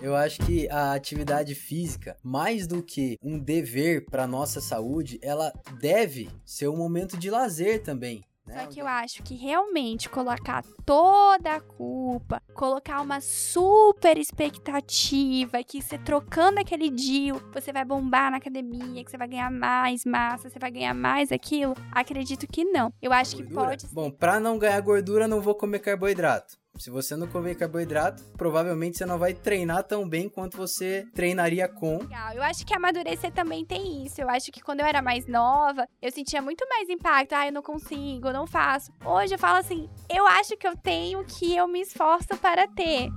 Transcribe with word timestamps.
Eu 0.00 0.14
acho 0.14 0.40
que 0.42 0.68
a 0.68 0.92
atividade 0.92 1.54
física, 1.54 2.16
mais 2.22 2.66
do 2.66 2.82
que 2.82 3.18
um 3.22 3.38
dever 3.38 4.04
para 4.04 4.26
nossa 4.26 4.60
saúde, 4.60 5.18
ela 5.22 5.50
deve 5.80 6.28
ser 6.44 6.68
um 6.68 6.76
momento 6.76 7.16
de 7.16 7.30
lazer 7.30 7.82
também. 7.82 8.22
Né? 8.46 8.60
Só 8.60 8.66
que 8.66 8.80
eu 8.80 8.86
acho 8.86 9.22
que 9.22 9.34
realmente 9.34 10.10
colocar 10.10 10.62
toda 10.84 11.54
a 11.54 11.60
culpa, 11.60 12.42
colocar 12.52 13.00
uma 13.00 13.18
super 13.22 14.18
expectativa 14.18 15.64
que 15.64 15.80
você 15.80 15.96
trocando 15.96 16.60
aquele 16.60 16.90
deal, 16.90 17.40
você 17.54 17.72
vai 17.72 17.86
bombar 17.86 18.30
na 18.30 18.36
academia, 18.36 19.02
que 19.02 19.10
você 19.10 19.16
vai 19.16 19.28
ganhar 19.28 19.50
mais 19.50 20.04
massa, 20.04 20.50
você 20.50 20.58
vai 20.58 20.70
ganhar 20.70 20.92
mais 20.92 21.32
aquilo, 21.32 21.74
acredito 21.90 22.46
que 22.46 22.64
não. 22.64 22.92
Eu 23.00 23.12
acho 23.12 23.36
gordura? 23.36 23.76
que 23.76 23.82
pode. 23.82 23.86
Bom, 23.94 24.10
para 24.10 24.38
não 24.38 24.58
ganhar 24.58 24.80
gordura, 24.82 25.26
não 25.26 25.40
vou 25.40 25.54
comer 25.54 25.78
carboidrato. 25.78 26.62
Se 26.76 26.90
você 26.90 27.16
não 27.16 27.28
comer 27.28 27.54
carboidrato, 27.54 28.22
provavelmente 28.36 28.98
você 28.98 29.06
não 29.06 29.16
vai 29.16 29.32
treinar 29.32 29.84
tão 29.84 30.08
bem 30.08 30.28
quanto 30.28 30.56
você 30.56 31.06
treinaria 31.14 31.68
com. 31.68 31.98
Legal. 31.98 32.32
Eu 32.34 32.42
acho 32.42 32.66
que 32.66 32.74
amadurecer 32.74 33.32
também 33.32 33.64
tem 33.64 34.04
isso. 34.04 34.20
Eu 34.20 34.28
acho 34.28 34.50
que 34.50 34.60
quando 34.60 34.80
eu 34.80 34.86
era 34.86 35.00
mais 35.00 35.26
nova, 35.26 35.86
eu 36.02 36.10
sentia 36.10 36.42
muito 36.42 36.66
mais 36.68 36.88
impacto. 36.88 37.32
Ah, 37.32 37.46
eu 37.46 37.52
não 37.52 37.62
consigo, 37.62 38.28
eu 38.28 38.32
não 38.32 38.46
faço. 38.46 38.92
Hoje 39.04 39.34
eu 39.34 39.38
falo 39.38 39.58
assim, 39.58 39.88
eu 40.10 40.26
acho 40.26 40.56
que 40.56 40.66
eu 40.66 40.76
tenho 40.76 41.20
o 41.20 41.24
que 41.24 41.54
eu 41.56 41.68
me 41.68 41.80
esforço 41.80 42.36
para 42.40 42.66
ter. 42.66 43.08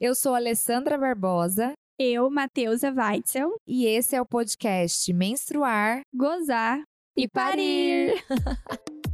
Eu 0.00 0.14
sou 0.14 0.34
Alessandra 0.34 0.96
Barbosa. 0.96 1.72
Eu, 1.98 2.30
Matheusa 2.30 2.90
Weitzel. 2.90 3.54
E 3.66 3.86
esse 3.86 4.16
é 4.16 4.20
o 4.20 4.26
podcast 4.26 5.12
Menstruar, 5.12 6.00
Gozar 6.12 6.82
e, 7.14 7.28
Parir. 7.28 8.14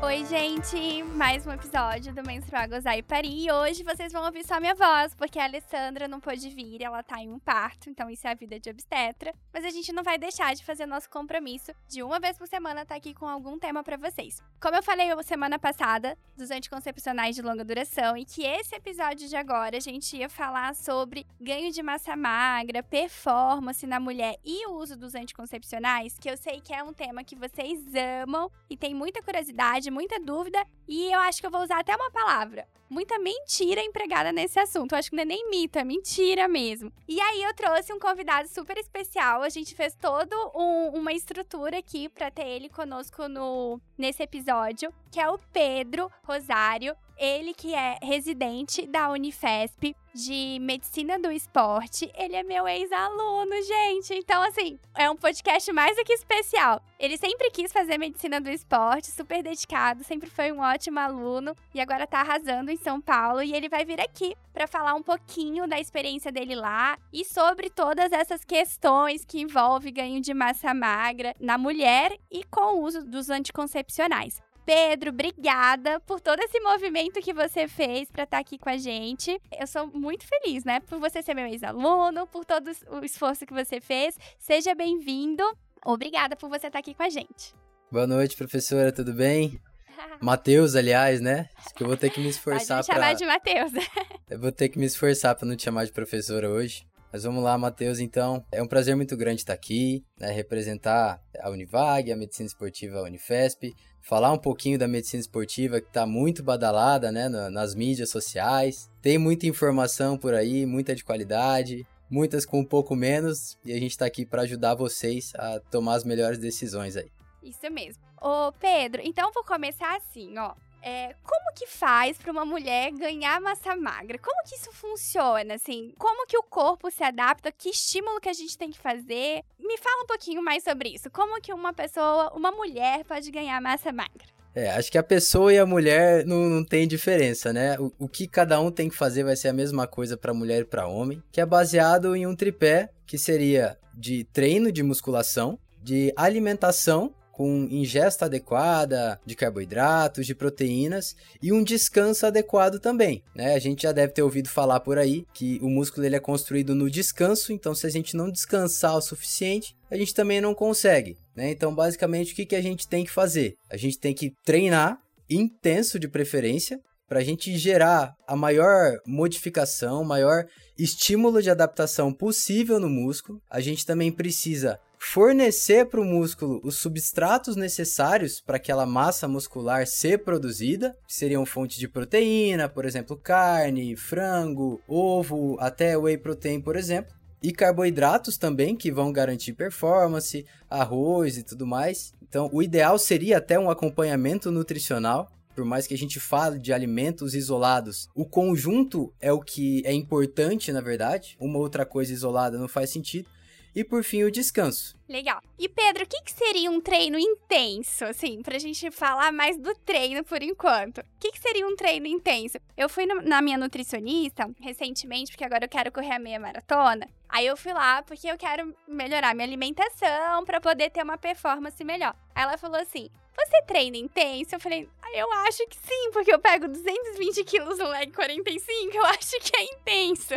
Oi, 0.00 0.24
gente! 0.26 1.02
Mais 1.02 1.44
um 1.44 1.50
episódio 1.50 2.14
do 2.14 2.22
Menstruar, 2.22 2.68
Gozar 2.68 2.96
e 2.96 3.02
Parir. 3.02 3.46
E 3.46 3.50
hoje 3.50 3.82
vocês 3.82 4.12
vão 4.12 4.24
ouvir 4.24 4.46
só 4.46 4.60
minha 4.60 4.74
voz, 4.74 5.12
porque 5.12 5.40
a 5.40 5.44
Alessandra 5.44 6.06
não 6.06 6.20
pôde 6.20 6.48
vir, 6.50 6.80
ela 6.84 7.02
tá 7.02 7.20
em 7.20 7.28
um 7.28 7.38
parto, 7.40 7.90
então 7.90 8.08
isso 8.08 8.24
é 8.24 8.30
a 8.30 8.34
vida 8.34 8.60
de 8.60 8.70
obstetra. 8.70 9.34
Mas 9.52 9.64
a 9.64 9.70
gente 9.70 9.92
não 9.92 10.04
vai 10.04 10.16
deixar 10.16 10.54
de 10.54 10.64
fazer 10.64 10.86
nosso 10.86 11.10
compromisso 11.10 11.72
de 11.88 12.00
uma 12.00 12.20
vez 12.20 12.38
por 12.38 12.46
semana 12.46 12.82
estar 12.82 12.94
tá 12.94 12.96
aqui 12.96 13.12
com 13.12 13.26
algum 13.26 13.58
tema 13.58 13.82
para 13.82 13.96
vocês. 13.96 14.40
Como 14.60 14.76
eu 14.76 14.84
falei 14.84 15.08
semana 15.24 15.58
passada, 15.58 16.16
dos 16.36 16.52
anticoncepcionais 16.52 17.34
de 17.34 17.42
longa 17.42 17.64
duração, 17.64 18.16
e 18.16 18.24
que 18.24 18.44
esse 18.44 18.76
episódio 18.76 19.28
de 19.28 19.34
agora 19.34 19.78
a 19.78 19.80
gente 19.80 20.16
ia 20.16 20.28
falar 20.28 20.76
sobre 20.76 21.26
ganho 21.40 21.72
de 21.72 21.82
massa 21.82 22.14
magra, 22.14 22.84
performance 22.84 23.84
na 23.84 23.98
mulher 23.98 24.36
e 24.44 24.64
o 24.68 24.76
uso 24.76 24.96
dos 24.96 25.16
anticoncepcionais, 25.16 26.16
que 26.20 26.30
eu 26.30 26.36
sei 26.36 26.60
que 26.60 26.72
é 26.72 26.84
um 26.84 26.92
tema 26.92 27.24
que 27.24 27.34
vocês 27.34 27.80
amam 28.22 28.48
e 28.70 28.76
tem 28.76 28.94
muita 28.94 29.20
curiosidade 29.20 29.87
muita 29.90 30.18
dúvida 30.20 30.64
e 30.86 31.12
eu 31.12 31.18
acho 31.20 31.40
que 31.40 31.46
eu 31.46 31.50
vou 31.50 31.62
usar 31.62 31.80
até 31.80 31.94
uma 31.94 32.10
palavra. 32.10 32.66
Muita 32.88 33.18
mentira 33.18 33.82
empregada 33.82 34.32
nesse 34.32 34.58
assunto. 34.58 34.92
Eu 34.92 34.98
acho 34.98 35.10
que 35.10 35.16
não 35.16 35.22
é 35.22 35.26
nem 35.26 35.50
mito, 35.50 35.78
é 35.78 35.84
mentira 35.84 36.48
mesmo. 36.48 36.90
E 37.06 37.20
aí 37.20 37.42
eu 37.42 37.52
trouxe 37.52 37.92
um 37.92 37.98
convidado 37.98 38.48
super 38.48 38.78
especial. 38.78 39.42
A 39.42 39.48
gente 39.50 39.74
fez 39.74 39.94
toda 39.94 40.34
um, 40.54 40.90
uma 40.94 41.12
estrutura 41.12 41.78
aqui 41.78 42.08
para 42.08 42.30
ter 42.30 42.46
ele 42.46 42.70
conosco 42.70 43.28
no, 43.28 43.78
nesse 43.96 44.22
episódio, 44.22 44.92
que 45.10 45.20
é 45.20 45.28
o 45.28 45.38
Pedro 45.52 46.10
Rosário. 46.24 46.96
Ele 47.18 47.52
que 47.52 47.74
é 47.74 47.98
residente 48.00 48.86
da 48.86 49.10
Unifesp 49.10 49.94
de 50.14 50.58
Medicina 50.60 51.18
do 51.18 51.30
Esporte. 51.30 52.10
Ele 52.16 52.36
é 52.36 52.42
meu 52.42 52.66
ex-aluno, 52.66 53.52
gente. 53.62 54.14
Então, 54.14 54.42
assim, 54.42 54.78
é 54.94 55.10
um 55.10 55.16
podcast 55.16 55.72
mais 55.72 55.96
do 55.96 56.04
que 56.04 56.12
especial. 56.12 56.82
Ele 56.98 57.16
sempre 57.16 57.50
quis 57.50 57.72
fazer 57.72 57.98
Medicina 57.98 58.40
do 58.40 58.48
Esporte, 58.48 59.10
super 59.10 59.42
dedicado, 59.42 60.02
sempre 60.02 60.28
foi 60.28 60.50
um 60.50 60.60
ótimo 60.60 60.98
aluno 60.98 61.56
e 61.74 61.80
agora 61.80 62.06
tá 62.06 62.20
arrasando 62.20 62.70
em 62.70 62.76
São 62.76 63.00
Paulo. 63.00 63.42
E 63.42 63.52
ele 63.52 63.68
vai 63.68 63.84
vir 63.84 64.00
aqui 64.00 64.34
para 64.52 64.66
falar 64.66 64.94
um 64.94 65.02
pouquinho 65.02 65.68
da 65.68 65.78
experiência 65.78 66.32
dele 66.32 66.54
lá 66.54 66.98
e 67.12 67.24
sobre 67.24 67.70
todas 67.70 68.10
essas 68.12 68.44
questões 68.44 69.24
que 69.24 69.40
envolvem 69.40 69.92
ganho 69.92 70.20
de 70.20 70.34
massa 70.34 70.74
magra 70.74 71.34
na 71.40 71.56
mulher 71.56 72.16
e 72.30 72.42
com 72.44 72.74
o 72.74 72.82
uso 72.82 73.04
dos 73.04 73.30
anticoncepcionais. 73.30 74.42
Pedro, 74.68 75.08
obrigada 75.08 75.98
por 76.00 76.20
todo 76.20 76.40
esse 76.40 76.60
movimento 76.60 77.22
que 77.22 77.32
você 77.32 77.66
fez 77.66 78.10
para 78.10 78.24
estar 78.24 78.36
tá 78.36 78.40
aqui 78.42 78.58
com 78.58 78.68
a 78.68 78.76
gente. 78.76 79.40
Eu 79.58 79.66
sou 79.66 79.86
muito 79.86 80.26
feliz, 80.26 80.62
né? 80.62 80.78
Por 80.80 81.00
você 81.00 81.22
ser 81.22 81.32
meu 81.32 81.46
ex-aluno, 81.46 82.26
por 82.26 82.44
todo 82.44 82.70
o 82.90 83.02
esforço 83.02 83.46
que 83.46 83.54
você 83.54 83.80
fez. 83.80 84.14
Seja 84.38 84.74
bem-vindo. 84.74 85.42
Obrigada 85.86 86.36
por 86.36 86.50
você 86.50 86.66
estar 86.66 86.72
tá 86.72 86.78
aqui 86.80 86.92
com 86.92 87.02
a 87.02 87.08
gente. 87.08 87.54
Boa 87.90 88.06
noite, 88.06 88.36
professora, 88.36 88.92
tudo 88.92 89.14
bem? 89.14 89.58
Matheus, 90.20 90.76
aliás, 90.76 91.18
né? 91.18 91.48
Acho 91.56 91.74
que 91.74 91.82
eu 91.82 91.86
vou 91.86 91.96
ter 91.96 92.10
que 92.10 92.20
me 92.20 92.28
esforçar 92.28 92.84
para 92.84 92.94
chamar 92.94 93.14
de 93.14 93.24
Matheus. 93.24 93.72
eu 94.28 94.38
vou 94.38 94.52
ter 94.52 94.68
que 94.68 94.78
me 94.78 94.84
esforçar 94.84 95.34
para 95.34 95.48
não 95.48 95.56
te 95.56 95.62
chamar 95.62 95.86
de 95.86 95.92
professora 95.92 96.50
hoje. 96.50 96.86
Mas 97.12 97.22
vamos 97.22 97.42
lá, 97.42 97.56
Matheus, 97.56 97.98
então. 97.98 98.44
É 98.52 98.62
um 98.62 98.66
prazer 98.66 98.94
muito 98.94 99.16
grande 99.16 99.40
estar 99.40 99.54
aqui, 99.54 100.04
né, 100.18 100.30
representar 100.30 101.20
a 101.40 101.50
Univag, 101.50 102.12
a 102.12 102.16
Medicina 102.16 102.46
Esportiva 102.46 103.02
Unifesp, 103.02 103.74
falar 104.02 104.32
um 104.32 104.38
pouquinho 104.38 104.78
da 104.78 104.86
medicina 104.86 105.20
esportiva 105.20 105.80
que 105.80 105.88
está 105.88 106.06
muito 106.06 106.42
badalada 106.42 107.10
né, 107.10 107.28
nas 107.28 107.74
mídias 107.74 108.10
sociais. 108.10 108.90
Tem 109.00 109.18
muita 109.18 109.46
informação 109.46 110.18
por 110.18 110.34
aí, 110.34 110.66
muita 110.66 110.94
de 110.94 111.04
qualidade, 111.04 111.86
muitas 112.10 112.44
com 112.44 112.60
um 112.60 112.64
pouco 112.64 112.94
menos, 112.94 113.58
e 113.64 113.72
a 113.72 113.78
gente 113.78 113.90
está 113.90 114.06
aqui 114.06 114.24
para 114.24 114.42
ajudar 114.42 114.74
vocês 114.74 115.32
a 115.36 115.60
tomar 115.70 115.94
as 115.94 116.04
melhores 116.04 116.38
decisões 116.38 116.96
aí. 116.96 117.10
Isso 117.42 117.70
mesmo. 117.70 118.02
Ô, 118.20 118.52
Pedro, 118.52 119.00
então 119.04 119.30
vou 119.32 119.44
começar 119.44 119.96
assim, 119.96 120.36
ó 120.38 120.54
é, 120.82 121.14
como 121.22 121.54
que 121.54 121.66
faz 121.66 122.18
para 122.18 122.30
uma 122.30 122.44
mulher 122.44 122.92
ganhar 122.92 123.40
massa 123.40 123.76
magra? 123.76 124.18
Como 124.18 124.42
que 124.44 124.54
isso 124.54 124.70
funciona, 124.72 125.54
assim? 125.54 125.92
Como 125.98 126.26
que 126.26 126.38
o 126.38 126.42
corpo 126.42 126.90
se 126.90 127.02
adapta? 127.02 127.50
Que 127.50 127.70
estímulo 127.70 128.20
que 128.20 128.28
a 128.28 128.32
gente 128.32 128.56
tem 128.56 128.70
que 128.70 128.78
fazer? 128.78 129.42
Me 129.58 129.76
fala 129.78 130.04
um 130.04 130.06
pouquinho 130.06 130.42
mais 130.42 130.62
sobre 130.62 130.90
isso. 130.90 131.10
Como 131.10 131.40
que 131.40 131.52
uma 131.52 131.72
pessoa, 131.72 132.32
uma 132.34 132.52
mulher 132.52 133.04
pode 133.04 133.30
ganhar 133.30 133.60
massa 133.60 133.92
magra? 133.92 134.38
É, 134.54 134.70
acho 134.70 134.90
que 134.90 134.98
a 134.98 135.02
pessoa 135.02 135.52
e 135.52 135.58
a 135.58 135.66
mulher 135.66 136.24
não, 136.24 136.48
não 136.48 136.64
tem 136.64 136.88
diferença, 136.88 137.52
né? 137.52 137.78
O, 137.78 137.92
o 137.98 138.08
que 138.08 138.26
cada 138.26 138.60
um 138.60 138.70
tem 138.70 138.88
que 138.88 138.96
fazer 138.96 139.22
vai 139.22 139.36
ser 139.36 139.48
a 139.48 139.52
mesma 139.52 139.86
coisa 139.86 140.16
para 140.16 140.34
mulher 140.34 140.62
e 140.62 140.64
para 140.64 140.88
homem, 140.88 141.22
que 141.30 141.40
é 141.40 141.46
baseado 141.46 142.16
em 142.16 142.26
um 142.26 142.34
tripé 142.34 142.90
que 143.06 143.18
seria 143.18 143.78
de 143.94 144.24
treino 144.24 144.72
de 144.72 144.82
musculação, 144.82 145.58
de 145.82 146.12
alimentação 146.16 147.14
com 147.38 147.68
ingesta 147.70 148.24
adequada 148.24 149.20
de 149.24 149.36
carboidratos, 149.36 150.26
de 150.26 150.34
proteínas 150.34 151.14
e 151.40 151.52
um 151.52 151.62
descanso 151.62 152.26
adequado 152.26 152.80
também. 152.80 153.22
Né? 153.32 153.54
A 153.54 153.60
gente 153.60 153.84
já 153.84 153.92
deve 153.92 154.12
ter 154.12 154.22
ouvido 154.22 154.48
falar 154.48 154.80
por 154.80 154.98
aí 154.98 155.24
que 155.32 155.60
o 155.62 155.70
músculo 155.70 156.04
ele 156.04 156.16
é 156.16 156.20
construído 156.20 156.74
no 156.74 156.90
descanso, 156.90 157.52
então 157.52 157.76
se 157.76 157.86
a 157.86 157.90
gente 157.90 158.16
não 158.16 158.28
descansar 158.28 158.96
o 158.96 159.00
suficiente, 159.00 159.76
a 159.88 159.96
gente 159.96 160.12
também 160.12 160.40
não 160.40 160.52
consegue. 160.52 161.16
Né? 161.36 161.52
Então, 161.52 161.72
basicamente, 161.72 162.32
o 162.32 162.34
que, 162.34 162.44
que 162.44 162.56
a 162.56 162.60
gente 162.60 162.88
tem 162.88 163.04
que 163.04 163.10
fazer? 163.12 163.54
A 163.70 163.76
gente 163.76 164.00
tem 164.00 164.12
que 164.12 164.32
treinar 164.44 164.98
intenso 165.30 165.96
de 165.96 166.08
preferência 166.08 166.80
para 167.08 167.20
a 167.20 167.24
gente 167.24 167.56
gerar 167.56 168.16
a 168.26 168.34
maior 168.34 168.98
modificação, 169.06 170.02
maior 170.02 170.44
estímulo 170.76 171.40
de 171.40 171.50
adaptação 171.50 172.12
possível 172.12 172.80
no 172.80 172.90
músculo. 172.90 173.40
A 173.48 173.60
gente 173.60 173.86
também 173.86 174.10
precisa 174.10 174.80
fornecer 174.98 175.86
para 175.86 176.00
o 176.00 176.04
músculo 176.04 176.60
os 176.62 176.78
substratos 176.78 177.56
necessários 177.56 178.40
para 178.40 178.56
aquela 178.56 178.84
massa 178.84 179.28
muscular 179.28 179.86
ser 179.86 180.24
produzida, 180.24 180.96
que 181.06 181.14
seriam 181.14 181.46
fontes 181.46 181.78
de 181.78 181.88
proteína, 181.88 182.68
por 182.68 182.84
exemplo, 182.84 183.16
carne, 183.16 183.96
frango, 183.96 184.80
ovo, 184.86 185.56
até 185.60 185.96
whey 185.96 186.18
protein, 186.18 186.60
por 186.60 186.76
exemplo. 186.76 187.16
E 187.42 187.52
carboidratos 187.52 188.36
também, 188.36 188.74
que 188.74 188.90
vão 188.90 189.12
garantir 189.12 189.52
performance, 189.52 190.44
arroz 190.68 191.38
e 191.38 191.44
tudo 191.44 191.66
mais. 191.66 192.12
Então, 192.20 192.50
o 192.52 192.62
ideal 192.62 192.98
seria 192.98 193.38
até 193.38 193.58
um 193.58 193.70
acompanhamento 193.70 194.50
nutricional 194.50 195.30
por 195.58 195.64
mais 195.64 195.88
que 195.88 195.94
a 195.94 195.98
gente 195.98 196.20
fale 196.20 196.56
de 196.56 196.72
alimentos 196.72 197.34
isolados, 197.34 198.08
o 198.14 198.24
conjunto 198.24 199.12
é 199.20 199.32
o 199.32 199.40
que 199.40 199.82
é 199.84 199.92
importante, 199.92 200.70
na 200.70 200.80
verdade. 200.80 201.36
Uma 201.40 201.58
outra 201.58 201.84
coisa 201.84 202.12
isolada 202.12 202.56
não 202.56 202.68
faz 202.68 202.90
sentido. 202.90 203.28
E 203.74 203.84
por 203.84 204.02
fim, 204.02 204.24
o 204.24 204.30
descanso. 204.30 204.96
Legal. 205.08 205.40
E 205.58 205.68
Pedro, 205.68 206.04
o 206.04 206.06
que, 206.06 206.22
que 206.22 206.32
seria 206.32 206.70
um 206.70 206.80
treino 206.80 207.18
intenso, 207.18 208.04
assim, 208.04 208.42
pra 208.42 208.58
gente 208.58 208.90
falar 208.90 209.32
mais 209.32 209.56
do 209.56 209.74
treino 209.76 210.22
por 210.24 210.42
enquanto? 210.42 210.98
O 210.98 211.04
que, 211.18 211.32
que 211.32 211.40
seria 211.40 211.66
um 211.66 211.76
treino 211.76 212.06
intenso? 212.06 212.58
Eu 212.76 212.88
fui 212.88 213.06
no, 213.06 213.22
na 213.22 213.40
minha 213.40 213.56
nutricionista 213.56 214.50
recentemente, 214.60 215.30
porque 215.30 215.44
agora 215.44 215.64
eu 215.64 215.68
quero 215.68 215.92
correr 215.92 216.12
a 216.12 216.18
meia 216.18 216.38
maratona. 216.38 217.08
Aí 217.28 217.46
eu 217.46 217.56
fui 217.56 217.72
lá 217.72 218.02
porque 218.02 218.26
eu 218.26 218.38
quero 218.38 218.74
melhorar 218.86 219.34
minha 219.34 219.46
alimentação 219.46 220.44
para 220.44 220.60
poder 220.60 220.90
ter 220.90 221.02
uma 221.02 221.18
performance 221.18 221.82
melhor. 221.84 222.14
Ela 222.34 222.56
falou 222.56 222.80
assim: 222.80 223.08
você 223.46 223.62
treina 223.62 223.96
intenso? 223.96 224.54
Eu 224.54 224.60
falei, 224.60 224.88
ah, 225.02 225.16
eu 225.16 225.32
acho 225.46 225.66
que 225.66 225.76
sim, 225.76 226.10
porque 226.12 226.32
eu 226.32 226.38
pego 226.38 226.68
220 226.68 227.44
quilos 227.44 227.78
no 227.78 227.88
leg 227.88 228.12
45, 228.12 228.96
eu 228.96 229.04
acho 229.06 229.38
que 229.40 229.56
é 229.56 229.64
intenso. 229.64 230.34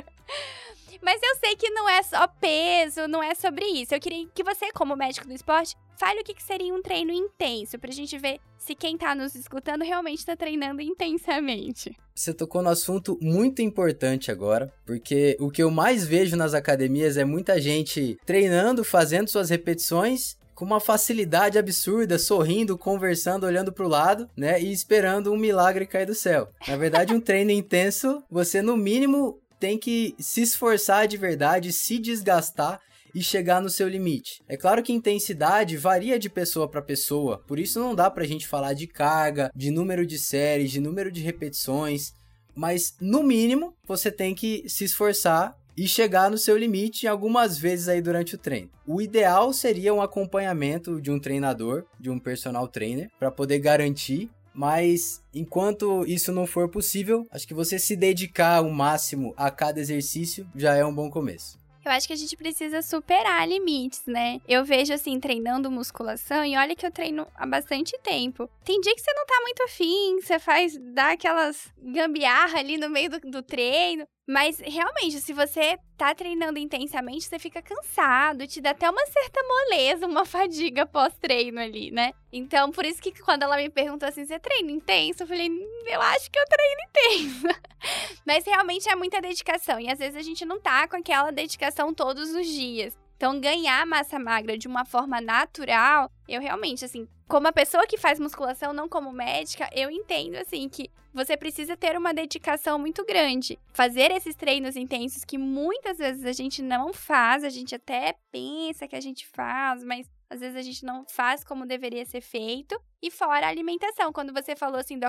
Mas 1.02 1.20
eu 1.24 1.36
sei 1.38 1.56
que 1.56 1.70
não 1.72 1.90
é 1.90 2.04
só 2.04 2.28
peso, 2.28 3.08
não 3.08 3.24
é 3.24 3.34
sobre 3.34 3.66
isso. 3.66 3.94
Eu 3.94 4.00
queria 4.00 4.28
que 4.34 4.44
você, 4.44 4.72
como 4.72 4.96
médico 4.96 5.28
do 5.28 5.34
esporte, 5.34 5.76
fale 5.98 6.22
o 6.22 6.24
que 6.24 6.42
seria 6.42 6.74
um 6.74 6.82
treino 6.82 7.12
intenso, 7.12 7.78
pra 7.80 7.92
gente 7.92 8.18
ver 8.18 8.40
se 8.58 8.76
quem 8.76 8.98
tá 8.98 9.16
nos 9.16 9.36
escutando 9.36 9.84
realmente 9.84 10.26
tá 10.26 10.36
treinando 10.36 10.82
intensamente. 10.82 11.96
Você 12.14 12.34
tocou 12.34 12.62
no 12.62 12.70
assunto 12.70 13.18
muito 13.22 13.62
importante 13.62 14.32
agora, 14.32 14.72
porque 14.86 15.38
o 15.40 15.50
que 15.50 15.64
eu 15.64 15.72
mais 15.72 16.06
vejo 16.06 16.36
nas 16.36 16.54
academias 16.54 17.18
é 17.18 17.26
muita 17.26 17.60
gente 17.60 18.18
treinando, 18.26 18.84
fazendo 18.84 19.30
suas 19.30 19.50
repetições 19.50 20.36
com 20.62 20.66
uma 20.66 20.80
facilidade 20.80 21.58
absurda, 21.58 22.20
sorrindo, 22.20 22.78
conversando, 22.78 23.48
olhando 23.48 23.74
para 23.74 23.84
o 23.84 23.90
lado, 23.90 24.30
né, 24.38 24.62
e 24.62 24.72
esperando 24.72 25.34
um 25.34 25.36
milagre 25.36 25.88
cair 25.88 26.06
do 26.06 26.14
céu. 26.14 26.50
Na 26.68 26.78
verdade, 26.78 27.16
um 27.16 27.20
treino 27.20 27.50
intenso, 27.50 28.24
você 28.30 28.62
no 28.62 28.78
mínimo 28.78 29.40
tem 29.60 29.76
que 29.76 30.14
se 30.20 30.44
esforçar 30.44 31.08
de 31.08 31.18
verdade, 31.18 31.74
se 31.74 31.98
desgastar 31.98 32.80
e 33.16 33.24
chegar 33.24 33.60
no 33.60 33.72
seu 33.72 33.90
limite. 33.90 34.40
É 34.48 34.56
claro 34.56 34.84
que 34.84 34.94
intensidade 34.94 35.78
varia 35.78 36.20
de 36.20 36.30
pessoa 36.30 36.70
para 36.70 36.80
pessoa, 36.80 37.40
por 37.48 37.58
isso 37.58 37.80
não 37.80 37.96
dá 37.96 38.08
pra 38.12 38.24
gente 38.24 38.48
falar 38.48 38.74
de 38.74 38.86
carga, 38.86 39.50
de 39.56 39.72
número 39.72 40.06
de 40.06 40.20
séries, 40.20 40.70
de 40.70 40.80
número 40.80 41.12
de 41.12 41.22
repetições, 41.22 42.14
mas 42.54 42.94
no 43.02 43.24
mínimo 43.24 43.74
você 43.88 44.12
tem 44.12 44.36
que 44.36 44.64
se 44.70 44.84
esforçar 44.84 45.56
e 45.76 45.88
chegar 45.88 46.30
no 46.30 46.38
seu 46.38 46.58
limite 46.58 47.08
algumas 47.08 47.58
vezes 47.58 47.88
aí 47.88 48.02
durante 48.02 48.36
o 48.36 48.38
treino. 48.38 48.70
O 48.86 49.02
ideal 49.02 49.54
seria 49.54 49.94
um 49.94 50.02
acompanhamento 50.02 51.02
de 51.02 51.12
um 51.12 51.20
treinador, 51.20 51.86
de 52.00 52.10
um 52.10 52.20
personal 52.20 52.68
trainer, 52.68 53.10
para 53.20 53.32
poder 53.32 53.60
garantir. 53.60 54.30
Mas 54.54 55.24
enquanto 55.34 56.06
isso 56.06 56.32
não 56.32 56.46
for 56.46 56.70
possível, 56.70 57.26
acho 57.32 57.48
que 57.48 57.54
você 57.54 57.80
se 57.80 57.96
dedicar 57.96 58.62
o 58.62 58.70
máximo 58.70 59.34
a 59.38 59.50
cada 59.50 59.80
exercício 59.80 60.46
já 60.54 60.76
é 60.76 60.86
um 60.86 60.94
bom 60.94 61.10
começo. 61.10 61.62
Eu 61.84 61.92
acho 61.92 62.06
que 62.06 62.14
a 62.14 62.18
gente 62.18 62.38
precisa 62.38 62.82
superar 62.84 63.48
limites, 63.48 64.04
né? 64.06 64.40
Eu 64.48 64.64
vejo 64.64 64.94
assim, 64.94 65.20
treinando 65.20 65.72
musculação, 65.72 66.46
e 66.46 66.56
olha 66.56 66.76
que 66.76 66.86
eu 66.86 66.92
treino 66.92 67.26
há 67.36 67.46
bastante 67.48 67.98
tempo. 68.04 68.48
Tem 68.64 68.80
dia 68.80 68.94
que 68.94 69.02
você 69.02 69.12
não 69.14 69.26
tá 69.26 69.40
muito 69.42 69.64
afim, 69.64 70.22
você 70.22 70.38
faz, 70.38 70.78
dá 70.94 71.14
aquelas 71.14 71.74
gambiarra 71.82 72.60
ali 72.60 72.78
no 72.78 72.88
meio 72.88 73.10
do, 73.10 73.20
do 73.20 73.42
treino. 73.42 74.06
Mas 74.28 74.60
realmente, 74.60 75.20
se 75.20 75.34
você 75.34 75.78
tá 75.98 76.14
treinando 76.14 76.60
intensamente, 76.60 77.26
você 77.26 77.40
fica 77.40 77.62
cansado, 77.62 78.48
te 78.48 78.62
dá 78.62 78.70
até 78.72 78.90
uma 78.90 79.06
certa 79.08 79.42
moleza, 79.44 80.08
uma 80.08 80.24
fadiga 80.26 80.86
pós-treino 80.86 81.60
ali, 81.60 81.92
né? 81.92 82.14
Então, 82.32 82.72
por 82.72 82.86
isso 82.86 83.02
que 83.02 83.12
quando 83.24 83.44
ela 83.44 83.58
me 83.58 83.70
perguntou 83.70 84.08
assim, 84.08 84.24
você 84.24 84.40
treina 84.40 84.72
intenso? 84.72 85.24
Eu 85.24 85.28
falei, 85.28 85.50
hum, 85.50 85.84
eu 85.88 86.02
acho 86.02 86.32
que 86.32 86.40
eu 86.40 86.46
treino 86.46 86.82
intenso. 86.90 87.60
Mas 88.26 88.46
realmente 88.46 88.88
é 88.88 88.96
muita 88.96 89.20
dedicação. 89.20 89.80
E 89.80 89.90
às 89.90 90.00
vezes 90.00 90.16
a 90.16 90.22
gente 90.22 90.46
não 90.46 90.62
tá 90.62 90.88
com 90.88 90.96
aquela 90.96 91.32
dedicação 91.32 91.94
todos 91.94 92.34
os 92.34 92.48
dias. 92.48 92.98
Então, 93.18 93.40
ganhar 93.40 93.86
massa 93.86 94.18
magra 94.18 94.58
de 94.58 94.68
uma 94.68 94.84
forma 94.84 95.22
natural, 95.22 96.10
eu 96.34 96.42
realmente, 96.42 96.86
assim, 96.86 97.08
como 97.28 97.48
a 97.48 97.52
pessoa 97.52 97.86
que 97.86 97.98
faz 97.98 98.20
musculação, 98.20 98.74
não 98.74 98.88
como 98.88 99.12
médica, 99.12 99.70
eu 99.74 99.90
entendo, 99.90 100.36
assim, 100.36 100.68
que 100.70 100.90
você 101.14 101.36
precisa 101.36 101.76
ter 101.76 101.98
uma 101.98 102.14
dedicação 102.14 102.80
muito 102.80 103.06
grande. 103.06 103.60
Fazer 103.74 104.12
esses 104.12 104.36
treinos 104.36 104.76
intensos 104.76 105.26
que 105.26 105.38
muitas 105.38 105.98
vezes 105.98 106.26
a 106.26 106.32
gente 106.32 106.62
não 106.62 106.94
faz, 106.94 107.44
a 107.44 107.50
gente 107.50 107.76
até 107.76 108.16
pensa 108.32 108.88
que 108.88 108.96
a 108.96 109.02
gente 109.02 109.28
faz, 109.28 109.84
mas 109.84 110.10
às 110.32 110.40
vezes 110.40 110.56
a 110.56 110.62
gente 110.62 110.86
não 110.86 111.06
faz 111.06 111.44
como 111.44 111.66
deveria 111.66 112.06
ser 112.06 112.22
feito. 112.22 112.82
E 113.02 113.12
fora 113.12 113.48
a 113.48 113.50
alimentação, 113.50 114.14
quando 114.14 114.32
você 114.32 114.56
falou 114.56 114.80
assim 114.80 114.98
do, 114.98 115.08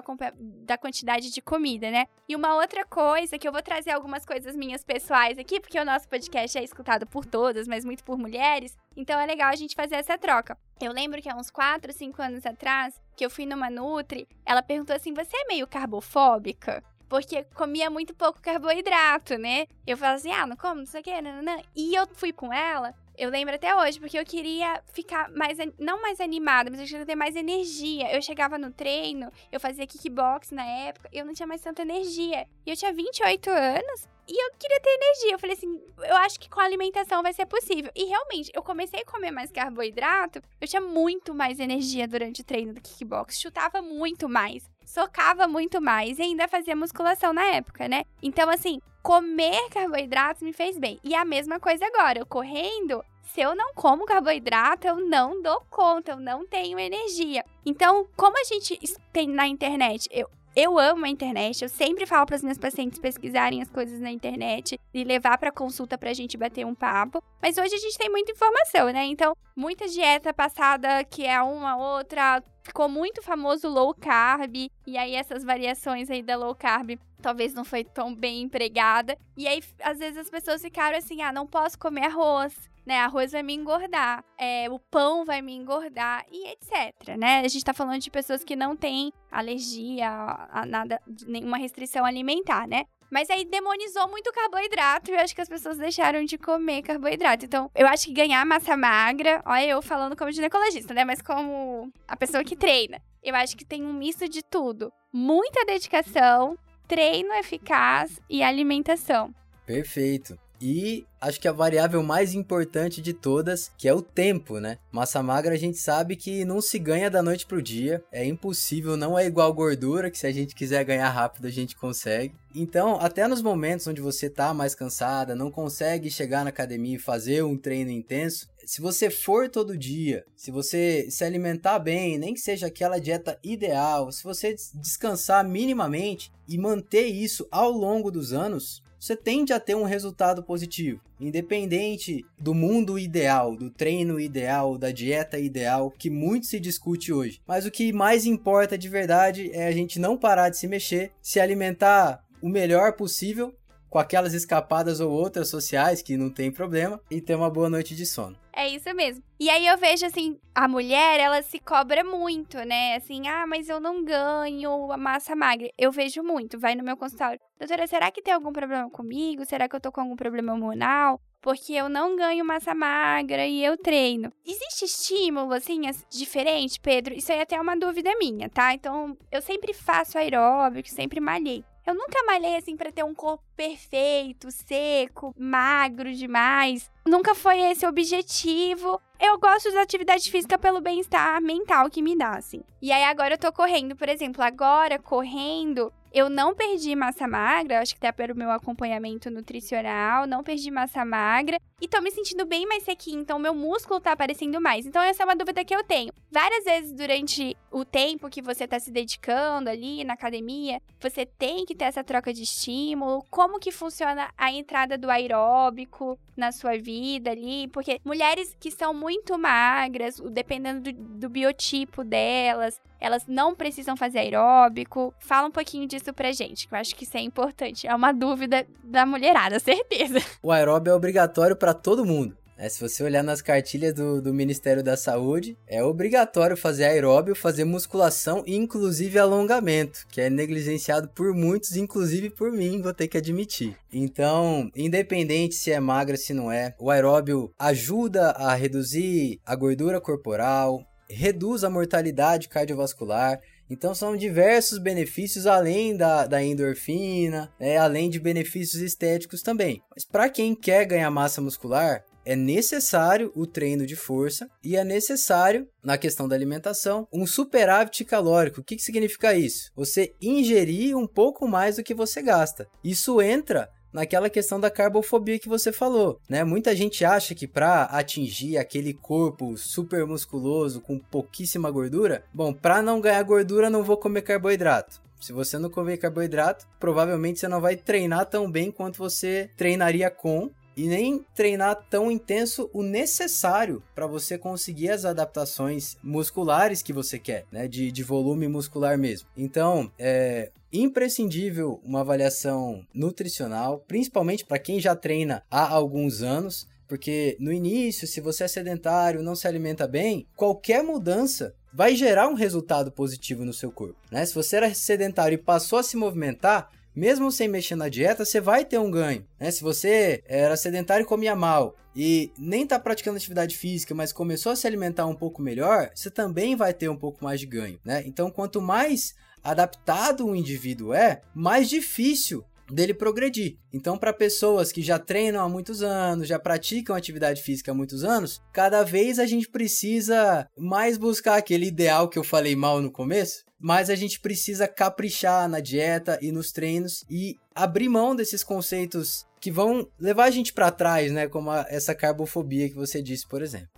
da 0.65 0.77
quantidade 0.77 1.31
de 1.31 1.41
comida, 1.41 1.91
né? 1.91 2.07
E 2.29 2.35
uma 2.35 2.57
outra 2.57 2.85
coisa, 2.85 3.39
que 3.39 3.47
eu 3.47 3.53
vou 3.53 3.63
trazer 3.63 3.93
algumas 3.93 4.27
coisas 4.27 4.57
minhas 4.57 4.83
pessoais 4.83 5.39
aqui, 5.39 5.61
porque 5.61 5.79
o 5.79 5.85
nosso 5.85 6.09
podcast 6.09 6.59
é 6.59 6.65
escutado 6.65 7.07
por 7.07 7.25
todas, 7.25 7.69
mas 7.69 7.85
muito 7.85 8.03
por 8.03 8.19
mulheres. 8.19 8.77
Então 8.97 9.21
é 9.21 9.25
legal 9.25 9.51
a 9.51 9.57
gente 9.57 9.77
fazer 9.77 9.95
essa 9.95 10.19
troca. 10.19 10.59
Eu 10.85 10.93
lembro 10.93 11.23
que 11.23 11.29
há 11.29 11.37
uns 11.37 11.51
4, 11.51 11.93
5 11.93 12.21
anos 12.21 12.45
atrás, 12.45 13.01
que 13.17 13.25
eu 13.25 13.31
fui 13.31 13.47
numa 13.47 13.71
Nutri, 13.71 14.29
ela 14.45 14.63
perguntou 14.63 14.97
assim: 14.97 15.15
você 15.15 15.37
é 15.37 15.47
meio 15.47 15.67
carbofóbica? 15.67 16.83
porque 17.13 17.45
comia 17.55 17.91
muito 17.91 18.15
pouco 18.15 18.41
carboidrato, 18.41 19.37
né? 19.37 19.67
Eu 19.87 19.99
falava 19.99 20.17
assim, 20.17 20.33
ah, 20.33 20.47
não 20.47 20.57
como, 20.57 20.77
não 20.77 20.87
sei 20.87 21.03
o 21.03 21.05
que, 21.05 21.21
nananã. 21.21 21.59
E 21.77 21.95
eu 21.95 22.09
fui 22.15 22.33
com 22.33 22.51
ela 22.51 22.95
eu 23.17 23.31
lembro 23.31 23.55
até 23.55 23.75
hoje, 23.75 24.01
porque 24.01 24.19
eu 24.19 24.25
queria 24.25 24.83
ficar 24.93 25.31
mais, 25.31 25.59
não 25.79 26.01
mais 26.01 26.21
animada, 26.21 26.71
mas 26.71 26.81
eu 26.81 26.87
queria 26.87 27.07
ter 27.07 27.15
mais 27.15 27.37
energia. 27.37 28.15
Eu 28.15 28.23
chegava 28.23 28.59
no 28.59 28.71
treino, 28.71 29.31
eu 29.51 29.61
fazia 29.61 29.87
kickbox 29.87 30.51
na 30.51 30.65
época, 30.65 31.09
eu 31.13 31.25
não 31.25 31.35
tinha 31.35 31.47
mais 31.47 31.61
tanta 31.61 31.83
energia. 31.83 32.47
E 32.65 32.71
eu 32.71 32.77
tinha 32.77 32.93
28 32.93 33.51
anos 33.51 34.09
e 34.29 34.43
eu 34.43 34.53
queria 34.59 34.81
ter 34.81 34.91
energia. 34.91 35.33
Eu 35.33 35.39
falei 35.39 35.57
assim, 35.57 35.81
eu 35.99 36.17
acho 36.17 36.41
que 36.41 36.49
com 36.49 36.61
a 36.61 36.65
alimentação 36.65 37.23
vai 37.23 37.33
ser 37.33 37.47
possível. 37.47 37.91
E 37.95 38.05
realmente, 38.05 38.51
eu 38.55 38.63
comecei 38.63 39.01
a 39.01 39.05
comer 39.05 39.31
mais 39.31 39.51
carboidrato, 39.51 40.41
eu 40.61 40.69
tinha 40.69 40.81
muito 40.81 41.35
mais 41.35 41.59
energia 41.61 42.09
durante 42.09 42.41
o 42.41 42.45
treino 42.45 42.73
do 42.73 42.81
kickbox, 42.81 43.41
chutava 43.41 43.83
muito 43.83 44.29
mais, 44.29 44.69
socava 44.85 45.47
muito 45.47 45.81
mais 45.81 46.19
e 46.19 46.23
ainda 46.23 46.49
fazia 46.49 46.77
musculação 46.77 47.33
na 47.33 47.45
época, 47.45 47.89
né? 47.89 48.05
Então, 48.23 48.49
assim, 48.49 48.81
comer 49.03 49.69
carboidratos 49.71 50.43
me 50.43 50.53
fez 50.53 50.79
bem. 50.79 51.01
E 51.03 51.15
a 51.15 51.25
mesma 51.25 51.59
coisa 51.59 51.85
agora, 51.87 52.19
eu 52.19 52.27
correndo, 52.27 53.05
se 53.23 53.41
eu 53.41 53.55
não 53.55 53.73
como 53.75 54.05
carboidrato, 54.05 54.87
eu 54.87 54.97
não 54.97 55.41
dou 55.43 55.65
conta, 55.71 56.13
eu 56.13 56.21
não 56.21 56.47
tenho 56.47 56.79
energia. 56.79 57.45
Então, 57.65 58.07
como 58.17 58.39
a 58.39 58.45
gente 58.45 58.79
tem 59.13 59.29
na 59.29 59.47
internet, 59.47 60.09
eu, 60.11 60.31
eu 60.55 60.79
amo 60.79 61.05
a 61.05 61.09
internet, 61.09 61.63
eu 61.63 61.69
sempre 61.69 62.07
falo 62.07 62.27
para 62.27 62.37
as 62.37 62.43
minhas 62.43 62.59
pacientes 62.59 62.99
pesquisarem 62.99 63.63
as 63.63 63.71
coisas 63.71 64.01
na 64.01 64.11
internet 64.11 64.79
e 64.93 65.05
levar 65.05 65.39
para 65.39 65.51
consulta 65.51 65.97
para 65.97 66.11
a 66.11 66.15
gente 66.15 66.37
bater 66.37 66.67
um 66.67 66.75
papo. 66.75 67.23
Mas 67.41 67.57
hoje 67.57 67.75
a 67.75 67.79
gente 67.79 67.97
tem 67.97 68.11
muita 68.11 68.33
informação, 68.33 68.93
né? 68.93 69.05
Então, 69.07 69.35
muita 69.57 69.89
dieta 69.89 70.33
passada 70.33 71.03
que 71.05 71.27
é 71.27 71.41
uma 71.43 71.77
outra, 71.77 72.43
ficou 72.63 72.89
muito 72.89 73.23
famoso 73.23 73.69
low 73.69 73.95
carb, 73.95 74.55
e 74.87 74.99
aí 74.99 75.15
essas 75.15 75.43
variações 75.43 76.11
aí 76.11 76.23
da 76.23 76.37
low 76.37 76.55
carb 76.55 76.99
talvez 77.23 77.55
não 77.55 77.65
foi 77.65 77.85
tão 77.85 78.15
bem 78.15 78.43
empregada. 78.43 79.17
E 79.37 79.47
aí, 79.47 79.63
às 79.81 79.99
vezes, 79.99 80.19
as 80.19 80.29
pessoas 80.29 80.61
ficaram 80.61 80.99
assim: 80.99 81.23
ah, 81.23 81.33
não 81.33 81.47
posso 81.47 81.79
comer 81.79 82.07
arroz. 82.07 82.55
Né, 82.85 82.99
arroz 82.99 83.31
vai 83.31 83.45
me 83.45 83.55
engordar, 83.55 84.25
é, 84.37 84.69
o 84.69 84.77
pão 84.77 85.25
vai 85.25 85.41
me 85.41 85.55
engordar 85.55 86.27
e 86.33 86.49
etc, 86.49 87.17
né? 87.17 87.39
A 87.39 87.49
gente 87.49 87.65
tá 87.65 87.73
falando 87.73 88.01
de 88.01 88.11
pessoas 88.11 88.43
que 88.43 88.57
não 88.57 88.75
têm 88.75 89.13
alergia 89.31 90.09
a 90.51 90.67
nada, 90.67 91.01
nenhuma 91.25 91.59
restrição 91.59 92.05
alimentar, 92.05 92.67
né? 92.67 92.87
Mas 93.13 93.29
aí 93.29 93.45
demonizou 93.45 94.09
muito 94.09 94.31
o 94.31 94.33
carboidrato 94.33 95.11
e 95.11 95.15
eu 95.15 95.21
acho 95.21 95.35
que 95.35 95.43
as 95.43 95.49
pessoas 95.49 95.77
deixaram 95.77 96.25
de 96.25 96.39
comer 96.39 96.81
carboidrato. 96.81 97.45
Então, 97.45 97.71
eu 97.75 97.87
acho 97.87 98.07
que 98.07 98.13
ganhar 98.15 98.43
massa 98.47 98.75
magra, 98.75 99.43
olha 99.45 99.67
eu 99.67 99.83
falando 99.83 100.17
como 100.17 100.33
ginecologista, 100.33 100.95
né? 100.95 101.05
Mas 101.05 101.21
como 101.21 101.93
a 102.09 102.17
pessoa 102.17 102.43
que 102.43 102.57
treina. 102.57 103.03
Eu 103.23 103.35
acho 103.35 103.55
que 103.55 103.67
tem 103.67 103.85
um 103.85 103.93
misto 103.93 104.27
de 104.27 104.43
tudo. 104.43 104.91
Muita 105.13 105.63
dedicação, 105.67 106.57
treino 106.89 107.35
eficaz 107.35 108.19
e 108.31 108.43
alimentação. 108.43 109.35
Perfeito. 109.67 110.39
E 110.65 111.05
acho 111.21 111.41
que 111.41 111.49
a 111.49 111.53
variável 111.53 112.05
mais 112.05 112.35
importante 112.35 113.03
de 113.03 113.13
todas, 113.13 113.73
que 113.77 113.89
é 113.89 113.93
o 113.93 114.01
tempo, 114.01 114.61
né? 114.61 114.79
Massa 114.93 115.21
magra 115.21 115.55
a 115.55 115.59
gente 115.59 115.77
sabe 115.77 116.15
que 116.15 116.45
não 116.45 116.61
se 116.61 116.79
ganha 116.79 117.11
da 117.11 117.21
noite 117.21 117.47
pro 117.47 117.61
dia, 117.61 118.01
é 118.13 118.25
impossível, 118.25 118.97
não 118.97 119.19
é 119.19 119.27
igual 119.27 119.53
gordura, 119.53 120.09
que 120.09 120.19
se 120.19 120.27
a 120.27 120.31
gente 120.31 120.55
quiser 120.55 120.85
ganhar 120.85 121.09
rápido 121.09 121.49
a 121.49 121.51
gente 121.51 121.75
consegue. 121.75 122.33
Então, 122.55 122.97
até 123.01 123.27
nos 123.27 123.43
momentos 123.43 123.89
onde 123.89 124.01
você 124.01 124.31
tá 124.31 124.55
mais 124.55 124.73
cansada, 124.73 125.35
não 125.35 125.51
consegue 125.51 126.09
chegar 126.09 126.45
na 126.45 126.51
academia 126.51 126.95
e 126.95 127.01
fazer 127.01 127.43
um 127.43 127.57
treino 127.57 127.91
intenso, 127.91 128.47
se 128.65 128.81
você 128.81 129.11
for 129.11 129.49
todo 129.49 129.77
dia, 129.77 130.25
se 130.37 130.51
você 130.51 131.09
se 131.11 131.25
alimentar 131.25 131.79
bem, 131.81 132.19
nem 132.19 132.35
que 132.35 132.41
seja 132.41 132.69
aquela 132.69 133.01
dieta 133.01 133.37
ideal, 133.43 134.13
se 134.13 134.23
você 134.23 134.55
descansar 134.75 135.45
minimamente 135.45 136.31
e 136.49 136.57
manter 136.57 137.07
isso 137.07 137.49
ao 137.51 137.71
longo 137.71 138.11
dos 138.11 138.33
anos, 138.33 138.82
você 139.03 139.17
tende 139.17 139.53
a 139.53 139.59
ter 139.59 139.75
um 139.75 139.83
resultado 139.83 140.45
positivo. 140.45 141.01
Independente 141.21 142.25
do 142.39 142.55
mundo 142.55 142.97
ideal, 142.97 143.57
do 143.57 143.69
treino 143.69 144.21
ideal, 144.21 144.79
da 144.79 144.93
dieta 144.93 145.41
ideal, 145.41 145.91
que 145.91 146.09
muito 146.09 146.47
se 146.47 146.61
discute 146.61 147.13
hoje. 147.13 147.41
Mas 147.45 147.67
o 147.67 147.71
que 147.71 147.93
mais 147.93 148.27
importa 148.27 148.79
de 148.79 148.89
verdade 148.89 149.51
é 149.53 149.67
a 149.67 149.73
gente 149.73 149.99
não 149.99 150.17
parar 150.17 150.51
de 150.51 150.57
se 150.57 150.69
mexer, 150.69 151.11
se 151.21 151.41
alimentar 151.41 152.23
o 152.41 152.49
melhor 152.49 152.93
possível, 152.93 153.53
com 153.93 153.99
aquelas 153.99 154.33
escapadas 154.33 155.01
ou 155.01 155.13
outras 155.13 155.51
sociais 155.51 156.01
que 156.01 156.17
não 156.17 156.31
tem 156.31 156.51
problema, 156.51 156.99
e 157.11 157.21
ter 157.21 157.35
uma 157.35 157.51
boa 157.51 157.69
noite 157.69 157.95
de 157.95 158.07
sono. 158.07 158.39
É 158.51 158.67
isso 158.67 158.93
mesmo. 158.95 159.23
E 159.39 159.51
aí 159.51 159.67
eu 159.67 159.77
vejo 159.77 160.07
assim, 160.07 160.39
a 160.55 160.67
mulher, 160.67 161.21
ela 161.21 161.43
se 161.43 161.59
cobra 161.59 162.03
muito, 162.03 162.57
né? 162.65 162.97
Assim, 162.97 163.29
ah, 163.29 163.47
mas 163.47 163.69
eu 163.69 163.79
não 163.81 164.03
ganho 164.03 164.91
a 164.91 164.97
massa 164.97 165.37
magra. 165.37 165.71
Eu 165.77 165.93
vejo 165.93 166.23
muito, 166.23 166.59
vai 166.59 166.75
no 166.75 166.83
meu 166.83 166.97
consultório. 166.97 167.39
Doutora, 167.59 167.87
será 167.87 168.11
que 168.11 168.23
tem 168.23 168.33
algum 168.33 168.51
problema 168.51 168.89
comigo? 168.89 169.45
Será 169.45 169.69
que 169.69 169.77
eu 169.77 169.81
tô 169.81 169.93
com 169.93 170.01
algum 170.01 170.17
problema 170.17 170.55
hormonal? 170.55 171.21
porque 171.43 171.73
eu 171.73 171.89
não 171.89 172.15
ganho 172.15 172.45
massa 172.45 172.73
magra 172.73 173.45
e 173.45 173.65
eu 173.65 173.77
treino. 173.77 174.33
Existe 174.47 174.85
estímulo, 174.85 175.53
assim, 175.53 175.81
diferente, 176.09 176.79
Pedro? 176.81 177.15
Isso 177.15 177.33
aí 177.33 177.39
é 177.39 177.43
até 177.43 177.61
uma 177.61 177.77
dúvida 177.77 178.17
minha, 178.17 178.49
tá? 178.49 178.73
Então, 178.73 179.19
eu 179.29 179.43
sempre 179.43 179.75
faço 179.75 180.17
aeróbico, 180.17 180.89
sempre 180.89 181.19
malhei. 181.19 181.65
Eu 181.85 181.95
nunca 181.95 182.23
malhei 182.25 182.57
assim 182.57 182.77
para 182.77 182.93
ter 182.93 183.05
um 183.05 183.15
corpo 183.15 183.43
perfeito, 183.57 184.51
seco, 184.53 185.35
magro 185.37 186.13
demais. 186.15 186.89
Nunca 187.05 187.35
foi 187.35 187.59
esse 187.59 187.85
o 187.85 187.89
objetivo. 187.89 189.01
Eu 189.19 189.39
gosto 189.39 189.73
da 189.73 189.83
atividade 189.83 190.31
física 190.31 190.57
pelo 190.57 190.81
bem-estar 190.81 191.41
mental 191.43 191.91
que 191.91 192.01
me 192.01 192.17
dá, 192.17 192.37
assim. 192.37 192.63
E 192.81 192.93
aí 192.93 193.03
agora 193.03 193.35
eu 193.35 193.39
tô 193.39 193.53
correndo, 193.53 193.97
por 193.97 194.09
exemplo, 194.09 194.43
agora 194.43 194.99
correndo, 194.99 195.93
eu 196.13 196.29
não 196.29 196.55
perdi 196.55 196.95
massa 196.95 197.27
magra, 197.27 197.81
acho 197.81 197.95
que 197.95 198.07
até 198.07 198.13
pelo 198.13 198.37
meu 198.37 198.51
acompanhamento 198.51 199.31
nutricional, 199.31 200.27
não 200.27 200.43
perdi 200.43 200.71
massa 200.71 201.05
magra 201.05 201.59
e 201.81 201.89
tô 201.89 202.01
me 202.01 202.11
sentindo 202.11 202.45
bem 202.45 202.67
mais 202.67 202.85
sequinho, 202.85 203.21
então 203.21 203.39
meu 203.39 203.55
músculo 203.55 204.01
tá 204.01 204.13
aparecendo 204.13 204.61
mais. 204.61 204.87
Então 204.87 205.03
essa 205.03 205.23
é 205.23 205.27
uma 205.27 205.35
dúvida 205.35 205.65
que 205.65 205.75
eu 205.75 205.83
tenho. 205.83 206.13
Várias 206.31 206.65
vezes 206.65 206.93
durante 206.93 207.57
o 207.71 207.85
tempo 207.85 208.29
que 208.29 208.43
você 208.43 208.69
tá 208.69 208.79
se 208.79 208.91
dedicando 208.91 209.69
ali 209.69 210.05
na 210.05 210.13
academia, 210.13 210.81
você 211.01 211.27
tem 211.27 211.65
que 211.65 211.75
ter 211.75 211.87
essa 211.87 212.05
troca 212.05 212.33
de 212.33 212.43
estímulo. 212.43 213.25
Como 213.31 213.59
que 213.59 213.73
funciona 213.73 214.31
a 214.37 214.53
entrada 214.53 214.99
do 214.99 215.11
aeróbico 215.11 216.19
na 216.37 216.53
sua 216.53 216.79
vida 216.79 217.31
ali? 217.31 217.69
Porque 217.69 218.01
mulheres 218.05 218.55
que 218.61 218.71
são 218.71 218.93
muito 218.93 219.37
magras, 219.39 220.21
dependendo 220.31 220.93
do, 220.93 221.19
do 221.19 221.29
biotipo 221.29 222.05
delas, 222.05 222.81
elas 223.03 223.25
não 223.27 223.55
precisam 223.55 223.97
fazer 223.97 224.21
aeróbico. 224.21 225.13
Fala 225.19 225.49
um 225.49 225.51
pouquinho 225.51 225.87
disso 225.89 226.13
pra 226.15 226.31
gente, 226.33 226.69
que 226.69 226.75
eu 226.75 226.79
acho 226.79 226.95
que 226.95 227.05
isso 227.05 227.17
é 227.17 227.21
importante. 227.21 227.87
É 227.87 227.95
uma 227.95 228.13
dúvida 228.13 228.65
da 228.85 229.05
mulherada, 229.05 229.59
certeza. 229.61 230.21
O 230.43 230.53
aeróbio 230.53 230.93
é 230.93 230.95
obrigatório 230.95 231.57
para 231.57 231.75
todo 231.75 232.07
mundo. 232.07 232.37
É, 232.63 232.69
se 232.69 232.81
você 232.81 233.03
olhar 233.03 233.25
nas 233.25 233.43
cartilhas 233.43 233.93
do, 233.93 234.23
do, 234.23 234.33
Ministério 234.33 234.85
da 234.85 234.97
Saúde, 234.97 235.59
é 235.67 235.83
obrigatório 235.83 236.57
fazer 236.57 236.85
aeróbio, 236.85 237.35
fazer 237.35 237.65
musculação 237.65 238.45
e 238.47 238.55
inclusive 238.55 239.19
alongamento, 239.19 240.07
que 240.09 240.21
é 240.21 240.31
negligenciado 240.31 241.09
por 241.09 241.35
muitos, 241.35 241.77
inclusive 241.77 242.31
por 242.31 242.53
mim, 242.53 242.81
vou 242.81 242.95
ter 242.95 243.09
que 243.09 243.19
admitir. 243.19 243.77
Então, 243.93 244.71
independente 244.77 245.57
se 245.57 245.73
é 245.73 245.81
magra, 245.81 246.17
se 246.17 246.33
não 246.33 246.53
é, 246.53 246.73
o 246.79 246.89
aeróbio 246.89 247.53
ajuda 247.59 248.31
a 248.31 248.55
reduzir 248.55 249.41
a 249.45 249.57
gordura 249.57 250.01
corporal, 250.01 250.87
reduz 251.13 251.65
a 251.65 251.71
mortalidade 251.71 252.49
cardiovascular. 252.49 253.41
Então 253.71 253.95
são 253.95 254.17
diversos 254.17 254.79
benefícios 254.79 255.47
além 255.47 255.97
da, 255.97 256.27
da 256.27 256.43
endorfina, 256.43 257.53
né, 257.59 257.79
além 257.79 258.11
de 258.11 258.21
benefícios 258.21 258.83
estéticos 258.83 259.43
também. 259.43 259.83
Mas 259.95 260.05
para 260.05 260.29
quem 260.29 260.55
quer 260.55 260.85
ganhar 260.85 261.11
massa 261.11 261.41
muscular, 261.41 262.05
é 262.25 262.37
necessário 262.37 263.33
o 263.35 263.47
treino 263.47 263.85
de 263.85 263.97
força 263.97 264.49
e 264.63 264.77
é 264.77 264.85
necessário, 264.85 265.67
na 265.83 265.99
questão 265.99 266.29
da 266.29 266.37
alimentação, 266.37 267.09
um 267.13 267.27
superávit 267.27 268.05
calórico. 268.05 268.61
O 268.61 268.65
que, 268.65 268.77
que 268.77 268.83
significa 268.83 269.35
isso? 269.35 269.71
Você 269.75 270.15
ingerir 270.21 270.97
um 270.97 271.07
pouco 271.07 271.49
mais 271.49 271.77
do 271.77 271.83
que 271.83 271.95
você 271.95 272.23
gasta. 272.23 272.69
Isso 272.85 273.21
entra 273.21 273.69
naquela 273.93 274.31
questão 274.31 274.59
da 274.59 274.71
carbofobia 274.71 275.39
que 275.39 275.49
você 275.49 275.73
falou, 275.73 276.19
né? 276.29 276.45
Muita 276.45 276.75
gente 276.75 277.05
acha 277.05 277.35
que 277.35 277.47
para 277.47 277.85
atingir 277.85 278.57
aquele 278.57 278.95
corpo 278.95 279.57
super 279.57 280.07
musculoso 280.07 280.81
com 280.81 280.99
pouquíssima 280.99 281.71
gordura, 281.71 282.25
bom, 282.33 282.53
para 282.53 282.83
não 282.83 283.01
ganhar 283.01 283.23
gordura 283.23 283.69
não 283.69 283.83
vou 283.83 283.97
comer 283.97 284.23
carboidrato. 284.23 285.01
Se 285.21 285.33
você 285.33 285.57
não 285.57 285.71
comer 285.71 285.99
carboidrato, 285.99 286.67
provavelmente 286.81 287.39
você 287.39 287.47
não 287.47 287.61
vai 287.61 287.77
treinar 287.77 288.27
tão 288.27 288.51
bem 288.51 288.73
quanto 288.73 288.99
você 288.99 289.49
treinaria 289.57 290.11
com 290.11 290.51
e 290.77 290.87
nem 290.87 291.25
treinar 291.35 291.87
tão 291.89 292.11
intenso 292.11 292.71
o 292.73 292.83
necessário 292.83 293.83
para 293.95 294.07
você 294.07 294.39
conseguir 294.39 294.91
as 294.91 295.05
adaptações 295.05 295.97
musculares 296.03 296.83
que 296.83 296.93
você 296.93 297.19
quer, 297.19 297.47
né? 297.51 297.69
De, 297.69 297.91
de 297.91 298.03
volume 298.03 298.49
muscular 298.49 298.99
mesmo. 298.99 299.29
Então, 299.37 299.91
é 299.99 300.51
imprescindível 300.73 301.81
uma 301.85 302.01
avaliação 302.01 302.85
nutricional, 302.95 303.85
principalmente 303.87 304.45
para 304.45 304.59
quem 304.59 304.81
já 304.81 304.97
treina 304.97 305.43
há 305.51 305.69
alguns 305.69 306.23
anos. 306.23 306.67
Porque 306.89 307.39
no 307.41 307.51
início, 307.51 308.07
se 308.07 308.21
você 308.21 308.45
é 308.45 308.49
sedentário, 308.49 309.23
não 309.23 309.35
se 309.35 309.47
alimenta 309.49 309.89
bem, 309.89 310.27
qualquer 310.37 310.83
mudança 310.83 311.55
vai 311.73 311.97
gerar 311.97 312.29
um 312.29 312.35
resultado 312.35 312.93
positivo 312.93 313.47
no 313.47 313.53
seu 313.53 313.73
corpo. 313.73 313.97
Né? 314.11 314.27
Se 314.27 314.35
você 314.35 314.57
era 314.57 314.75
sedentário 314.75 315.37
e 315.37 315.43
passou 315.43 315.79
a 315.79 315.83
se 315.83 315.97
movimentar, 315.97 316.71
mesmo 316.95 317.31
sem 317.31 317.49
mexer 317.49 317.77
na 317.77 317.89
dieta, 317.89 318.25
você 318.25 318.41
vai 318.41 318.65
ter 318.65 318.79
um 318.79 318.91
ganho. 318.91 319.27
Né? 319.39 319.51
Se 319.51 319.63
você 319.63 320.23
era 320.27 320.57
sedentário 320.57 321.05
e 321.05 321.07
comia 321.07 321.35
mal 321.35 321.77
e 321.95 322.33
nem 322.39 322.63
está 322.63 322.79
praticando 322.79 323.17
atividade 323.17 323.57
física, 323.57 323.95
mas 323.95 324.13
começou 324.13 324.53
a 324.53 324.57
se 324.57 324.67
alimentar 324.67 325.07
um 325.07 325.15
pouco 325.15 325.43
melhor, 325.43 325.91
você 325.95 326.11
também 326.11 326.57
vai 326.57 326.73
ter 326.73 326.89
um 326.89 326.97
pouco 326.97 327.25
mais 327.25 327.41
de 327.41 327.47
ganho. 327.47 327.79
Né? 327.85 328.03
Então, 328.07 328.31
quanto 328.31 328.61
mais 328.61 329.15
adaptado 329.43 330.27
o 330.27 330.37
indivíduo 330.37 330.95
é, 330.95 331.21
mais 331.35 331.69
difícil 331.69 332.45
dele 332.71 332.95
progredir. 332.95 333.59
Então, 333.73 333.99
para 333.99 334.13
pessoas 334.13 334.73
que 334.73 334.83
já 334.83 334.99
treinam 334.99 335.45
há 335.45 335.49
muitos 335.49 335.83
anos, 335.83 336.29
já 336.29 336.39
praticam 336.39 336.97
atividade 336.97 337.43
física 337.43 337.71
há 337.71 337.75
muitos 337.75 338.03
anos, 338.03 338.41
cada 338.53 338.83
vez 338.83 339.19
a 339.19 339.27
gente 339.27 339.49
precisa 339.49 340.47
mais 340.57 340.97
buscar 340.97 341.37
aquele 341.37 341.67
ideal 341.67 342.09
que 342.09 342.19
eu 342.19 342.25
falei 342.25 342.57
mal 342.57 342.81
no 342.81 342.91
começo, 342.91 343.45
mas 343.63 343.89
a 343.89 343.95
gente 343.95 344.19
precisa 344.19 344.67
caprichar 344.67 345.49
na 345.49 345.61
dieta 345.61 346.19
e 346.21 346.33
nos 346.33 346.51
treinos 346.51 347.05
e 347.09 347.37
abrir 347.55 347.89
mão 347.89 348.17
desses 348.17 348.43
conceitos 348.43 349.25
que 349.41 349.53
vão 349.53 349.89
levar 350.01 350.25
a 350.25 350.31
gente 350.31 350.53
para 350.53 350.71
trás, 350.73 351.13
né, 351.13 351.29
como 351.29 351.51
a, 351.51 351.65
essa 351.69 351.95
carbofobia 351.95 352.69
que 352.69 352.75
você 352.75 353.01
disse, 353.01 353.27
por 353.27 353.41
exemplo. 353.41 353.72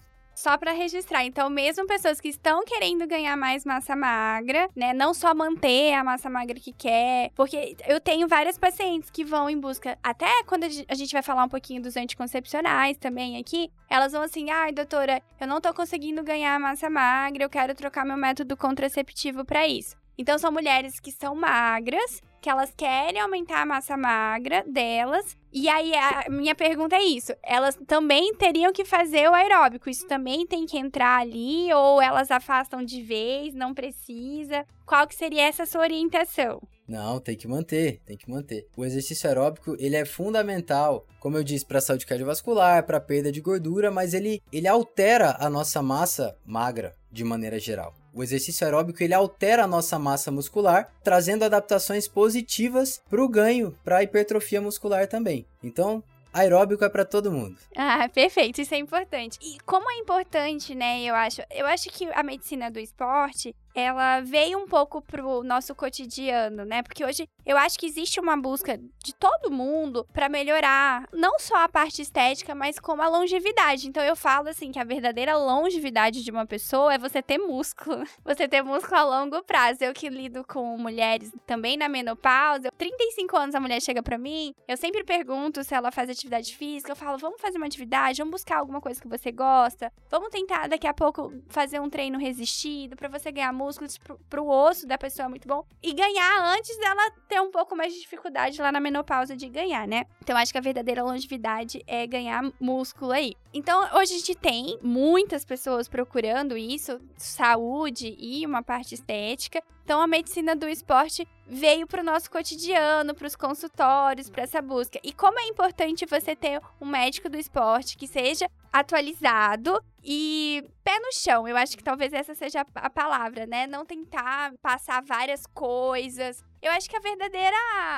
Só 0.44 0.58
para 0.58 0.72
registrar, 0.72 1.24
então, 1.24 1.48
mesmo 1.48 1.86
pessoas 1.86 2.20
que 2.20 2.28
estão 2.28 2.66
querendo 2.66 3.06
ganhar 3.06 3.34
mais 3.34 3.64
massa 3.64 3.96
magra, 3.96 4.68
né? 4.76 4.92
Não 4.92 5.14
só 5.14 5.34
manter 5.34 5.94
a 5.94 6.04
massa 6.04 6.28
magra 6.28 6.60
que 6.60 6.70
quer, 6.70 7.30
porque 7.34 7.74
eu 7.88 7.98
tenho 7.98 8.28
várias 8.28 8.58
pacientes 8.58 9.08
que 9.08 9.24
vão 9.24 9.48
em 9.48 9.58
busca, 9.58 9.98
até 10.02 10.42
quando 10.44 10.64
a 10.64 10.94
gente 10.94 11.12
vai 11.14 11.22
falar 11.22 11.44
um 11.44 11.48
pouquinho 11.48 11.80
dos 11.80 11.96
anticoncepcionais 11.96 12.98
também 12.98 13.38
aqui, 13.38 13.70
elas 13.88 14.12
vão 14.12 14.20
assim: 14.20 14.50
ai, 14.50 14.70
doutora, 14.70 15.22
eu 15.40 15.46
não 15.46 15.62
tô 15.62 15.72
conseguindo 15.72 16.22
ganhar 16.22 16.60
massa 16.60 16.90
magra, 16.90 17.42
eu 17.42 17.48
quero 17.48 17.74
trocar 17.74 18.04
meu 18.04 18.18
método 18.18 18.54
contraceptivo 18.54 19.46
para 19.46 19.66
isso. 19.66 19.96
Então, 20.16 20.38
são 20.38 20.52
mulheres 20.52 21.00
que 21.00 21.11
são 21.11 21.35
magras, 21.35 22.23
que 22.40 22.50
elas 22.50 22.73
querem 22.76 23.21
aumentar 23.21 23.62
a 23.62 23.66
massa 23.66 23.97
magra 23.97 24.62
delas. 24.66 25.37
E 25.52 25.68
aí, 25.68 25.94
a 25.94 26.26
minha 26.28 26.54
pergunta 26.54 26.97
é 26.97 27.02
isso: 27.02 27.33
elas 27.42 27.78
também 27.87 28.35
teriam 28.35 28.73
que 28.73 28.85
fazer 28.85 29.28
o 29.28 29.35
aeróbico? 29.35 29.88
Isso 29.88 30.06
também 30.06 30.47
tem 30.47 30.66
que 30.66 30.78
entrar 30.78 31.21
ali? 31.21 31.73
Ou 31.73 32.02
elas 32.02 32.30
afastam 32.30 32.85
de 32.85 33.02
vez, 33.02 33.54
não 33.54 33.73
precisa? 33.73 34.66
Qual 34.85 35.06
que 35.06 35.14
seria 35.14 35.49
essa 35.49 35.64
sua 35.64 35.80
orientação? 35.80 36.61
Não, 36.87 37.18
tem 37.18 37.35
que 37.35 37.49
manter, 37.49 38.00
tem 38.04 38.16
que 38.16 38.30
manter. 38.30 38.66
O 38.76 38.85
exercício 38.85 39.26
aeróbico, 39.26 39.75
ele 39.78 39.97
é 39.97 40.04
fundamental, 40.04 41.06
como 41.18 41.38
eu 41.38 41.42
disse, 41.42 41.64
para 41.64 41.78
a 41.78 41.80
saúde 41.80 42.04
cardiovascular, 42.04 42.85
para 42.85 43.00
perda 43.00 43.33
de 43.33 43.40
gordura, 43.40 43.90
mas 43.90 44.12
ele, 44.12 44.42
ele 44.52 44.68
altera 44.68 45.35
a 45.40 45.49
nossa 45.49 45.83
massa 45.83 46.37
magra 46.44 46.94
de 47.11 47.25
maneira 47.25 47.59
geral. 47.59 47.94
O 48.14 48.23
exercício 48.23 48.64
aeróbico 48.64 49.02
ele 49.02 49.12
altera 49.12 49.64
a 49.64 49.66
nossa 49.66 49.99
massa 49.99 50.30
muscular, 50.30 50.88
trazendo 51.02 51.44
adaptações 51.44 52.06
positivas 52.06 53.02
para 53.11 53.23
o 53.23 53.28
ganho, 53.28 53.76
para 53.83 53.99
a 53.99 54.02
hipertrofia 54.04 54.61
muscular 54.61 55.09
também. 55.09 55.44
Então, 55.62 56.02
aeróbico 56.33 56.85
é 56.85 56.88
para 56.88 57.04
todo 57.04 57.33
mundo. 57.33 57.59
Ah, 57.76 58.09
perfeito, 58.09 58.61
isso 58.61 58.73
é 58.73 58.78
importante. 58.78 59.37
E 59.42 59.59
como 59.66 59.90
é 59.90 59.97
importante, 59.97 60.75
né, 60.76 61.02
eu 61.02 61.14
acho, 61.14 61.42
eu 61.50 61.66
acho 61.66 61.90
que 61.90 62.04
a 62.12 62.23
medicina 62.23 62.71
do 62.71 62.78
esporte, 62.78 63.54
ela 63.75 64.21
veio 64.21 64.59
um 64.59 64.66
pouco 64.66 65.02
pro 65.02 65.43
nosso 65.43 65.75
cotidiano, 65.75 66.64
né? 66.64 66.83
Porque 66.83 67.04
hoje 67.04 67.28
eu 67.45 67.57
acho 67.57 67.76
que 67.76 67.87
existe 67.87 68.21
uma 68.21 68.37
busca 68.37 68.78
de 68.78 69.12
todo 69.14 69.50
mundo 69.50 70.07
para 70.12 70.28
melhorar 70.28 71.09
não 71.12 71.38
só 71.40 71.57
a 71.57 71.69
parte 71.69 72.00
estética, 72.00 72.54
mas 72.54 72.78
como 72.78 73.02
a 73.02 73.09
longevidade. 73.09 73.88
Então 73.88 74.02
eu 74.02 74.14
falo 74.14 74.49
assim 74.49 74.71
que 74.71 74.78
a 74.78 74.85
verdadeira 74.85 75.37
longevidade 75.37 76.23
de 76.23 76.31
uma 76.31 76.47
pessoa 76.47 76.95
é 76.95 76.99
você 76.99 77.21
ter 77.21 77.38
músculo. 77.38 78.04
Você 78.25 78.49
ter 78.49 78.62
músculo 78.62 78.97
a 78.97 79.04
longo 79.04 79.43
prazo. 79.43 79.78
Eu 79.83 79.93
que 79.93 80.09
lido 80.09 80.45
com 80.45 80.78
mulheres 80.78 81.31
também 81.47 81.76
na 81.76 81.88
menopausa, 81.88 82.71
35 82.76 83.37
anos 83.37 83.54
a 83.54 83.61
mulher 83.61 83.81
chega 83.81 84.02
para 84.02 84.16
mim, 84.16 84.54
eu 84.69 84.76
sempre 84.76 85.04
pergunto 85.04 85.64
se 85.64 85.75
ela 85.75 85.90
faz 85.90 86.09
atividade 86.09 86.57
física, 86.57 86.93
eu 86.93 86.97
falo: 86.97 87.19
"Vamos 87.19 87.40
fazer 87.40 87.57
uma 87.57 87.66
atividade, 87.66 88.19
vamos 88.19 88.33
buscar 88.33 88.59
alguma 88.59 88.81
coisa 88.81 89.00
que 89.00 89.09
você 89.09 89.31
gosta. 89.31 89.93
Vamos 90.11 90.31
tentar 90.31 90.69
daqui 90.69 90.87
a 90.87 90.95
pouco 90.95 91.33
fazer 91.49 91.81
um 91.81 91.90
treino 91.90 92.19
resistido 92.19 92.97
para 92.97 93.09
você 93.09 93.31
ganhar 93.31 93.52
músculo 93.52 93.63
músculos 93.64 93.99
pro, 93.99 94.18
pro 94.28 94.49
osso 94.49 94.87
da 94.87 94.99
pessoa 94.99 95.26
é 95.26 95.28
muito 95.28 95.49
bom. 95.49 95.64
E 95.83 95.92
ganhar 95.92 96.54
antes 96.56 96.76
dela 96.78 97.11
ter 97.28 97.40
um 97.40 97.50
pouco 97.50 97.75
mais 97.76 97.92
de 97.92 98.00
dificuldade 98.00 98.61
lá 98.61 98.71
na 98.71 98.80
menopausa 98.80 99.37
de 99.37 99.49
ganhar, 99.49 99.87
né? 99.88 100.04
Então 100.23 100.37
acho 100.37 100.52
que 100.52 100.59
a 100.59 100.61
verdadeira 100.61 101.02
longevidade 101.02 101.83
é 101.87 102.06
ganhar 102.06 102.42
músculo 102.61 103.12
aí. 103.12 103.35
Então, 103.52 103.80
hoje 103.97 104.14
a 104.14 104.18
gente 104.18 104.35
tem 104.35 104.78
muitas 104.83 105.44
pessoas 105.44 105.88
procurando 105.88 106.56
isso, 106.56 107.00
saúde 107.16 108.16
e 108.18 108.44
uma 108.44 108.62
parte 108.62 108.94
estética. 108.94 109.62
Então, 109.84 110.00
a 110.00 110.06
medicina 110.06 110.56
do 110.56 110.66
esporte 110.66 111.28
veio 111.46 111.86
para 111.86 112.00
o 112.00 112.04
nosso 112.04 112.30
cotidiano, 112.30 113.14
para 113.14 113.26
os 113.26 113.36
consultórios, 113.36 114.30
para 114.30 114.44
essa 114.44 114.62
busca. 114.62 114.98
E 115.04 115.12
como 115.12 115.38
é 115.38 115.44
importante 115.44 116.06
você 116.06 116.34
ter 116.34 116.58
um 116.80 116.86
médico 116.86 117.28
do 117.28 117.36
esporte 117.36 117.98
que 117.98 118.06
seja 118.06 118.48
atualizado 118.72 119.78
e 120.02 120.64
pé 120.82 120.98
no 120.98 121.12
chão. 121.12 121.46
Eu 121.46 121.56
acho 121.56 121.76
que 121.76 121.84
talvez 121.84 122.12
essa 122.12 122.34
seja 122.34 122.66
a 122.74 122.90
palavra, 122.90 123.46
né? 123.46 123.66
Não 123.66 123.84
tentar 123.84 124.52
passar 124.60 125.02
várias 125.04 125.46
coisas. 125.46 126.42
Eu 126.64 126.73
acho 126.73 126.88
que 126.88 126.97
a 126.97 127.00
verdadeira, 127.00 127.56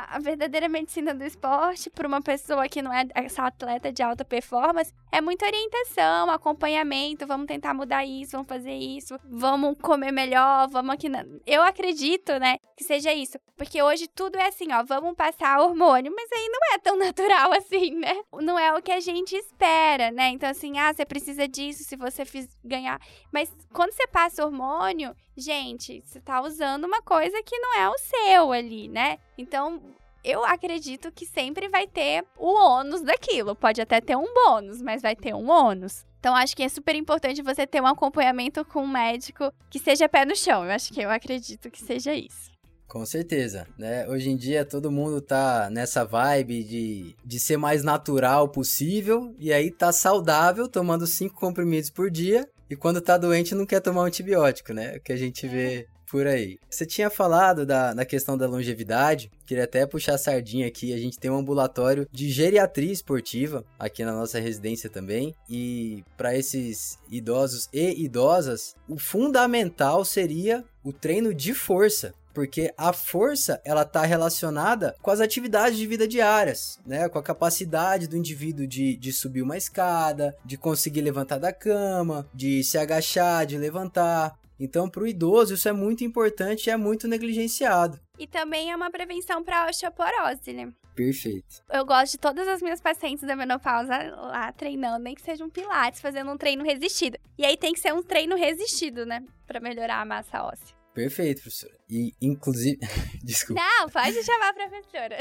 a 0.08 0.18
verdadeira 0.18 0.68
medicina 0.68 1.14
do 1.14 1.22
esporte 1.22 1.88
para 1.88 2.08
uma 2.08 2.20
pessoa 2.20 2.68
que 2.68 2.82
não 2.82 2.92
é 2.92 3.06
essa 3.14 3.44
atleta 3.44 3.92
de 3.92 4.02
alta 4.02 4.24
performance 4.24 4.92
é 5.12 5.20
muita 5.20 5.46
orientação, 5.46 6.28
acompanhamento, 6.28 7.28
vamos 7.28 7.46
tentar 7.46 7.72
mudar 7.72 8.04
isso, 8.04 8.32
vamos 8.32 8.48
fazer 8.48 8.74
isso, 8.74 9.16
vamos 9.24 9.78
comer 9.80 10.10
melhor, 10.10 10.68
vamos 10.68 10.94
aqui 10.94 11.08
na... 11.08 11.24
Eu 11.46 11.62
acredito, 11.62 12.40
né, 12.40 12.56
que 12.76 12.82
seja 12.82 13.14
isso, 13.14 13.38
porque 13.56 13.80
hoje 13.80 14.08
tudo 14.08 14.36
é 14.36 14.48
assim, 14.48 14.72
ó, 14.72 14.82
vamos 14.82 15.14
passar 15.14 15.60
hormônio, 15.60 16.12
mas 16.12 16.28
aí 16.32 16.48
não 16.48 16.74
é 16.74 16.78
tão 16.78 16.98
natural 16.98 17.52
assim, 17.52 17.94
né? 17.94 18.20
Não 18.42 18.58
é 18.58 18.76
o 18.76 18.82
que 18.82 18.90
a 18.90 18.98
gente 18.98 19.36
espera, 19.36 20.10
né? 20.10 20.30
Então 20.30 20.50
assim, 20.50 20.76
ah, 20.76 20.92
você 20.92 21.06
precisa 21.06 21.46
disso 21.46 21.84
se 21.84 21.94
você 21.94 22.24
fiz 22.24 22.48
ganhar, 22.64 23.00
mas 23.32 23.48
quando 23.72 23.92
você 23.92 24.08
passa 24.08 24.44
hormônio, 24.44 25.14
gente, 25.36 26.02
você 26.04 26.20
tá 26.20 26.40
usando 26.42 26.84
uma 26.84 27.02
coisa 27.02 27.42
que 27.42 27.58
não 27.58 27.78
é 27.78 27.88
o 27.88 27.98
seu 27.98 28.52
ali, 28.52 28.88
né? 28.88 29.18
Então, 29.36 29.80
eu 30.24 30.44
acredito 30.44 31.12
que 31.12 31.24
sempre 31.24 31.68
vai 31.68 31.86
ter 31.86 32.24
o 32.36 32.52
ônus 32.52 33.02
daquilo. 33.02 33.54
Pode 33.54 33.80
até 33.80 34.00
ter 34.00 34.16
um 34.16 34.32
bônus, 34.34 34.82
mas 34.82 35.02
vai 35.02 35.14
ter 35.14 35.34
um 35.34 35.48
ônus. 35.48 36.04
Então, 36.18 36.34
acho 36.34 36.56
que 36.56 36.64
é 36.64 36.68
super 36.68 36.96
importante 36.96 37.42
você 37.42 37.66
ter 37.66 37.80
um 37.80 37.86
acompanhamento 37.86 38.64
com 38.64 38.82
um 38.82 38.88
médico 38.88 39.52
que 39.70 39.78
seja 39.78 40.08
pé 40.08 40.24
no 40.24 40.34
chão. 40.34 40.64
Eu 40.64 40.72
acho 40.72 40.92
que 40.92 41.00
eu 41.00 41.10
acredito 41.10 41.70
que 41.70 41.80
seja 41.80 42.12
isso. 42.12 42.50
Com 42.88 43.04
certeza, 43.04 43.66
né? 43.76 44.08
Hoje 44.08 44.30
em 44.30 44.36
dia 44.36 44.64
todo 44.64 44.92
mundo 44.92 45.20
tá 45.20 45.68
nessa 45.70 46.04
vibe 46.04 46.62
de, 46.62 47.16
de 47.24 47.40
ser 47.40 47.56
mais 47.56 47.82
natural 47.82 48.48
possível 48.48 49.34
e 49.38 49.52
aí 49.52 49.72
tá 49.72 49.92
saudável, 49.92 50.68
tomando 50.68 51.06
cinco 51.06 51.34
comprimidos 51.34 51.90
por 51.90 52.10
dia 52.10 52.48
e 52.68 52.76
quando 52.76 53.00
tá 53.00 53.16
doente 53.16 53.54
não 53.54 53.66
quer 53.66 53.80
tomar 53.80 54.02
um 54.02 54.06
antibiótico, 54.06 54.72
né? 54.72 54.98
Que 54.98 55.12
a 55.12 55.16
gente 55.16 55.46
vê 55.46 55.86
por 56.10 56.26
aí. 56.26 56.58
Você 56.70 56.86
tinha 56.86 57.10
falado 57.10 57.66
da, 57.66 57.92
da 57.92 58.04
questão 58.04 58.38
da 58.38 58.46
longevidade, 58.46 59.30
queria 59.44 59.64
até 59.64 59.84
puxar 59.86 60.14
a 60.14 60.18
sardinha 60.18 60.66
aqui. 60.66 60.92
A 60.92 60.98
gente 60.98 61.18
tem 61.18 61.30
um 61.30 61.38
ambulatório 61.38 62.08
de 62.10 62.30
geriatria 62.30 62.92
esportiva 62.92 63.64
aqui 63.78 64.04
na 64.04 64.12
nossa 64.12 64.38
residência 64.38 64.88
também. 64.88 65.34
E 65.48 66.04
para 66.16 66.36
esses 66.36 66.98
idosos 67.10 67.68
e 67.72 68.04
idosas, 68.04 68.74
o 68.88 68.98
fundamental 68.98 70.04
seria 70.04 70.64
o 70.84 70.92
treino 70.92 71.34
de 71.34 71.52
força 71.52 72.14
porque 72.36 72.70
a 72.76 72.92
força 72.92 73.62
ela 73.64 73.80
está 73.80 74.02
relacionada 74.02 74.94
com 75.00 75.10
as 75.10 75.22
atividades 75.22 75.78
de 75.78 75.86
vida 75.86 76.06
diárias, 76.06 76.78
né? 76.84 77.08
Com 77.08 77.18
a 77.18 77.22
capacidade 77.22 78.06
do 78.06 78.14
indivíduo 78.14 78.66
de, 78.66 78.94
de 78.94 79.10
subir 79.10 79.40
uma 79.40 79.56
escada, 79.56 80.36
de 80.44 80.58
conseguir 80.58 81.00
levantar 81.00 81.38
da 81.38 81.50
cama, 81.50 82.28
de 82.34 82.62
se 82.62 82.76
agachar, 82.76 83.46
de 83.46 83.56
levantar. 83.56 84.38
Então, 84.60 84.86
para 84.86 85.02
o 85.02 85.06
idoso, 85.06 85.54
isso 85.54 85.66
é 85.66 85.72
muito 85.72 86.04
importante 86.04 86.66
e 86.66 86.70
é 86.70 86.76
muito 86.76 87.08
negligenciado. 87.08 87.98
E 88.18 88.26
também 88.26 88.70
é 88.70 88.76
uma 88.76 88.90
prevenção 88.90 89.42
para 89.42 89.70
osteoporose, 89.70 90.52
né? 90.52 90.70
Perfeito. 90.94 91.64
Eu 91.72 91.86
gosto 91.86 92.12
de 92.12 92.18
todas 92.18 92.46
as 92.46 92.60
minhas 92.60 92.82
pacientes 92.82 93.26
da 93.26 93.34
menopausa 93.34 93.96
lá 94.14 94.52
treinando, 94.52 95.02
nem 95.02 95.14
que 95.14 95.22
seja 95.22 95.42
um 95.42 95.48
pilates, 95.48 96.02
fazendo 96.02 96.30
um 96.30 96.36
treino 96.36 96.62
resistido. 96.62 97.16
E 97.38 97.46
aí 97.46 97.56
tem 97.56 97.72
que 97.72 97.80
ser 97.80 97.94
um 97.94 98.02
treino 98.02 98.36
resistido, 98.36 99.06
né? 99.06 99.24
Para 99.46 99.58
melhorar 99.58 100.02
a 100.02 100.04
massa 100.04 100.42
óssea. 100.42 100.75
Perfeito, 100.96 101.42
professora. 101.42 101.74
E, 101.90 102.14
inclusive. 102.22 102.78
Desculpa. 103.22 103.60
Não, 103.60 103.86
pode 103.90 104.24
chamar 104.24 104.48
a 104.48 104.54
professora. 104.54 105.16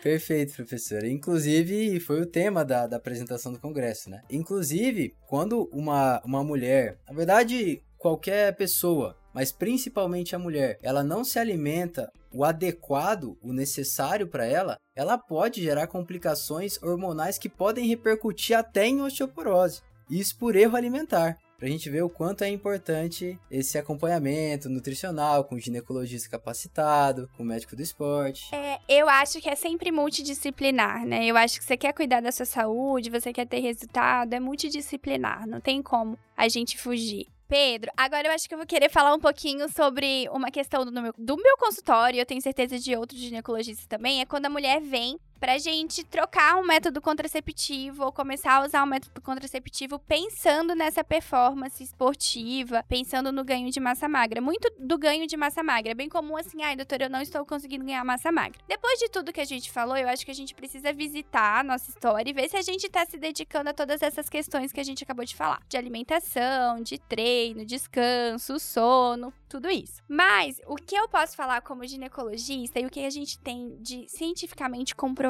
Perfeito, 0.00 0.54
professora. 0.54 1.08
Inclusive, 1.08 1.98
foi 1.98 2.20
o 2.20 2.26
tema 2.26 2.64
da, 2.64 2.86
da 2.86 2.96
apresentação 2.96 3.52
do 3.52 3.58
congresso, 3.58 4.08
né? 4.08 4.22
Inclusive, 4.30 5.16
quando 5.26 5.68
uma, 5.72 6.22
uma 6.24 6.44
mulher, 6.44 6.96
na 7.08 7.12
verdade, 7.12 7.82
qualquer 7.98 8.54
pessoa, 8.54 9.16
mas 9.34 9.50
principalmente 9.50 10.36
a 10.36 10.38
mulher, 10.38 10.78
ela 10.80 11.02
não 11.02 11.24
se 11.24 11.40
alimenta 11.40 12.08
o 12.32 12.44
adequado, 12.44 13.36
o 13.42 13.52
necessário 13.52 14.28
para 14.28 14.46
ela, 14.46 14.78
ela 14.94 15.18
pode 15.18 15.60
gerar 15.60 15.88
complicações 15.88 16.80
hormonais 16.80 17.36
que 17.36 17.48
podem 17.48 17.88
repercutir 17.88 18.56
até 18.56 18.86
em 18.86 19.02
osteoporose. 19.02 19.82
Isso 20.08 20.38
por 20.38 20.54
erro 20.54 20.76
alimentar 20.76 21.36
para 21.58 21.66
a 21.66 21.70
gente 21.70 21.88
ver 21.88 22.02
o 22.02 22.08
quanto 22.08 22.44
é 22.44 22.48
importante 22.48 23.38
esse 23.50 23.78
acompanhamento 23.78 24.68
nutricional 24.68 25.44
com 25.44 25.58
ginecologista 25.58 26.28
capacitado, 26.28 27.28
com 27.36 27.44
médico 27.44 27.74
do 27.74 27.82
esporte. 27.82 28.54
É, 28.54 28.78
eu 28.88 29.08
acho 29.08 29.40
que 29.40 29.48
é 29.48 29.54
sempre 29.54 29.90
multidisciplinar, 29.90 31.06
né? 31.06 31.24
Eu 31.24 31.36
acho 31.36 31.58
que 31.58 31.64
você 31.64 31.76
quer 31.76 31.92
cuidar 31.92 32.20
da 32.20 32.32
sua 32.32 32.46
saúde, 32.46 33.10
você 33.10 33.32
quer 33.32 33.46
ter 33.46 33.60
resultado, 33.60 34.34
é 34.34 34.40
multidisciplinar, 34.40 35.46
não 35.46 35.60
tem 35.60 35.82
como 35.82 36.18
a 36.36 36.48
gente 36.48 36.78
fugir. 36.78 37.26
Pedro, 37.48 37.92
agora 37.96 38.26
eu 38.26 38.32
acho 38.32 38.48
que 38.48 38.54
eu 38.54 38.58
vou 38.58 38.66
querer 38.66 38.90
falar 38.90 39.14
um 39.14 39.20
pouquinho 39.20 39.68
sobre 39.68 40.28
uma 40.30 40.50
questão 40.50 40.84
do 40.84 40.90
meu, 40.90 41.12
do 41.16 41.36
meu 41.36 41.56
consultório, 41.56 42.18
eu 42.18 42.26
tenho 42.26 42.42
certeza 42.42 42.76
de 42.76 42.96
outros 42.96 43.20
ginecologistas 43.20 43.86
também, 43.86 44.20
é 44.20 44.26
quando 44.26 44.46
a 44.46 44.50
mulher 44.50 44.80
vem 44.80 45.16
pra 45.38 45.58
gente 45.58 46.04
trocar 46.04 46.56
um 46.56 46.64
método 46.64 47.00
contraceptivo 47.00 48.04
ou 48.04 48.12
começar 48.12 48.56
a 48.56 48.64
usar 48.64 48.82
um 48.82 48.86
método 48.86 49.20
contraceptivo 49.20 49.98
pensando 49.98 50.74
nessa 50.74 51.04
performance 51.04 51.82
esportiva, 51.82 52.84
pensando 52.88 53.30
no 53.32 53.44
ganho 53.44 53.70
de 53.70 53.80
massa 53.80 54.08
magra. 54.08 54.40
Muito 54.40 54.72
do 54.78 54.98
ganho 54.98 55.26
de 55.26 55.36
massa 55.36 55.62
magra. 55.62 55.92
É 55.92 55.94
bem 55.94 56.08
comum 56.08 56.36
assim, 56.36 56.62
ai, 56.62 56.76
doutora, 56.76 57.04
eu 57.04 57.10
não 57.10 57.20
estou 57.20 57.44
conseguindo 57.44 57.84
ganhar 57.84 58.04
massa 58.04 58.32
magra. 58.32 58.58
Depois 58.68 58.98
de 58.98 59.08
tudo 59.08 59.32
que 59.32 59.40
a 59.40 59.44
gente 59.44 59.70
falou, 59.70 59.96
eu 59.96 60.08
acho 60.08 60.24
que 60.24 60.30
a 60.30 60.34
gente 60.34 60.54
precisa 60.54 60.92
visitar 60.92 61.60
a 61.60 61.64
nossa 61.64 61.90
história 61.90 62.30
e 62.30 62.32
ver 62.32 62.48
se 62.48 62.56
a 62.56 62.62
gente 62.62 62.86
está 62.86 63.04
se 63.06 63.18
dedicando 63.18 63.70
a 63.70 63.74
todas 63.74 64.02
essas 64.02 64.28
questões 64.28 64.72
que 64.72 64.80
a 64.80 64.84
gente 64.84 65.02
acabou 65.02 65.24
de 65.24 65.34
falar: 65.34 65.60
de 65.68 65.76
alimentação, 65.76 66.82
de 66.82 66.98
treino, 66.98 67.64
descanso, 67.64 68.58
sono, 68.58 69.32
tudo 69.48 69.70
isso. 69.70 70.02
Mas 70.08 70.60
o 70.66 70.76
que 70.76 70.96
eu 70.96 71.08
posso 71.08 71.36
falar 71.36 71.60
como 71.60 71.86
ginecologista 71.86 72.80
e 72.80 72.86
o 72.86 72.90
que 72.90 73.04
a 73.04 73.10
gente 73.10 73.38
tem 73.38 73.76
de 73.80 74.06
cientificamente 74.08 74.94
comprovado, 74.94 75.25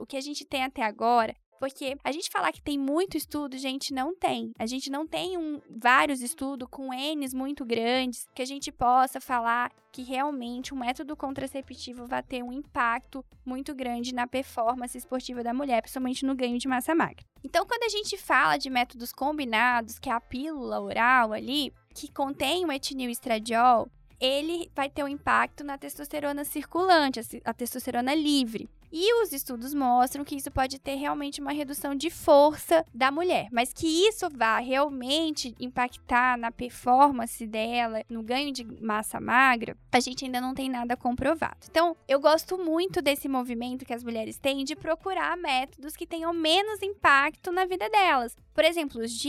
o 0.00 0.06
que 0.06 0.16
a 0.16 0.20
gente 0.20 0.44
tem 0.44 0.64
até 0.64 0.82
agora, 0.82 1.34
porque 1.62 1.96
a 2.02 2.10
gente 2.10 2.28
falar 2.28 2.50
que 2.50 2.60
tem 2.60 2.76
muito 2.76 3.16
estudo, 3.16 3.56
gente, 3.56 3.94
não 3.94 4.16
tem. 4.16 4.50
A 4.58 4.66
gente 4.66 4.90
não 4.90 5.06
tem 5.06 5.38
um, 5.38 5.60
vários 5.70 6.20
estudos 6.20 6.66
com 6.68 6.88
N's 6.92 7.32
muito 7.32 7.64
grandes 7.64 8.26
que 8.34 8.42
a 8.42 8.44
gente 8.44 8.72
possa 8.72 9.20
falar 9.20 9.70
que 9.92 10.02
realmente 10.02 10.74
um 10.74 10.78
método 10.78 11.14
contraceptivo 11.14 12.04
vai 12.04 12.20
ter 12.20 12.42
um 12.42 12.52
impacto 12.52 13.24
muito 13.46 13.76
grande 13.76 14.12
na 14.12 14.26
performance 14.26 14.98
esportiva 14.98 15.44
da 15.44 15.54
mulher, 15.54 15.82
principalmente 15.82 16.26
no 16.26 16.34
ganho 16.34 16.58
de 16.58 16.66
massa 16.66 16.96
magra. 16.96 17.24
Então, 17.44 17.64
quando 17.64 17.84
a 17.84 17.88
gente 17.88 18.18
fala 18.18 18.56
de 18.56 18.68
métodos 18.68 19.12
combinados, 19.12 20.00
que 20.00 20.10
é 20.10 20.12
a 20.12 20.20
pílula 20.20 20.80
oral 20.80 21.32
ali, 21.32 21.72
que 21.94 22.10
contém 22.10 22.66
o 22.66 22.72
etinil 22.72 23.08
estradiol, 23.08 23.88
ele 24.18 24.68
vai 24.74 24.90
ter 24.90 25.04
um 25.04 25.08
impacto 25.08 25.62
na 25.62 25.78
testosterona 25.78 26.44
circulante, 26.44 27.20
a 27.44 27.54
testosterona 27.54 28.16
livre. 28.16 28.68
E 28.92 29.22
os 29.22 29.32
estudos 29.32 29.72
mostram 29.72 30.22
que 30.22 30.36
isso 30.36 30.50
pode 30.50 30.78
ter 30.78 30.96
realmente 30.96 31.40
uma 31.40 31.50
redução 31.50 31.94
de 31.94 32.10
força 32.10 32.84
da 32.92 33.10
mulher, 33.10 33.48
mas 33.50 33.72
que 33.72 33.86
isso 33.86 34.28
vá 34.30 34.58
realmente 34.58 35.54
impactar 35.58 36.36
na 36.36 36.52
performance 36.52 37.46
dela, 37.46 38.04
no 38.08 38.22
ganho 38.22 38.52
de 38.52 38.64
massa 38.82 39.18
magra, 39.18 39.76
a 39.90 40.00
gente 40.00 40.26
ainda 40.26 40.40
não 40.40 40.54
tem 40.54 40.68
nada 40.68 40.94
comprovado. 40.94 41.56
Então, 41.70 41.96
eu 42.06 42.20
gosto 42.20 42.58
muito 42.58 43.00
desse 43.00 43.28
movimento 43.28 43.86
que 43.86 43.94
as 43.94 44.04
mulheres 44.04 44.38
têm 44.38 44.62
de 44.62 44.76
procurar 44.76 45.38
métodos 45.38 45.96
que 45.96 46.06
tenham 46.06 46.34
menos 46.34 46.82
impacto 46.82 47.50
na 47.50 47.64
vida 47.64 47.88
delas. 47.88 48.36
Por 48.52 48.64
exemplo, 48.64 49.00
os 49.00 49.22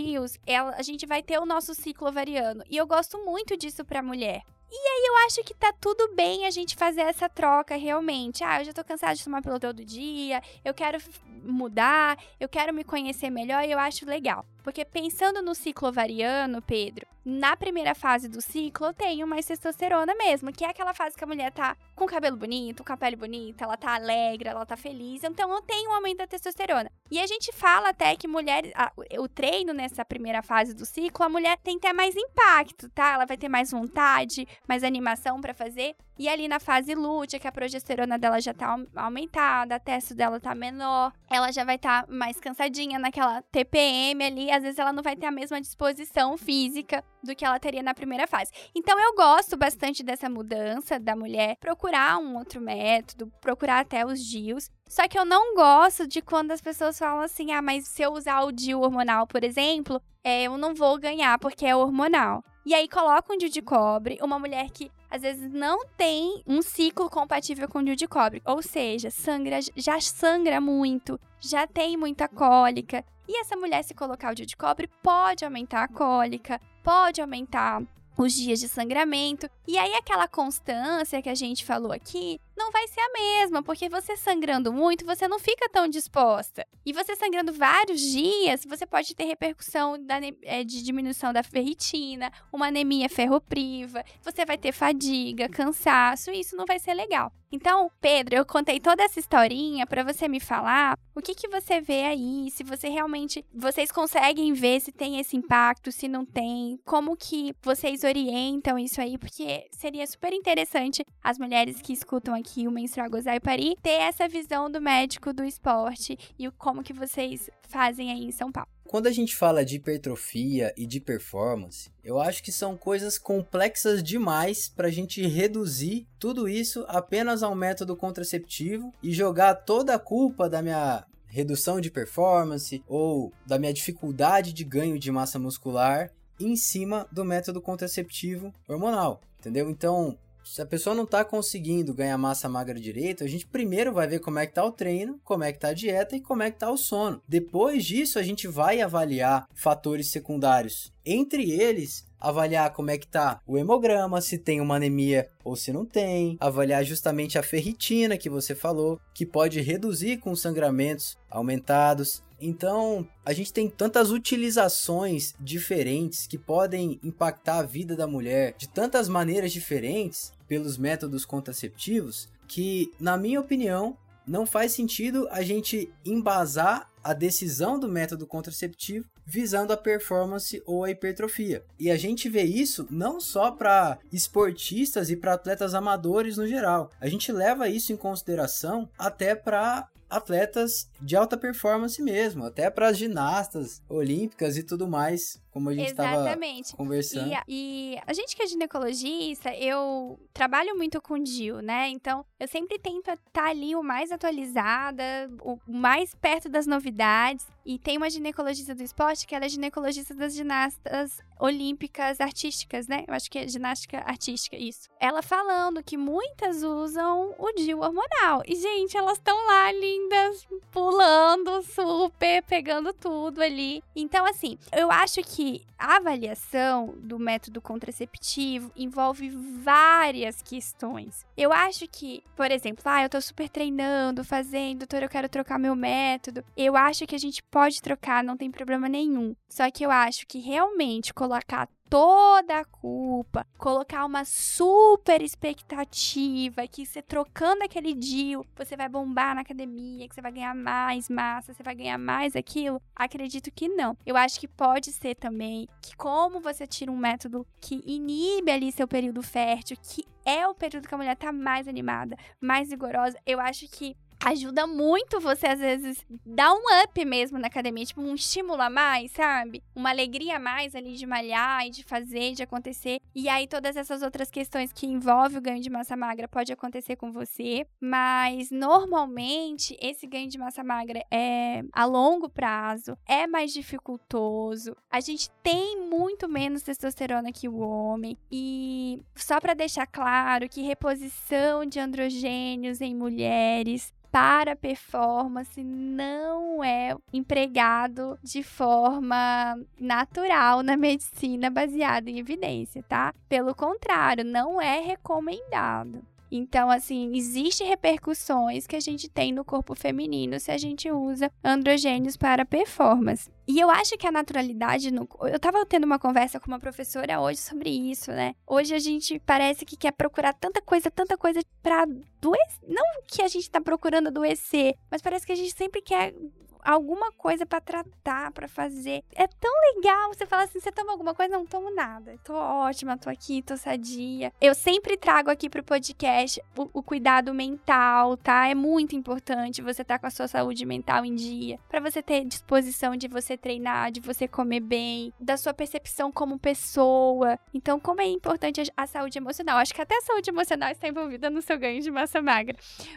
ela, 0.45 0.71
a 0.75 0.81
gente 0.81 1.05
vai 1.05 1.23
ter 1.23 1.39
o 1.39 1.45
nosso 1.45 1.73
ciclo 1.73 2.09
ovariano, 2.09 2.63
e 2.69 2.75
eu 2.75 2.85
gosto 2.85 3.23
muito 3.23 3.55
disso 3.55 3.85
para 3.85 4.03
mulher. 4.03 4.41
E 4.71 4.75
aí 4.75 5.05
eu 5.07 5.17
acho 5.25 5.43
que 5.43 5.53
tá 5.53 5.73
tudo 5.79 6.15
bem 6.15 6.45
a 6.45 6.51
gente 6.51 6.75
fazer 6.75 7.01
essa 7.01 7.29
troca 7.29 7.75
realmente. 7.75 8.43
Ah, 8.43 8.61
eu 8.61 8.65
já 8.65 8.73
tô 8.73 8.83
cansada 8.83 9.15
de 9.15 9.23
tomar 9.23 9.41
pílula 9.41 9.59
todo 9.59 9.85
dia, 9.85 10.41
eu 10.65 10.73
quero 10.73 10.97
mudar, 11.43 12.17
eu 12.39 12.49
quero 12.49 12.73
me 12.73 12.83
conhecer 12.83 13.29
melhor 13.29 13.63
e 13.63 13.71
eu 13.71 13.79
acho 13.79 14.05
legal. 14.05 14.45
Porque 14.63 14.83
pensando 14.85 15.41
no 15.41 15.53
ciclo 15.53 15.89
ovariano, 15.89 16.61
Pedro, 16.61 17.05
na 17.23 17.55
primeira 17.55 17.93
fase 17.93 18.27
do 18.27 18.41
ciclo 18.41 18.87
eu 18.87 18.93
tenho 18.93 19.27
mais 19.27 19.45
testosterona 19.45 20.13
mesmo, 20.15 20.51
que 20.51 20.65
é 20.65 20.69
aquela 20.69 20.93
fase 20.93 21.15
que 21.15 21.23
a 21.23 21.27
mulher 21.27 21.51
tá 21.51 21.77
com 21.95 22.05
cabelo 22.05 22.35
bonito, 22.35 22.83
com 22.83 22.91
a 22.91 22.97
pele 22.97 23.15
bonita, 23.15 23.63
ela 23.63 23.77
tá 23.77 23.93
alegre, 23.95 24.49
ela 24.49 24.65
tá 24.65 24.75
feliz, 24.75 25.23
então 25.23 25.51
eu 25.53 25.61
tenho 25.61 25.91
um 25.91 25.93
aumento 25.93 26.17
da 26.17 26.27
testosterona. 26.27 26.91
E 27.11 27.19
a 27.19 27.27
gente 27.27 27.51
fala 27.51 27.89
até 27.89 28.15
que 28.15 28.27
mulheres, 28.27 28.71
o 29.19 29.27
treino 29.27 29.73
nessa 29.73 30.03
primeira 30.03 30.41
fase 30.41 30.73
do 30.73 30.85
ciclo, 30.85 31.25
a 31.25 31.29
mulher 31.29 31.57
tem 31.57 31.77
ter 31.77 31.93
mais 31.93 32.15
impacto, 32.15 32.89
tá? 32.89 33.13
Ela 33.13 33.25
vai 33.25 33.37
ter 33.37 33.49
mais 33.49 33.71
vontade, 33.71 34.47
mais 34.67 34.83
animação 34.83 35.41
para 35.41 35.53
fazer. 35.53 35.95
E 36.17 36.29
ali 36.29 36.47
na 36.47 36.59
fase 36.59 36.93
lútea, 36.93 37.39
que 37.39 37.47
a 37.47 37.51
progesterona 37.51 38.17
dela 38.19 38.39
já 38.39 38.53
tá 38.53 38.77
aumentada, 38.95 39.75
a 39.75 39.79
testo 39.79 40.13
dela 40.13 40.39
tá 40.39 40.53
menor, 40.53 41.11
ela 41.29 41.51
já 41.51 41.63
vai 41.63 41.75
estar 41.75 42.05
tá 42.05 42.13
mais 42.13 42.39
cansadinha 42.39 42.99
naquela 42.99 43.41
TPM 43.43 44.23
ali, 44.23 44.51
às 44.51 44.61
vezes 44.61 44.77
ela 44.77 44.93
não 44.93 45.01
vai 45.01 45.15
ter 45.15 45.25
a 45.25 45.31
mesma 45.31 45.59
disposição 45.59 46.37
física 46.37 47.03
do 47.23 47.35
que 47.35 47.43
ela 47.43 47.59
teria 47.59 47.81
na 47.81 47.93
primeira 47.93 48.27
fase. 48.27 48.51
Então 48.75 48.99
eu 48.99 49.15
gosto 49.15 49.57
bastante 49.57 50.03
dessa 50.03 50.29
mudança 50.29 50.99
da 50.99 51.15
mulher 51.15 51.55
procurar 51.59 52.17
um 52.17 52.37
outro 52.37 52.61
método, 52.61 53.31
procurar 53.41 53.79
até 53.79 54.05
os 54.05 54.23
DIUs. 54.23 54.69
Só 54.93 55.07
que 55.07 55.17
eu 55.17 55.25
não 55.25 55.55
gosto 55.55 56.05
de 56.05 56.21
quando 56.21 56.51
as 56.51 56.61
pessoas 56.61 56.99
falam 56.99 57.21
assim: 57.21 57.51
ah, 57.51 57.63
mas 57.63 57.87
se 57.87 58.03
eu 58.03 58.13
usar 58.13 58.43
o 58.43 58.51
DIU 58.51 58.79
hormonal, 58.79 59.25
por 59.25 59.43
exemplo, 59.43 59.99
é, 60.23 60.43
eu 60.43 60.55
não 60.55 60.75
vou 60.75 60.99
ganhar 60.99 61.39
porque 61.39 61.65
é 61.65 61.75
hormonal. 61.75 62.43
E 62.63 62.75
aí 62.75 62.87
coloca 62.87 63.33
um 63.33 63.37
DIU 63.39 63.49
de 63.49 63.59
cobre, 63.59 64.19
uma 64.21 64.37
mulher 64.37 64.69
que 64.69 64.91
às 65.09 65.23
vezes 65.23 65.51
não 65.51 65.87
tem 65.97 66.43
um 66.45 66.61
ciclo 66.61 67.09
compatível 67.09 67.67
com 67.67 67.79
o 67.79 67.83
DIU 67.83 67.95
de 67.95 68.07
cobre, 68.07 68.39
ou 68.45 68.61
seja, 68.61 69.09
sangra, 69.09 69.57
já 69.75 69.99
sangra 69.99 70.61
muito, 70.61 71.19
já 71.39 71.65
tem 71.65 71.97
muita 71.97 72.27
cólica. 72.27 73.03
E 73.27 73.39
essa 73.39 73.55
mulher 73.55 73.83
se 73.83 73.95
colocar 73.95 74.31
o 74.31 74.35
DIU 74.35 74.45
de 74.45 74.55
cobre 74.55 74.87
pode 75.01 75.43
aumentar 75.43 75.85
a 75.85 75.87
cólica, 75.87 76.61
pode 76.83 77.19
aumentar 77.19 77.81
os 78.17 78.33
dias 78.33 78.59
de 78.59 78.67
sangramento. 78.67 79.49
E 79.67 79.77
aí 79.77 79.93
aquela 79.95 80.27
constância 80.27 81.21
que 81.21 81.29
a 81.29 81.35
gente 81.35 81.65
falou 81.65 81.91
aqui 81.91 82.39
não 82.55 82.71
vai 82.71 82.87
ser 82.87 82.99
a 82.99 83.11
mesma, 83.11 83.63
porque 83.63 83.89
você 83.89 84.15
sangrando 84.15 84.71
muito, 84.71 85.05
você 85.05 85.27
não 85.27 85.39
fica 85.39 85.69
tão 85.69 85.87
disposta. 85.87 86.65
E 86.85 86.93
você 86.93 87.15
sangrando 87.15 87.53
vários 87.53 87.99
dias, 87.99 88.65
você 88.65 88.85
pode 88.85 89.15
ter 89.15 89.25
repercussão 89.25 90.03
da, 90.03 90.19
é, 90.43 90.63
de 90.63 90.83
diminuição 90.83 91.33
da 91.33 91.43
ferritina, 91.43 92.31
uma 92.51 92.67
anemia 92.67 93.09
ferropriva, 93.09 94.03
você 94.21 94.45
vai 94.45 94.57
ter 94.57 94.71
fadiga, 94.71 95.49
cansaço, 95.49 96.31
e 96.31 96.39
isso 96.39 96.55
não 96.55 96.65
vai 96.65 96.79
ser 96.79 96.93
legal. 96.93 97.31
Então, 97.51 97.91
Pedro, 98.01 98.35
eu 98.35 98.45
contei 98.45 98.79
toda 98.79 99.03
essa 99.03 99.19
historinha 99.19 99.85
para 99.85 100.03
você 100.03 100.27
me 100.27 100.39
falar 100.39 100.97
o 101.15 101.21
que 101.21 101.35
que 101.35 101.47
você 101.47 101.79
vê 101.79 102.01
aí, 102.05 102.49
se 102.49 102.63
você 102.63 102.89
realmente 102.89 103.45
vocês 103.53 103.91
conseguem 103.91 104.53
ver 104.53 104.79
se 104.79 104.91
tem 104.91 105.19
esse 105.19 105.37
impacto, 105.37 105.91
se 105.91 106.07
não 106.07 106.25
tem, 106.25 106.79
como 106.83 107.15
que 107.15 107.55
vocês 107.61 108.03
orientam 108.03 108.79
isso 108.79 108.99
aí, 108.99 109.19
porque 109.19 109.67
seria 109.71 110.07
super 110.07 110.33
interessante 110.33 111.05
as 111.23 111.37
mulheres 111.37 111.79
que 111.79 111.93
escutam 111.93 112.33
aqui 112.33 112.42
o 112.67 112.71
Menstrual 112.71 113.09
Gozar 113.09 113.35
e 113.35 113.39
Parir 113.39 113.75
ter 113.81 114.01
essa 114.01 114.27
visão 114.27 114.69
do 114.69 114.81
médico 114.81 115.33
do 115.33 115.43
esporte 115.43 116.17
e 116.37 116.49
como 116.51 116.83
que 116.83 116.93
vocês 116.93 117.49
fazem 117.63 118.11
aí 118.11 118.25
em 118.25 118.31
São 118.31 118.51
Paulo. 118.51 118.69
Quando 118.85 119.07
a 119.07 119.11
gente 119.11 119.35
fala 119.35 119.65
de 119.65 119.77
hipertrofia 119.77 120.71
e 120.77 120.85
de 120.85 120.99
performance, 120.99 121.91
eu 122.03 122.19
acho 122.19 122.43
que 122.43 122.51
são 122.51 122.77
coisas 122.77 123.17
complexas 123.17 124.03
demais 124.03 124.69
para 124.69 124.87
a 124.87 124.91
gente 124.91 125.25
reduzir 125.25 126.07
tudo 126.19 126.47
isso 126.47 126.85
apenas 126.87 127.41
ao 127.41 127.55
método 127.55 127.95
contraceptivo 127.95 128.93
e 129.01 129.11
jogar 129.11 129.55
toda 129.55 129.95
a 129.95 129.99
culpa 129.99 130.47
da 130.47 130.61
minha 130.61 131.05
redução 131.25 131.81
de 131.81 131.89
performance 131.89 132.83
ou 132.87 133.33
da 133.47 133.57
minha 133.57 133.73
dificuldade 133.73 134.53
de 134.53 134.63
ganho 134.63 134.99
de 134.99 135.11
massa 135.11 135.39
muscular 135.39 136.11
em 136.39 136.55
cima 136.55 137.07
do 137.11 137.25
método 137.25 137.59
contraceptivo 137.59 138.53
hormonal, 138.67 139.21
entendeu? 139.39 139.69
Então, 139.69 140.17
se 140.43 140.61
a 140.61 140.65
pessoa 140.65 140.95
não 140.95 141.03
está 141.03 141.23
conseguindo 141.23 141.93
ganhar 141.93 142.17
massa 142.17 142.49
magra 142.49 142.79
direito, 142.79 143.23
a 143.23 143.27
gente 143.27 143.47
primeiro 143.47 143.93
vai 143.93 144.07
ver 144.07 144.19
como 144.19 144.39
é 144.39 144.45
que 144.45 144.53
tá 144.53 144.63
o 144.63 144.71
treino, 144.71 145.19
como 145.23 145.43
é 145.43 145.51
que 145.51 145.59
tá 145.59 145.69
a 145.69 145.73
dieta 145.73 146.15
e 146.15 146.21
como 146.21 146.43
é 146.43 146.51
que 146.51 146.59
tá 146.59 146.69
o 146.71 146.77
sono. 146.77 147.21
Depois 147.27 147.85
disso, 147.85 148.19
a 148.19 148.23
gente 148.23 148.47
vai 148.47 148.81
avaliar 148.81 149.47
fatores 149.53 150.11
secundários. 150.11 150.91
Entre 151.05 151.51
eles, 151.51 152.05
avaliar 152.23 152.71
como 152.71 152.89
é 152.89 152.97
que 152.97 153.05
tá 153.05 153.41
o 153.45 153.57
hemograma, 153.57 154.21
se 154.21 154.37
tem 154.37 154.61
uma 154.61 154.77
anemia 154.77 155.27
ou 155.43 155.57
se 155.57 155.73
não 155.73 155.85
tem, 155.85 156.37
avaliar 156.39 156.83
justamente 156.85 157.37
a 157.37 157.43
ferritina 157.43 158.17
que 158.17 158.29
você 158.29 158.55
falou, 158.55 158.99
que 159.13 159.25
pode 159.25 159.59
reduzir 159.59 160.17
com 160.17 160.33
sangramentos 160.33 161.17
aumentados. 161.29 162.23
Então, 162.39 163.07
a 163.25 163.33
gente 163.33 163.51
tem 163.51 163.69
tantas 163.69 164.09
utilizações 164.09 165.33
diferentes 165.39 166.25
que 166.25 166.37
podem 166.37 166.99
impactar 167.03 167.59
a 167.59 167.63
vida 167.63 167.95
da 167.95 168.07
mulher 168.07 168.55
de 168.57 168.67
tantas 168.69 169.09
maneiras 169.09 169.51
diferentes 169.51 170.31
pelos 170.47 170.77
métodos 170.77 171.25
contraceptivos 171.25 172.29
que, 172.47 172.91
na 172.99 173.17
minha 173.17 173.39
opinião, 173.39 173.97
não 174.25 174.45
faz 174.45 174.71
sentido 174.71 175.27
a 175.31 175.41
gente 175.41 175.91
embasar 176.05 176.89
a 177.03 177.13
decisão 177.13 177.77
do 177.77 177.89
método 177.89 178.25
contraceptivo 178.25 179.05
visando 179.25 179.73
a 179.73 179.77
performance 179.77 180.61
ou 180.65 180.83
a 180.83 180.91
hipertrofia. 180.91 181.63
E 181.79 181.89
a 181.89 181.97
gente 181.97 182.29
vê 182.29 182.43
isso 182.43 182.87
não 182.89 183.19
só 183.19 183.51
para 183.51 183.97
esportistas 184.11 185.09
e 185.09 185.15
para 185.15 185.33
atletas 185.33 185.73
amadores 185.73 186.37
no 186.37 186.47
geral. 186.47 186.91
A 186.99 187.07
gente 187.07 187.31
leva 187.31 187.69
isso 187.69 187.93
em 187.93 187.97
consideração 187.97 188.89
até 188.97 189.35
para 189.35 189.87
atletas 190.09 190.87
de 191.01 191.15
alta 191.15 191.35
performance 191.35 192.01
mesmo, 192.01 192.45
até 192.45 192.69
para 192.69 192.89
as 192.89 192.97
ginastas 192.97 193.81
olímpicas 193.89 194.57
e 194.57 194.63
tudo 194.63 194.87
mais, 194.87 195.41
como 195.53 195.69
a 195.69 195.73
gente 195.73 195.91
estava 195.91 196.35
conversando. 196.75 197.31
E, 197.47 197.93
e, 197.95 197.99
a 198.07 198.11
gente 198.11 198.35
que 198.35 198.41
é 198.41 198.47
ginecologista, 198.47 199.53
eu 199.55 200.19
trabalho 200.33 200.75
muito 200.75 200.99
com 200.99 201.21
DIU, 201.21 201.61
né? 201.61 201.89
Então, 201.89 202.25
eu 202.39 202.47
sempre 202.47 202.79
tento 202.79 203.11
estar 203.11 203.17
tá 203.31 203.49
ali 203.49 203.75
o 203.75 203.83
mais 203.83 204.11
atualizada, 204.11 205.03
o 205.41 205.59
mais 205.67 206.15
perto 206.15 206.49
das 206.49 206.65
novidades. 206.65 207.45
E 207.63 207.77
tem 207.77 207.97
uma 207.97 208.09
ginecologista 208.09 208.73
do 208.73 208.81
esporte 208.81 209.27
que 209.27 209.35
ela 209.35 209.45
é 209.45 209.49
ginecologista 209.49 210.15
das 210.15 210.33
ginastas 210.33 211.21
olímpicas 211.39 212.19
artísticas, 212.19 212.87
né? 212.87 213.05
Eu 213.07 213.13
acho 213.13 213.29
que 213.29 213.37
é 213.37 213.47
ginástica 213.47 213.99
artística, 213.99 214.57
isso. 214.57 214.89
Ela 214.99 215.21
falando 215.21 215.83
que 215.83 215.97
muitas 215.97 216.63
usam 216.63 217.35
o 217.37 217.51
DIU 217.53 217.79
hormonal. 217.79 218.41
E, 218.47 218.55
gente, 218.55 218.97
elas 218.97 219.17
estão 219.17 219.37
lá 219.45 219.71
lindas, 219.71 220.47
pulando 220.71 221.61
super, 221.61 222.41
pegando 222.43 222.91
tudo 222.91 223.41
ali. 223.41 223.83
Então, 223.95 224.25
assim, 224.25 224.57
eu 224.71 224.91
acho 224.91 225.21
que 225.21 225.42
a 225.77 225.97
avaliação 225.97 226.93
do 226.97 227.19
método 227.19 227.61
contraceptivo 227.61 228.71
envolve 228.75 229.29
várias 229.29 230.41
questões. 230.41 231.25
Eu 231.35 231.51
acho 231.51 231.87
que, 231.87 232.23
por 232.35 232.51
exemplo, 232.51 232.83
ah, 232.85 233.03
eu 233.03 233.09
tô 233.09 233.19
super 233.21 233.49
treinando, 233.49 234.23
fazendo, 234.23 234.79
doutor, 234.79 235.03
eu 235.03 235.09
quero 235.09 235.29
trocar 235.29 235.59
meu 235.59 235.75
método. 235.75 236.43
Eu 236.55 236.75
acho 236.75 237.05
que 237.05 237.15
a 237.15 237.19
gente 237.19 237.43
pode 237.43 237.81
trocar, 237.81 238.23
não 238.23 238.37
tem 238.37 238.49
problema 238.49 238.87
nenhum. 238.87 239.35
Só 239.49 239.69
que 239.69 239.85
eu 239.85 239.91
acho 239.91 240.25
que 240.27 240.39
realmente 240.39 241.13
colocar 241.13 241.67
toda 241.93 242.57
a 242.57 242.65
culpa, 242.65 243.45
colocar 243.55 244.03
uma 244.03 244.25
super 244.25 245.21
expectativa 245.21 246.67
que 246.67 246.87
você 246.87 247.03
trocando 247.03 247.63
aquele 247.63 247.93
deal, 247.93 248.43
você 248.55 248.75
vai 248.75 248.89
bombar 248.89 249.35
na 249.35 249.41
academia, 249.41 250.09
que 250.09 250.15
você 250.15 250.19
vai 250.19 250.31
ganhar 250.31 250.55
mais 250.55 251.07
massa, 251.07 251.53
você 251.53 251.61
vai 251.61 251.75
ganhar 251.75 251.99
mais 251.99 252.35
aquilo, 252.35 252.81
acredito 252.95 253.51
que 253.51 253.69
não. 253.69 253.95
Eu 254.07 254.17
acho 254.17 254.39
que 254.39 254.47
pode 254.47 254.91
ser 254.91 255.13
também 255.13 255.69
que 255.83 255.95
como 255.95 256.39
você 256.39 256.65
tira 256.65 256.91
um 256.91 256.97
método 256.97 257.45
que 257.61 257.83
inibe 257.85 258.49
ali 258.49 258.71
seu 258.71 258.87
período 258.87 259.21
fértil, 259.21 259.77
que 259.79 260.03
é 260.25 260.47
o 260.47 260.55
período 260.55 260.87
que 260.87 260.95
a 260.95 260.97
mulher 260.97 261.15
tá 261.15 261.31
mais 261.31 261.67
animada, 261.67 262.17
mais 262.41 262.69
vigorosa, 262.69 263.19
eu 263.23 263.39
acho 263.39 263.67
que 263.67 263.95
ajuda 264.23 264.65
muito 264.65 265.19
você, 265.19 265.47
às 265.47 265.59
vezes, 265.59 266.05
dar 266.25 266.53
um 266.53 266.83
up 266.83 267.05
mesmo 267.05 267.37
na 267.37 267.47
academia, 267.47 267.85
tipo, 267.85 268.01
um 268.01 268.15
estímulo 268.15 268.61
a 268.61 268.69
mais, 268.69 269.11
sabe? 269.11 269.61
Uma 269.75 269.89
alegria 269.89 270.37
a 270.37 270.39
mais 270.39 270.75
ali 270.75 270.95
de 270.95 271.05
malhar 271.05 271.67
e 271.67 271.69
de 271.69 271.83
fazer, 271.83 272.33
de 272.33 272.43
acontecer. 272.43 272.99
E 273.13 273.27
aí, 273.27 273.47
todas 273.47 273.75
essas 273.75 274.01
outras 274.01 274.31
questões 274.31 274.71
que 274.71 274.87
envolvem 274.87 275.37
o 275.37 275.41
ganho 275.41 275.61
de 275.61 275.69
massa 275.69 275.95
magra 275.95 276.27
pode 276.27 276.53
acontecer 276.53 276.95
com 276.95 277.11
você, 277.11 277.67
mas 277.81 278.49
normalmente 278.49 279.77
esse 279.81 280.07
ganho 280.07 280.29
de 280.29 280.37
massa 280.37 280.63
magra 280.63 281.03
é 281.11 281.63
a 281.73 281.85
longo 281.85 282.29
prazo, 282.29 282.97
é 283.05 283.27
mais 283.27 283.51
dificultoso. 283.51 284.75
A 284.89 285.01
gente 285.01 285.29
tem 285.41 285.81
muito 285.81 286.29
menos 286.29 286.63
testosterona 286.63 287.31
que 287.31 287.49
o 287.49 287.59
homem. 287.59 288.17
E 288.31 289.01
só 289.15 289.39
para 289.39 289.53
deixar 289.53 289.85
claro 289.85 290.47
que 290.47 290.61
reposição 290.61 291.65
de 291.65 291.79
androgênios 291.79 292.79
em 292.79 292.95
mulheres 292.95 293.93
para 294.13 294.55
performance 294.55 295.63
não 295.63 296.63
é 296.63 296.95
empregado 297.11 298.15
de 298.21 298.43
forma 298.43 299.59
natural 299.79 300.61
na 300.61 300.77
medicina 300.77 301.49
baseada 301.49 302.11
em 302.11 302.19
evidência, 302.19 302.83
tá? 302.83 303.11
Pelo 303.27 303.55
contrário, 303.55 304.23
não 304.23 304.61
é 304.61 304.79
recomendado. 304.81 306.05
Então, 306.35 306.71
assim, 306.71 307.15
existe 307.15 307.63
repercussões 307.63 308.65
que 308.65 308.75
a 308.75 308.79
gente 308.79 309.07
tem 309.07 309.31
no 309.31 309.45
corpo 309.45 309.75
feminino 309.75 310.39
se 310.39 310.49
a 310.49 310.57
gente 310.57 310.89
usa 310.91 311.31
androgênios 311.43 312.17
para 312.17 312.43
performance. 312.43 313.29
E 313.47 313.59
eu 313.59 313.69
acho 313.69 313.95
que 313.97 314.07
a 314.07 314.11
naturalidade 314.11 314.89
no... 314.89 315.07
Eu 315.21 315.39
tava 315.39 315.63
tendo 315.63 315.83
uma 315.83 315.99
conversa 315.99 316.39
com 316.39 316.47
uma 316.47 316.59
professora 316.59 317.21
hoje 317.21 317.39
sobre 317.39 317.69
isso, 317.69 318.09
né? 318.11 318.33
Hoje 318.47 318.73
a 318.73 318.79
gente 318.79 319.19
parece 319.19 319.63
que 319.63 319.77
quer 319.77 319.91
procurar 319.91 320.33
tanta 320.33 320.59
coisa, 320.59 320.89
tanta 320.89 321.15
coisa 321.15 321.39
pra 321.61 321.83
adoecer. 321.83 322.59
Não 322.67 322.83
que 323.07 323.21
a 323.21 323.27
gente 323.27 323.51
tá 323.51 323.61
procurando 323.61 324.07
adoecer, 324.07 324.73
mas 324.89 325.03
parece 325.03 325.27
que 325.27 325.33
a 325.33 325.35
gente 325.35 325.55
sempre 325.55 325.83
quer 325.83 326.15
alguma 326.63 327.11
coisa 327.11 327.45
para 327.45 327.59
tratar, 327.59 328.31
para 328.31 328.47
fazer. 328.47 329.03
É 329.13 329.27
tão 329.27 329.51
legal. 329.75 330.13
Você 330.13 330.25
fala 330.25 330.43
assim: 330.43 330.59
você 330.59 330.71
toma 330.71 330.91
alguma 330.91 331.13
coisa? 331.13 331.35
Não 331.35 331.45
tomo 331.45 331.73
nada. 331.73 332.15
Tô 332.23 332.33
ótima, 332.33 332.97
tô 332.97 333.09
aqui, 333.09 333.41
tô 333.41 333.57
sadia. 333.57 334.31
Eu 334.39 334.55
sempre 334.55 334.97
trago 334.97 335.29
aqui 335.29 335.49
pro 335.49 335.63
podcast 335.63 336.41
o, 336.57 336.69
o 336.73 336.83
cuidado 336.83 337.33
mental, 337.33 338.17
tá? 338.17 338.47
É 338.47 338.55
muito 338.55 338.95
importante 338.95 339.61
você 339.61 339.83
tá 339.83 339.99
com 339.99 340.07
a 340.07 340.11
sua 340.11 340.27
saúde 340.27 340.65
mental 340.65 341.05
em 341.05 341.15
dia, 341.15 341.59
para 341.69 341.79
você 341.79 342.01
ter 342.01 342.23
disposição 342.25 342.95
de 342.95 343.07
você 343.07 343.37
treinar, 343.37 343.91
de 343.91 343.99
você 343.99 344.27
comer 344.27 344.59
bem, 344.59 345.13
da 345.19 345.37
sua 345.37 345.53
percepção 345.53 346.11
como 346.11 346.39
pessoa. 346.39 347.37
Então, 347.53 347.79
como 347.79 348.01
é 348.01 348.05
importante 348.05 348.61
a, 348.61 348.83
a 348.83 348.87
saúde 348.87 349.17
emocional? 349.17 349.57
Acho 349.57 349.73
que 349.73 349.81
até 349.81 349.97
a 349.97 350.01
saúde 350.01 350.29
emocional 350.29 350.71
está 350.71 350.87
envolvida 350.87 351.29
no 351.29 351.41
seu 351.41 351.57
ganho 351.57 351.81
de 351.81 351.91
massa 351.91 352.21
magra. 352.21 352.55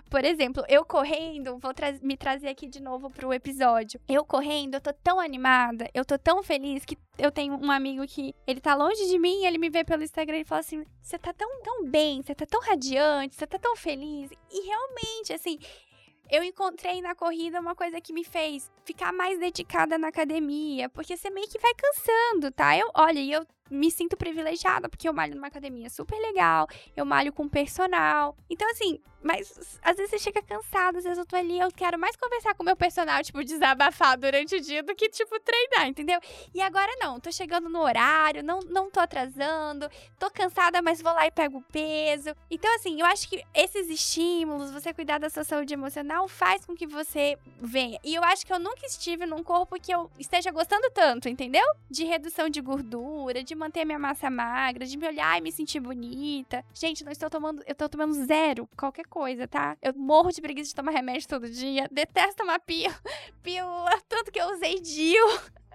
Por 0.09 0.25
exemplo, 0.25 0.65
eu 0.69 0.85
correndo, 0.85 1.59
vou 1.59 1.75
tra 1.75 1.93
me 2.03 2.17
trazer 2.17 2.49
aqui 2.49 2.67
de 2.67 2.81
novo 2.81 3.11
pro 3.11 3.33
episódio. 3.33 3.56
Eu 4.09 4.25
correndo, 4.25 4.75
eu 4.75 4.81
tô 4.81 4.93
tão 4.93 5.19
animada, 5.19 5.89
eu 5.95 6.05
tô 6.05 6.19
tão 6.19 6.43
feliz 6.43 6.85
que 6.85 6.99
eu 7.19 7.31
tenho 7.31 7.55
um 7.55 7.71
amigo 7.71 8.07
que 8.07 8.35
ele 8.47 8.61
tá 8.61 8.75
longe 8.75 9.07
de 9.09 9.19
mim, 9.19 9.45
ele 9.45 9.59
me 9.59 9.71
vê 9.71 9.85
pelo 9.85 10.03
Instagram 10.03 10.39
e 10.39 10.45
fala 10.45 10.61
assim: 10.61 10.85
"Você 11.03 11.19
tá 11.19 11.33
tão 11.33 11.63
tão 11.63 11.85
bem, 11.85 12.23
você 12.23 12.35
tá 12.35 12.47
tão 12.47 12.61
radiante, 12.61 13.35
você 13.35 13.47
tá 13.47 13.59
tão 13.59 13.77
feliz". 13.77 14.31
E 14.51 14.67
realmente, 14.67 15.33
assim, 15.33 15.59
eu 16.31 16.43
encontrei 16.43 17.01
na 17.01 17.15
corrida 17.15 17.61
uma 17.61 17.75
coisa 17.75 18.01
que 18.01 18.13
me 18.13 18.25
fez 18.25 18.71
ficar 18.87 19.13
mais 19.13 19.39
dedicada 19.39 19.99
na 19.99 20.09
academia, 20.09 20.89
porque 20.89 21.17
você 21.17 21.29
meio 21.29 21.49
que 21.49 21.59
vai 21.59 21.73
cansando, 21.75 22.53
tá? 22.53 22.79
Eu, 22.79 22.89
olha, 22.95 23.21
eu 23.21 23.45
me 23.69 23.91
sinto 23.91 24.17
privilegiada, 24.17 24.89
porque 24.89 25.09
eu 25.09 25.13
malho 25.13 25.35
numa 25.35 25.49
academia 25.49 25.91
super 25.91 26.17
legal, 26.19 26.69
eu 26.97 27.05
malho 27.05 27.33
com 27.33 27.49
personal. 27.49 28.37
Então, 28.49 28.71
assim, 28.71 29.01
mas 29.27 29.81
às 29.83 29.97
vezes 29.97 30.11
você 30.11 30.19
chega 30.21 30.41
cansado, 30.41 30.99
às 30.99 31.05
vezes 31.05 31.19
eu 31.19 31.27
tô 31.27 31.35
ali, 31.35 31.59
eu 31.59 31.71
quero 31.73 31.99
mais 31.99 32.15
conversar 32.15 32.55
com 32.55 32.63
o 32.63 32.67
meu 32.67 32.77
personal, 32.77 33.23
tipo, 33.25 33.43
desabafar 33.43 34.17
durante 34.17 34.55
o 34.55 34.61
dia 34.61 34.85
do 34.85 34.95
que, 34.95 35.09
tipo, 35.09 35.39
treinar, 35.41 35.89
entendeu? 35.89 36.21
E 36.55 36.61
agora 36.63 36.93
não, 37.01 37.19
tô 37.19 37.33
chegando 37.33 37.69
no 37.69 37.81
horário, 37.81 38.43
não, 38.43 38.61
não 38.61 38.89
tô 38.89 39.01
atrasando, 39.01 39.91
tô 40.19 40.31
cansada, 40.31 40.81
mas 40.81 41.03
vou 41.03 41.13
lá 41.13 41.27
e 41.27 41.31
pego 41.33 41.59
o 41.59 41.63
peso. 41.63 42.31
Então, 42.49 42.73
assim, 42.77 43.01
eu 43.01 43.07
acho 43.07 43.29
que 43.29 43.43
esses 43.53 43.89
estímulos, 43.91 44.71
você 44.71 44.95
cuidar 44.95 45.19
da 45.19 45.29
sua 45.29 45.43
saúde 45.43 45.75
emocional, 45.75 46.29
faz 46.29 46.65
com 46.65 46.77
que 46.77 46.87
você 46.87 47.37
venha. 47.61 47.99
E 48.05 48.15
eu 48.15 48.23
acho 48.23 48.47
que 48.47 48.53
eu 48.53 48.61
nunca 48.61 48.76
estive 48.85 49.25
num 49.25 49.43
corpo 49.43 49.81
que 49.81 49.93
eu 49.93 50.11
esteja 50.19 50.51
gostando 50.51 50.91
tanto, 50.91 51.29
entendeu? 51.29 51.65
De 51.89 52.05
redução 52.05 52.49
de 52.49 52.61
gordura, 52.61 53.43
de 53.43 53.55
manter 53.55 53.85
minha 53.85 53.99
massa 53.99 54.29
magra, 54.29 54.85
de 54.85 54.99
me 54.99 55.07
olhar 55.07 55.39
e 55.39 55.41
me 55.41 55.53
sentir 55.53 55.81
bonita. 55.81 56.65
Gente, 56.75 57.05
não 57.05 57.13
estou 57.13 57.31
tomando, 57.31 57.63
eu 57.67 57.75
tô 57.75 57.89
tomando 57.89 58.13
zero 58.27 58.69
qualquer 58.77 59.07
coisa, 59.07 59.49
tá? 59.49 59.77
Eu 59.81 59.95
morro 59.95 60.31
de 60.31 60.41
preguiça 60.41 60.69
de 60.71 60.75
tomar 60.75 60.91
remédio 60.91 61.29
todo 61.29 61.49
dia, 61.49 61.89
detesto 61.91 62.37
tomar 62.37 62.59
pílula, 62.59 63.01
pílula 63.43 64.01
tanto 64.09 64.31
que 64.31 64.41
eu 64.41 64.53
usei 64.53 64.81
DIU. 64.81 65.27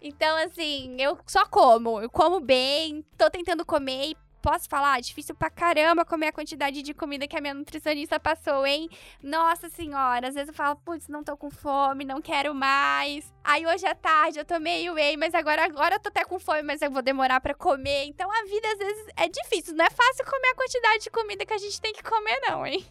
Então, 0.00 0.36
assim, 0.44 0.94
eu 1.00 1.18
só 1.26 1.46
como. 1.46 2.02
Eu 2.02 2.10
como 2.10 2.38
bem, 2.38 3.02
tô 3.16 3.30
tentando 3.30 3.64
comer 3.64 4.10
e 4.10 4.16
posso 4.48 4.66
falar, 4.66 4.98
difícil 5.02 5.34
pra 5.34 5.50
caramba 5.50 6.06
comer 6.06 6.28
a 6.28 6.32
quantidade 6.32 6.80
de 6.80 6.94
comida 6.94 7.28
que 7.28 7.36
a 7.36 7.40
minha 7.40 7.52
nutricionista 7.52 8.18
passou, 8.18 8.66
hein? 8.66 8.88
Nossa 9.22 9.68
senhora, 9.68 10.28
às 10.28 10.34
vezes 10.34 10.48
eu 10.48 10.54
falo, 10.54 10.74
putz, 10.76 11.06
não 11.06 11.22
tô 11.22 11.36
com 11.36 11.50
fome, 11.50 12.02
não 12.02 12.22
quero 12.22 12.54
mais. 12.54 13.30
Aí 13.44 13.66
hoje 13.66 13.84
à 13.84 13.94
tarde 13.94 14.38
eu 14.38 14.46
tomei 14.46 14.90
whey, 14.90 15.18
mas 15.18 15.34
agora, 15.34 15.66
agora 15.66 15.96
eu 15.96 16.00
tô 16.00 16.08
até 16.08 16.24
com 16.24 16.38
fome, 16.38 16.62
mas 16.62 16.80
eu 16.80 16.90
vou 16.90 17.02
demorar 17.02 17.42
para 17.42 17.52
comer. 17.52 18.06
Então 18.06 18.30
a 18.32 18.44
vida 18.46 18.66
às 18.72 18.78
vezes 18.78 19.06
é 19.18 19.28
difícil, 19.28 19.74
não 19.74 19.84
é 19.84 19.90
fácil 19.90 20.24
comer 20.24 20.48
a 20.48 20.54
quantidade 20.54 21.04
de 21.04 21.10
comida 21.10 21.44
que 21.44 21.52
a 21.52 21.58
gente 21.58 21.78
tem 21.78 21.92
que 21.92 22.02
comer, 22.02 22.40
não, 22.48 22.66
hein? 22.66 22.82